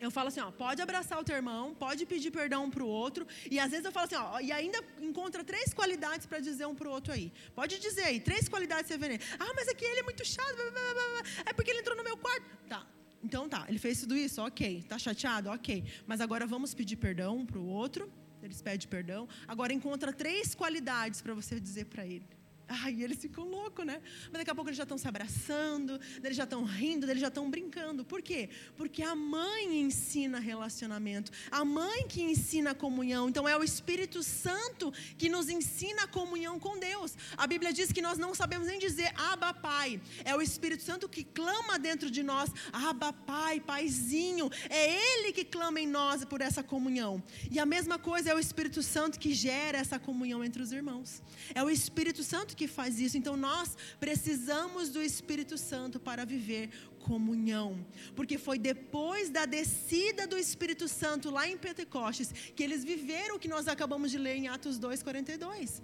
eu 0.00 0.10
falo 0.10 0.28
assim, 0.28 0.40
ó, 0.40 0.50
pode 0.50 0.80
abraçar 0.80 1.18
o 1.18 1.24
teu 1.24 1.36
irmão, 1.36 1.74
pode 1.74 2.06
pedir 2.06 2.30
perdão 2.30 2.64
um 2.64 2.70
para 2.70 2.82
o 2.82 2.88
outro, 2.88 3.26
e 3.50 3.58
às 3.58 3.70
vezes 3.70 3.84
eu 3.84 3.92
falo 3.92 4.06
assim, 4.06 4.16
ó, 4.16 4.40
e 4.40 4.50
ainda 4.50 4.82
encontra 5.00 5.44
três 5.44 5.74
qualidades 5.74 6.26
para 6.26 6.40
dizer 6.40 6.66
um 6.66 6.74
para 6.74 6.88
o 6.88 6.92
outro 6.92 7.12
aí. 7.12 7.32
Pode 7.54 7.78
dizer 7.78 8.04
aí, 8.04 8.18
três 8.18 8.48
qualidades 8.48 8.86
você 8.88 8.96
vê 8.96 9.20
Ah, 9.38 9.52
mas 9.54 9.72
que 9.74 9.84
ele 9.84 10.00
é 10.00 10.02
muito 10.02 10.24
chato, 10.24 10.54
blá, 10.56 10.70
blá, 10.70 10.92
blá, 10.92 11.22
é 11.46 11.52
porque 11.52 11.70
ele 11.70 11.80
entrou 11.80 11.96
no 11.96 12.02
meu 12.02 12.16
quarto. 12.16 12.44
Tá, 12.68 12.86
então 13.22 13.48
tá, 13.48 13.66
ele 13.68 13.78
fez 13.78 14.00
tudo 14.00 14.16
isso, 14.16 14.42
ok. 14.42 14.84
Tá 14.88 14.98
chateado, 14.98 15.50
ok. 15.50 15.84
Mas 16.06 16.20
agora 16.20 16.46
vamos 16.46 16.74
pedir 16.74 16.96
perdão 16.96 17.38
um 17.38 17.46
para 17.46 17.58
o 17.58 17.66
outro. 17.66 18.10
Eles 18.42 18.62
pedem 18.62 18.88
perdão. 18.88 19.28
Agora 19.46 19.72
encontra 19.72 20.12
três 20.12 20.54
qualidades 20.54 21.20
para 21.20 21.34
você 21.34 21.60
dizer 21.60 21.84
para 21.86 22.06
ele. 22.06 22.26
Ai, 22.72 23.02
eles 23.02 23.18
ficam 23.18 23.42
loucos, 23.42 23.84
né? 23.84 24.00
Mas 24.30 24.38
daqui 24.38 24.50
a 24.50 24.54
pouco 24.54 24.68
eles 24.70 24.76
já 24.76 24.84
estão 24.84 24.96
se 24.96 25.08
abraçando, 25.08 26.00
eles 26.22 26.36
já 26.36 26.44
estão 26.44 26.62
rindo, 26.62 27.04
eles 27.10 27.20
já 27.20 27.26
estão 27.26 27.50
brincando. 27.50 28.04
Por 28.04 28.22
quê? 28.22 28.48
Porque 28.76 29.02
a 29.02 29.16
mãe 29.16 29.80
ensina 29.80 30.38
relacionamento, 30.38 31.32
a 31.50 31.64
mãe 31.64 32.06
que 32.06 32.22
ensina 32.22 32.72
comunhão. 32.72 33.28
Então 33.28 33.48
é 33.48 33.56
o 33.56 33.64
Espírito 33.64 34.22
Santo 34.22 34.92
que 35.18 35.28
nos 35.28 35.48
ensina 35.48 36.04
a 36.04 36.06
comunhão 36.06 36.60
com 36.60 36.78
Deus. 36.78 37.16
A 37.36 37.44
Bíblia 37.44 37.72
diz 37.72 37.90
que 37.90 38.00
nós 38.00 38.18
não 38.18 38.36
sabemos 38.36 38.68
nem 38.68 38.78
dizer 38.78 39.12
Abba 39.16 39.52
Pai. 39.52 40.00
É 40.24 40.36
o 40.36 40.40
Espírito 40.40 40.84
Santo 40.84 41.08
que 41.08 41.24
clama 41.24 41.76
dentro 41.76 42.08
de 42.08 42.22
nós, 42.22 42.50
Abba 42.72 43.12
Pai, 43.12 43.58
Paizinho. 43.58 44.48
É 44.68 45.18
Ele 45.18 45.32
que 45.32 45.44
clama 45.44 45.80
em 45.80 45.88
nós 45.88 46.24
por 46.24 46.40
essa 46.40 46.62
comunhão. 46.62 47.20
E 47.50 47.58
a 47.58 47.66
mesma 47.66 47.98
coisa 47.98 48.30
é 48.30 48.34
o 48.34 48.38
Espírito 48.38 48.80
Santo 48.80 49.18
que 49.18 49.34
gera 49.34 49.76
essa 49.76 49.98
comunhão 49.98 50.44
entre 50.44 50.62
os 50.62 50.70
irmãos. 50.70 51.20
É 51.52 51.64
o 51.64 51.68
Espírito 51.68 52.22
Santo 52.22 52.56
que 52.59 52.59
faz 52.66 53.00
isso. 53.00 53.16
Então 53.16 53.36
nós 53.36 53.76
precisamos 53.98 54.90
do 54.90 55.02
Espírito 55.02 55.56
Santo 55.56 55.98
para 56.00 56.24
viver 56.24 56.70
comunhão. 57.00 57.84
Porque 58.14 58.36
foi 58.38 58.58
depois 58.58 59.30
da 59.30 59.44
descida 59.46 60.26
do 60.26 60.38
Espírito 60.38 60.86
Santo 60.88 61.30
lá 61.30 61.48
em 61.48 61.56
Pentecostes 61.56 62.32
que 62.54 62.62
eles 62.62 62.84
viveram 62.84 63.36
o 63.36 63.38
que 63.38 63.48
nós 63.48 63.68
acabamos 63.68 64.10
de 64.10 64.18
ler 64.18 64.36
em 64.36 64.48
Atos 64.48 64.78
2:42. 64.78 65.82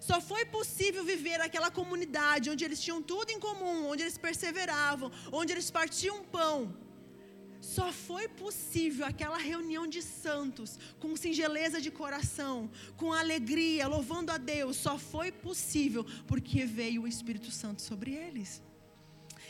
Só 0.00 0.20
foi 0.20 0.44
possível 0.44 1.04
viver 1.04 1.40
aquela 1.40 1.70
comunidade 1.70 2.50
onde 2.50 2.64
eles 2.64 2.80
tinham 2.80 3.02
tudo 3.02 3.30
em 3.30 3.40
comum, 3.40 3.86
onde 3.86 4.02
eles 4.02 4.18
perseveravam, 4.18 5.10
onde 5.32 5.52
eles 5.52 5.70
partiam 5.70 6.24
pão 6.24 6.85
só 7.66 7.92
foi 7.92 8.28
possível 8.28 9.04
aquela 9.04 9.36
reunião 9.36 9.88
de 9.88 10.00
santos, 10.00 10.78
com 11.00 11.16
singeleza 11.16 11.80
de 11.80 11.90
coração, 11.90 12.70
com 12.96 13.12
alegria, 13.12 13.88
louvando 13.88 14.30
a 14.30 14.38
Deus, 14.38 14.76
só 14.76 14.96
foi 14.96 15.32
possível 15.32 16.06
porque 16.28 16.64
veio 16.64 17.02
o 17.02 17.08
Espírito 17.08 17.50
Santo 17.50 17.82
sobre 17.82 18.12
eles. 18.12 18.62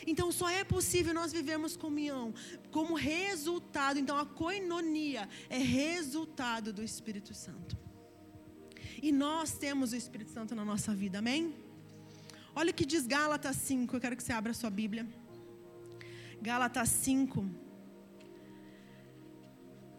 Então 0.05 0.31
só 0.31 0.49
é 0.49 0.63
possível 0.63 1.13
nós 1.13 1.31
vivermos 1.31 1.77
comunhão 1.77 2.33
como 2.71 2.95
resultado. 2.95 3.99
Então 3.99 4.17
a 4.17 4.25
coinonia 4.25 5.29
é 5.47 5.59
resultado 5.59 6.73
do 6.73 6.83
Espírito 6.83 7.35
Santo. 7.35 7.77
E 8.99 9.11
nós 9.11 9.53
temos 9.53 9.91
o 9.91 9.95
Espírito 9.95 10.31
Santo 10.31 10.55
na 10.55 10.65
nossa 10.65 10.91
vida, 10.95 11.19
amém? 11.19 11.53
Olha 12.55 12.71
o 12.71 12.73
que 12.73 12.85
diz 12.85 13.05
Gálatas 13.05 13.57
5, 13.57 13.95
eu 13.95 14.01
quero 14.01 14.17
que 14.17 14.23
você 14.23 14.33
abra 14.33 14.51
a 14.53 14.55
sua 14.55 14.71
Bíblia. 14.71 15.07
Gálatas 16.41 16.89
5 16.89 17.66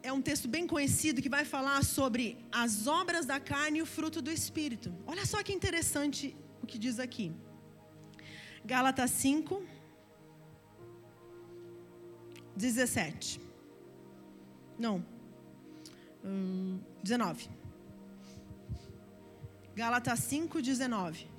é 0.09 0.13
um 0.13 0.23
texto 0.23 0.49
bem 0.49 0.67
conhecido 0.67 1.21
que 1.25 1.29
vai 1.37 1.45
falar 1.45 1.85
sobre 1.85 2.25
as 2.51 2.87
obras 2.87 3.27
da 3.27 3.39
carne 3.39 3.79
e 3.79 3.83
o 3.83 3.87
fruto 3.87 4.21
do 4.27 4.31
espírito. 4.31 4.89
Olha 5.07 5.25
só 5.27 5.43
que 5.43 5.53
interessante 5.53 6.35
o 6.63 6.67
que 6.67 6.79
diz 6.79 6.99
aqui. 6.99 7.27
Gálatas 8.65 9.11
5, 9.11 9.63
17. 12.57 13.41
Não. 14.79 15.05
Hum, 16.25 16.81
19. 17.03 17.51
Gálatas 19.77 20.21
5, 20.21 20.63
19. 20.63 21.38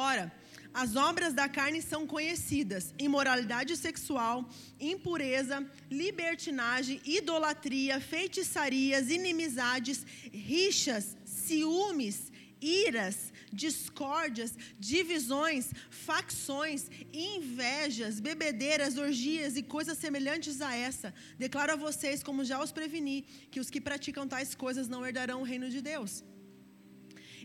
Ora, 0.00 0.32
as 0.72 0.94
obras 0.94 1.32
da 1.34 1.48
carne 1.48 1.82
são 1.82 2.06
conhecidas: 2.06 2.94
imoralidade 2.96 3.76
sexual, 3.76 4.48
impureza, 4.80 5.56
libertinagem, 5.90 7.00
idolatria, 7.04 8.00
feitiçarias, 8.00 9.10
inimizades, 9.10 10.06
rixas, 10.32 11.16
ciúmes, 11.24 12.30
iras, 12.60 13.32
discórdias, 13.52 14.54
divisões, 14.78 15.72
facções, 15.90 16.88
invejas, 17.12 18.20
bebedeiras, 18.20 18.98
orgias 18.98 19.56
e 19.56 19.64
coisas 19.64 19.98
semelhantes 19.98 20.60
a 20.60 20.76
essa. 20.76 21.12
Declaro 21.36 21.72
a 21.72 21.82
vocês, 21.88 22.22
como 22.22 22.44
já 22.44 22.62
os 22.62 22.70
preveni, 22.70 23.22
que 23.50 23.58
os 23.58 23.68
que 23.68 23.80
praticam 23.80 24.28
tais 24.28 24.54
coisas 24.54 24.86
não 24.86 25.04
herdarão 25.04 25.40
o 25.40 25.48
reino 25.52 25.68
de 25.68 25.82
Deus. 25.82 26.22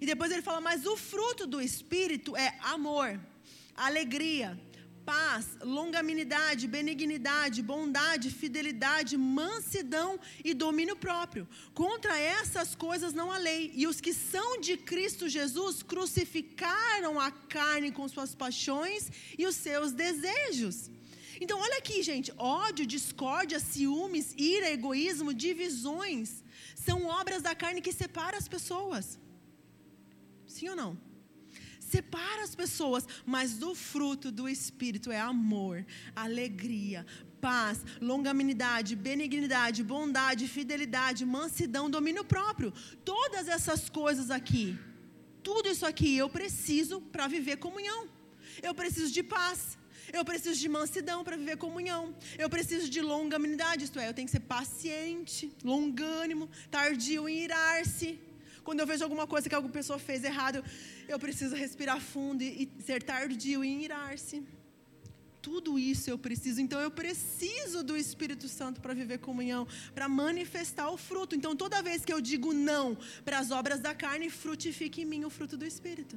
E 0.02 0.06
depois 0.06 0.32
ele 0.32 0.42
fala: 0.42 0.62
Mas 0.62 0.86
o 0.86 0.96
fruto 0.96 1.46
do 1.48 1.62
Espírito 1.62 2.36
é 2.36 2.58
amor, 2.62 3.20
alegria, 3.76 4.60
paz, 5.06 5.58
longanimidade, 5.62 6.68
benignidade, 6.68 7.62
bondade, 7.62 8.30
fidelidade, 8.30 9.18
mansidão 9.18 10.20
e 10.44 10.54
domínio 10.54 10.96
próprio. 10.96 11.48
Contra 11.74 12.18
essas 12.18 12.76
coisas 12.76 13.14
não 13.14 13.32
há 13.32 13.38
lei. 13.38 13.72
E 13.76 13.86
os 13.86 14.00
que 14.00 14.14
são 14.14 14.60
de 14.60 14.78
Cristo 14.78 15.28
Jesus 15.28 15.84
crucificaram 15.84 17.20
a 17.20 17.32
carne 17.32 17.92
com 17.92 18.08
suas 18.08 18.34
paixões 18.34 19.12
e 19.38 19.46
os 19.46 19.56
seus 19.56 19.92
desejos. 19.92 20.90
Então, 21.42 21.60
olha 21.60 21.78
aqui, 21.78 22.02
gente: 22.02 22.34
ódio, 22.38 22.86
discórdia, 22.86 23.60
ciúmes, 23.60 24.34
ira, 24.38 24.70
egoísmo, 24.72 25.34
divisões 25.34 26.44
são 26.76 27.06
obras 27.06 27.42
da 27.42 27.56
carne 27.56 27.82
que 27.82 27.92
separam 27.92 28.38
as 28.38 28.48
pessoas. 28.48 29.20
Sim 30.64 30.70
ou 30.70 30.76
não? 30.78 30.98
Separa 31.78 32.42
as 32.44 32.56
pessoas, 32.56 33.06
mas 33.26 33.58
do 33.58 33.76
fruto 33.76 34.32
do 34.32 34.48
Espírito 34.48 35.12
é 35.12 35.20
amor, 35.20 35.86
alegria, 36.16 37.06
paz, 37.42 37.84
longanimidade, 38.00 38.96
benignidade, 38.96 39.84
bondade, 39.84 40.48
fidelidade, 40.48 41.26
mansidão, 41.26 41.90
domínio 41.90 42.24
próprio. 42.24 42.72
Todas 43.04 43.50
essas 43.50 43.90
coisas 43.90 44.32
aqui, 44.32 44.80
tudo 45.44 45.68
isso 45.68 45.86
aqui 45.86 46.16
eu 46.18 46.30
preciso 46.30 47.02
para 47.02 47.28
viver 47.28 47.58
comunhão. 47.58 48.08
Eu 48.62 48.74
preciso 48.74 49.12
de 49.12 49.22
paz. 49.22 49.78
Eu 50.14 50.24
preciso 50.24 50.60
de 50.60 50.70
mansidão 50.70 51.24
para 51.26 51.36
viver 51.36 51.58
comunhão. 51.58 52.16
Eu 52.38 52.50
preciso 52.50 52.90
de 52.90 53.02
longanimidade, 53.02 53.84
isto 53.84 54.00
é, 54.00 54.08
eu 54.08 54.14
tenho 54.14 54.28
que 54.28 54.32
ser 54.32 54.46
paciente, 54.58 55.52
longânimo, 55.64 56.50
tardio 56.72 57.28
em 57.28 57.44
irar-se. 57.44 58.20
Quando 58.64 58.80
eu 58.80 58.88
vejo 58.88 59.04
alguma 59.04 59.28
coisa 59.28 59.50
que 59.50 59.56
alguma 59.56 59.74
pessoa 59.74 60.00
fez 60.00 60.24
errado, 60.24 60.64
eu 61.08 61.20
preciso 61.20 61.56
respirar 61.56 62.00
fundo 62.00 62.42
e, 62.42 62.70
e 62.80 62.84
ser 62.84 63.04
tardio 63.04 63.64
em 63.64 63.84
irar-se. 63.84 64.44
tudo 65.42 65.78
isso 65.78 66.10
eu 66.10 66.18
preciso. 66.18 66.62
Então 66.62 66.80
eu 66.80 66.90
preciso 66.90 67.84
do 67.84 67.96
Espírito 67.98 68.48
Santo 68.48 68.80
para 68.80 68.94
viver 68.94 69.20
comunhão, 69.20 69.68
para 69.94 70.08
manifestar 70.08 70.90
o 70.90 70.98
fruto. 70.98 71.36
Então 71.36 71.54
toda 71.56 71.82
vez 71.82 72.06
que 72.06 72.14
eu 72.14 72.22
digo 72.22 72.54
não 72.54 72.98
para 73.26 73.40
as 73.40 73.52
obras 73.52 73.80
da 73.82 73.94
carne, 73.94 74.30
frutifique 74.30 75.02
em 75.02 75.06
mim 75.06 75.26
o 75.26 75.30
fruto 75.30 75.58
do 75.58 75.66
Espírito. 75.66 76.16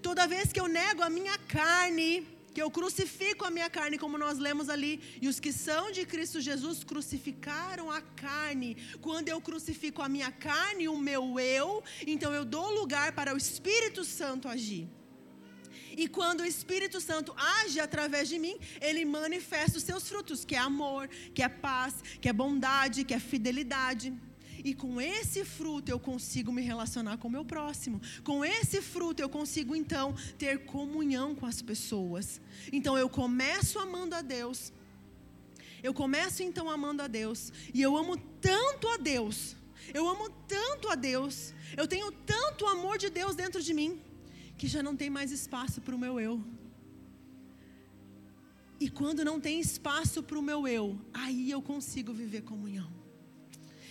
Toda 0.00 0.26
vez 0.26 0.52
que 0.52 0.60
eu 0.60 0.68
nego 0.68 1.02
a 1.02 1.10
minha 1.10 1.36
carne, 1.38 2.26
que 2.56 2.62
eu 2.62 2.70
crucifico 2.70 3.44
a 3.44 3.50
minha 3.50 3.68
carne, 3.68 3.98
como 4.02 4.16
nós 4.16 4.38
lemos 4.38 4.70
ali, 4.74 4.92
e 5.20 5.28
os 5.28 5.38
que 5.38 5.52
são 5.52 5.82
de 5.96 6.02
Cristo 6.12 6.40
Jesus 6.40 6.82
crucificaram 6.90 7.90
a 7.96 8.00
carne. 8.00 8.70
Quando 9.06 9.28
eu 9.28 9.38
crucifico 9.48 10.00
a 10.00 10.08
minha 10.08 10.30
carne, 10.32 10.88
o 10.88 10.96
meu 11.08 11.38
eu, 11.38 11.84
então 12.06 12.32
eu 12.32 12.46
dou 12.46 12.70
lugar 12.80 13.08
para 13.12 13.34
o 13.34 13.36
Espírito 13.36 14.04
Santo 14.18 14.48
agir. 14.48 14.88
E 16.02 16.08
quando 16.08 16.40
o 16.40 16.46
Espírito 16.46 16.98
Santo 16.98 17.34
age 17.60 17.78
através 17.78 18.26
de 18.26 18.38
mim, 18.38 18.56
ele 18.80 19.04
manifesta 19.04 19.76
os 19.76 19.84
seus 19.84 20.08
frutos, 20.08 20.42
que 20.46 20.56
é 20.56 20.58
amor, 20.58 21.08
que 21.34 21.42
é 21.42 21.50
paz, 21.50 21.94
que 22.22 22.28
é 22.30 22.32
bondade, 22.32 23.04
que 23.04 23.12
é 23.12 23.20
fidelidade. 23.32 24.14
E 24.66 24.74
com 24.74 25.00
esse 25.00 25.44
fruto 25.44 25.92
eu 25.92 26.00
consigo 26.00 26.50
me 26.50 26.60
relacionar 26.60 27.18
com 27.18 27.28
o 27.28 27.30
meu 27.30 27.44
próximo. 27.44 28.00
Com 28.24 28.44
esse 28.44 28.82
fruto 28.82 29.22
eu 29.22 29.28
consigo 29.28 29.76
então 29.76 30.12
ter 30.36 30.64
comunhão 30.64 31.36
com 31.36 31.46
as 31.46 31.62
pessoas. 31.62 32.40
Então 32.72 32.98
eu 32.98 33.08
começo 33.08 33.78
amando 33.78 34.16
a 34.16 34.22
Deus. 34.22 34.72
Eu 35.84 35.94
começo 35.94 36.42
então 36.42 36.68
amando 36.68 37.00
a 37.00 37.06
Deus. 37.06 37.52
E 37.72 37.80
eu 37.80 37.96
amo 37.96 38.16
tanto 38.40 38.88
a 38.88 38.96
Deus. 38.96 39.54
Eu 39.94 40.08
amo 40.08 40.28
tanto 40.48 40.88
a 40.88 40.96
Deus. 40.96 41.54
Eu 41.76 41.86
tenho 41.86 42.10
tanto 42.10 42.66
amor 42.66 42.98
de 42.98 43.08
Deus 43.08 43.36
dentro 43.36 43.62
de 43.62 43.72
mim. 43.72 44.00
Que 44.58 44.66
já 44.66 44.82
não 44.82 44.96
tem 44.96 45.08
mais 45.08 45.30
espaço 45.30 45.80
para 45.80 45.94
o 45.94 45.98
meu 45.98 46.18
eu. 46.18 46.42
E 48.80 48.90
quando 48.90 49.24
não 49.24 49.40
tem 49.40 49.60
espaço 49.60 50.24
para 50.24 50.36
o 50.36 50.42
meu 50.42 50.66
eu, 50.66 51.00
aí 51.14 51.52
eu 51.52 51.62
consigo 51.62 52.12
viver 52.12 52.42
comunhão. 52.42 53.05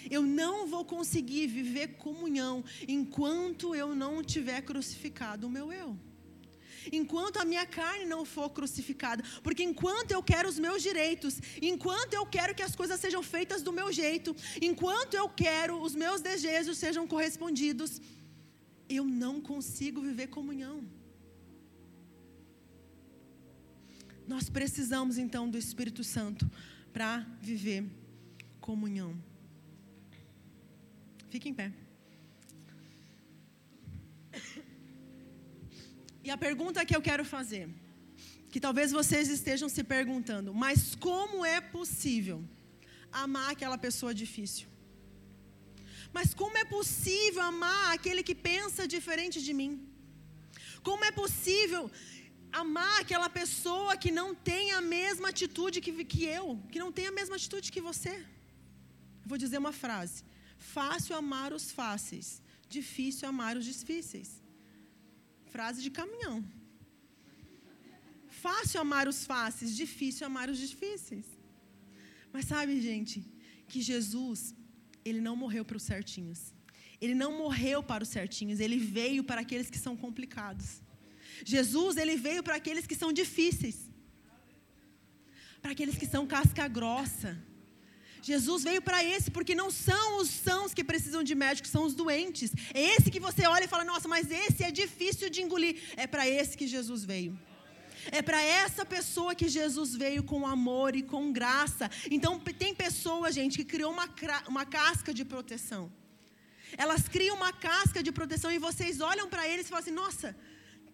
Eu 0.10 0.22
não 0.22 0.68
vou 0.68 0.86
conseguir 0.86 1.48
viver 1.48 1.98
comunhão 1.98 2.64
enquanto 2.88 3.76
eu 3.76 3.96
não 3.96 4.24
tiver 4.24 4.62
crucificado 4.62 5.48
o 5.48 5.50
meu 5.50 5.72
eu. 5.72 5.98
Enquanto 6.92 7.38
a 7.38 7.46
minha 7.46 7.66
carne 7.66 8.06
não 8.06 8.26
for 8.26 8.50
crucificada, 8.50 9.24
porque 9.42 9.64
enquanto 9.64 10.12
eu 10.12 10.22
quero 10.22 10.48
os 10.48 10.60
meus 10.60 10.84
direitos, 10.84 11.40
enquanto 11.62 12.14
eu 12.14 12.26
quero 12.26 12.54
que 12.54 12.62
as 12.62 12.76
coisas 12.76 13.00
sejam 13.00 13.24
feitas 13.24 13.62
do 13.62 13.72
meu 13.72 13.92
jeito, 13.92 14.36
enquanto 14.62 15.16
eu 15.16 15.28
quero 15.28 15.82
os 15.82 15.96
meus 15.96 16.22
desejos 16.22 16.78
sejam 16.78 17.08
correspondidos, 17.08 18.02
eu 18.88 19.04
não 19.04 19.42
consigo 19.42 20.02
viver 20.02 20.28
comunhão. 20.28 20.84
Nós 24.28 24.50
precisamos 24.50 25.18
então 25.18 25.50
do 25.50 25.58
Espírito 25.58 26.04
Santo 26.04 26.50
para 26.92 27.20
viver 27.42 27.86
comunhão. 28.60 29.16
Fique 31.36 31.50
em 31.52 31.58
pé. 31.62 31.70
E 36.26 36.30
a 36.36 36.38
pergunta 36.44 36.86
que 36.88 36.96
eu 36.98 37.02
quero 37.08 37.24
fazer, 37.32 37.64
que 38.52 38.60
talvez 38.66 38.90
vocês 39.00 39.26
estejam 39.38 39.68
se 39.74 39.84
perguntando, 39.96 40.54
mas 40.64 40.78
como 41.08 41.46
é 41.56 41.60
possível 41.60 42.38
amar 43.24 43.48
aquela 43.52 43.78
pessoa 43.86 44.14
difícil? 44.22 44.68
Mas 46.18 46.30
como 46.42 46.58
é 46.64 46.66
possível 46.78 47.42
amar 47.54 47.84
aquele 47.96 48.24
que 48.30 48.38
pensa 48.52 48.88
diferente 48.96 49.40
de 49.48 49.54
mim? 49.60 49.72
Como 50.90 51.04
é 51.10 51.12
possível 51.22 51.84
amar 52.64 52.96
aquela 53.02 53.30
pessoa 53.42 53.98
que 54.06 54.12
não 54.22 54.30
tem 54.52 54.72
a 54.80 54.80
mesma 54.80 55.28
atitude 55.34 55.84
que, 55.88 55.92
que 56.14 56.24
eu, 56.38 56.48
que 56.72 56.80
não 56.86 56.94
tem 57.00 57.08
a 57.08 57.18
mesma 57.20 57.36
atitude 57.36 57.74
que 57.76 57.84
você? 57.90 58.16
vou 59.32 59.38
dizer 59.44 59.58
uma 59.58 59.76
frase. 59.84 60.18
Fácil 60.74 61.16
amar 61.16 61.50
os 61.54 61.66
fáceis, 61.80 62.28
difícil 62.78 63.28
amar 63.30 63.54
os 63.60 63.66
difíceis. 63.72 64.30
Frase 65.54 65.80
de 65.86 65.92
caminhão. 66.00 66.38
Fácil 68.46 68.82
amar 68.82 69.08
os 69.08 69.20
fáceis, 69.32 69.76
difícil 69.84 70.26
amar 70.30 70.50
os 70.54 70.60
difíceis. 70.66 71.26
Mas 72.34 72.46
sabe, 72.54 72.82
gente, 72.90 73.18
que 73.70 73.82
Jesus, 73.92 74.54
ele 75.08 75.22
não 75.28 75.36
morreu 75.44 75.64
para 75.64 75.78
os 75.78 75.88
certinhos. 75.92 76.42
Ele 77.00 77.16
não 77.24 77.32
morreu 77.44 77.80
para 77.92 78.04
os 78.06 78.10
certinhos, 78.18 78.60
ele 78.60 78.78
veio 78.98 79.24
para 79.24 79.42
aqueles 79.42 79.70
que 79.70 79.82
são 79.86 79.96
complicados. 79.96 80.68
Jesus, 81.54 81.96
ele 81.98 82.16
veio 82.28 82.42
para 82.44 82.56
aqueles 82.56 82.88
que 82.88 82.96
são 83.02 83.12
difíceis. 83.22 83.78
Para 85.62 85.72
aqueles 85.74 85.98
que 85.98 86.08
são 86.14 86.26
casca 86.36 86.68
grossa 86.68 87.32
Jesus 88.30 88.64
veio 88.68 88.82
para 88.82 89.00
esse, 89.14 89.30
porque 89.30 89.54
não 89.54 89.70
são 89.70 90.06
os 90.20 90.30
sãos 90.46 90.74
que 90.74 90.84
precisam 90.92 91.22
de 91.30 91.36
médico, 91.36 91.68
são 91.68 91.84
os 91.88 91.94
doentes. 91.94 92.52
É 92.74 92.82
esse 92.94 93.12
que 93.14 93.20
você 93.20 93.44
olha 93.46 93.66
e 93.66 93.72
fala: 93.74 93.84
nossa, 93.92 94.08
mas 94.14 94.32
esse 94.32 94.64
é 94.64 94.72
difícil 94.72 95.30
de 95.30 95.44
engolir. 95.44 95.76
É 95.96 96.08
para 96.14 96.28
esse 96.28 96.58
que 96.60 96.68
Jesus 96.76 97.04
veio. 97.12 97.38
É 98.20 98.24
para 98.24 98.42
essa 98.42 98.84
pessoa 98.84 99.36
que 99.40 99.48
Jesus 99.48 99.96
veio 100.04 100.24
com 100.24 100.48
amor 100.48 100.96
e 100.96 101.04
com 101.04 101.32
graça. 101.32 101.86
Então, 102.10 102.40
tem 102.64 102.74
pessoas, 102.74 103.36
gente, 103.36 103.58
que 103.60 103.68
criou 103.74 103.92
uma, 103.92 104.08
uma 104.48 104.66
casca 104.66 105.14
de 105.14 105.24
proteção. 105.24 105.84
Elas 106.84 107.08
criam 107.08 107.36
uma 107.36 107.54
casca 107.54 108.02
de 108.02 108.12
proteção 108.12 108.52
e 108.52 108.58
vocês 108.58 109.02
olham 109.02 109.30
para 109.30 109.48
eles 109.48 109.68
e 109.68 109.70
falam 109.70 109.84
assim: 109.84 109.98
nossa, 110.04 110.36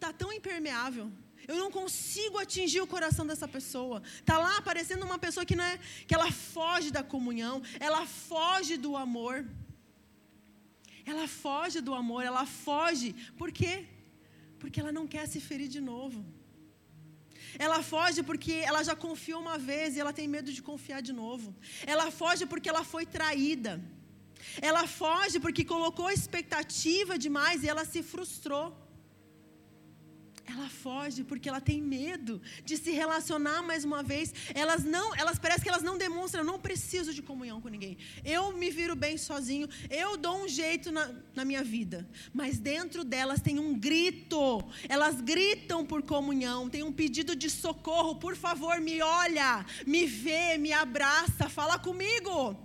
tá 0.01 0.11
tão 0.11 0.33
impermeável. 0.33 1.09
Eu 1.47 1.57
não 1.57 1.71
consigo 1.71 2.37
atingir 2.37 2.81
o 2.81 2.87
coração 2.87 3.25
dessa 3.25 3.47
pessoa. 3.47 4.01
Tá 4.25 4.37
lá 4.37 4.57
aparecendo 4.57 5.03
uma 5.03 5.19
pessoa 5.19 5.45
que 5.45 5.55
não 5.55 5.63
é 5.63 5.79
que 6.07 6.13
ela 6.13 6.31
foge 6.31 6.91
da 6.91 7.03
comunhão, 7.03 7.61
ela 7.79 8.05
foge 8.05 8.77
do 8.77 8.95
amor. 8.95 9.45
Ela 11.05 11.27
foge 11.27 11.81
do 11.81 11.93
amor, 11.93 12.23
ela 12.23 12.45
foge. 12.45 13.13
Por 13.37 13.51
quê? 13.51 13.85
Porque 14.59 14.79
ela 14.79 14.91
não 14.91 15.07
quer 15.07 15.27
se 15.27 15.39
ferir 15.39 15.67
de 15.67 15.81
novo. 15.81 16.23
Ela 17.57 17.81
foge 17.83 18.21
porque 18.23 18.53
ela 18.53 18.83
já 18.83 18.95
confiou 18.95 19.41
uma 19.41 19.57
vez 19.57 19.95
e 19.95 19.99
ela 19.99 20.13
tem 20.13 20.27
medo 20.27 20.53
de 20.53 20.61
confiar 20.61 21.01
de 21.01 21.11
novo. 21.11 21.55
Ela 21.85 22.09
foge 22.11 22.45
porque 22.45 22.69
ela 22.69 22.83
foi 22.83 23.05
traída. 23.05 23.81
Ela 24.61 24.87
foge 24.87 25.39
porque 25.39 25.63
colocou 25.63 26.09
expectativa 26.09 27.17
demais 27.17 27.63
e 27.63 27.69
ela 27.69 27.85
se 27.85 28.01
frustrou. 28.01 28.65
Ela 30.53 30.67
foge 30.69 31.23
porque 31.23 31.47
ela 31.47 31.61
tem 31.61 31.81
medo 31.81 32.41
de 32.65 32.75
se 32.75 32.91
relacionar 32.91 33.61
mais 33.61 33.85
uma 33.85 34.03
vez. 34.03 34.33
Elas 34.53 34.83
não, 34.83 35.15
elas 35.15 35.39
parece 35.39 35.63
que 35.63 35.69
elas 35.69 35.81
não 35.81 35.97
demonstram, 35.97 36.41
eu 36.41 36.45
não 36.45 36.59
preciso 36.59 37.13
de 37.13 37.21
comunhão 37.21 37.61
com 37.61 37.69
ninguém. 37.69 37.97
Eu 38.23 38.51
me 38.51 38.69
viro 38.69 38.95
bem 38.95 39.17
sozinho, 39.17 39.67
eu 39.89 40.17
dou 40.17 40.43
um 40.43 40.47
jeito 40.47 40.91
na, 40.91 41.09
na 41.33 41.45
minha 41.45 41.63
vida. 41.63 42.09
Mas 42.33 42.59
dentro 42.59 43.03
delas 43.03 43.41
tem 43.41 43.59
um 43.59 43.77
grito. 43.77 44.61
Elas 44.89 45.21
gritam 45.21 45.85
por 45.85 46.01
comunhão, 46.03 46.69
tem 46.69 46.83
um 46.83 46.91
pedido 46.91 47.35
de 47.35 47.49
socorro, 47.49 48.15
por 48.15 48.35
favor, 48.35 48.79
me 48.81 49.01
olha, 49.01 49.65
me 49.87 50.05
vê, 50.05 50.57
me 50.57 50.73
abraça, 50.73 51.49
fala 51.49 51.79
comigo. 51.79 52.57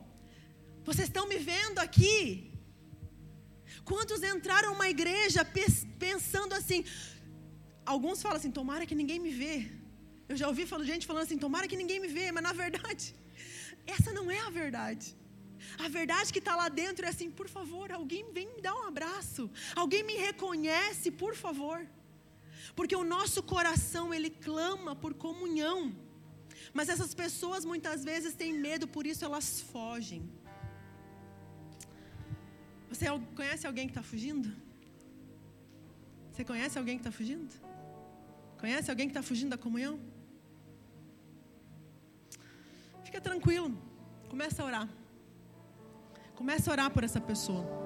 Vocês 0.84 1.08
estão 1.08 1.28
me 1.28 1.38
vendo 1.38 1.78
aqui? 1.78 2.52
Quantos 3.84 4.22
entraram 4.24 4.70
numa 4.72 4.88
igreja 4.88 5.46
pensando 5.98 6.52
assim, 6.54 6.84
alguns 7.94 8.20
falam 8.20 8.38
assim: 8.38 8.50
tomara 8.50 8.84
que 8.84 8.94
ninguém 9.00 9.18
me 9.26 9.32
vê. 9.42 9.56
Eu 10.28 10.36
já 10.40 10.48
ouvi 10.48 10.66
gente 10.92 11.06
falando 11.06 11.24
assim: 11.26 11.38
tomara 11.38 11.68
que 11.68 11.76
ninguém 11.82 12.00
me 12.00 12.08
vê, 12.08 12.26
mas 12.32 12.42
na 12.48 12.52
verdade, 12.52 13.14
essa 13.86 14.12
não 14.12 14.30
é 14.30 14.40
a 14.40 14.50
verdade. 14.50 15.16
A 15.78 15.88
verdade 15.88 16.32
que 16.32 16.40
está 16.44 16.54
lá 16.62 16.68
dentro 16.68 17.06
é 17.06 17.08
assim: 17.08 17.30
por 17.30 17.48
favor, 17.48 17.92
alguém 17.92 18.24
vem 18.32 18.48
me 18.54 18.60
dar 18.60 18.74
um 18.74 18.86
abraço, 18.92 19.50
alguém 19.74 20.02
me 20.10 20.16
reconhece, 20.28 21.10
por 21.10 21.34
favor. 21.34 21.78
Porque 22.74 22.96
o 22.96 23.04
nosso 23.04 23.42
coração, 23.42 24.12
ele 24.12 24.30
clama 24.30 24.94
por 24.94 25.14
comunhão. 25.14 25.78
Mas 26.74 26.88
essas 26.88 27.14
pessoas 27.14 27.64
muitas 27.64 28.04
vezes 28.04 28.34
têm 28.34 28.52
medo, 28.52 28.86
por 28.86 29.06
isso 29.06 29.24
elas 29.24 29.60
fogem. 29.72 30.22
Você 32.90 33.06
conhece 33.34 33.66
alguém 33.66 33.86
que 33.86 33.92
está 33.92 34.02
fugindo? 34.02 34.48
Você 36.32 36.44
conhece 36.44 36.76
alguém 36.78 36.96
que 36.98 37.00
está 37.00 37.10
fugindo? 37.10 37.65
Conhece 38.58 38.90
alguém 38.90 39.06
que 39.06 39.12
está 39.12 39.22
fugindo 39.22 39.50
da 39.50 39.58
comunhão? 39.58 40.00
Fica 43.04 43.20
tranquilo. 43.20 43.76
Começa 44.28 44.62
a 44.62 44.66
orar. 44.66 44.88
Começa 46.34 46.70
a 46.70 46.72
orar 46.72 46.90
por 46.90 47.04
essa 47.04 47.20
pessoa. 47.20 47.85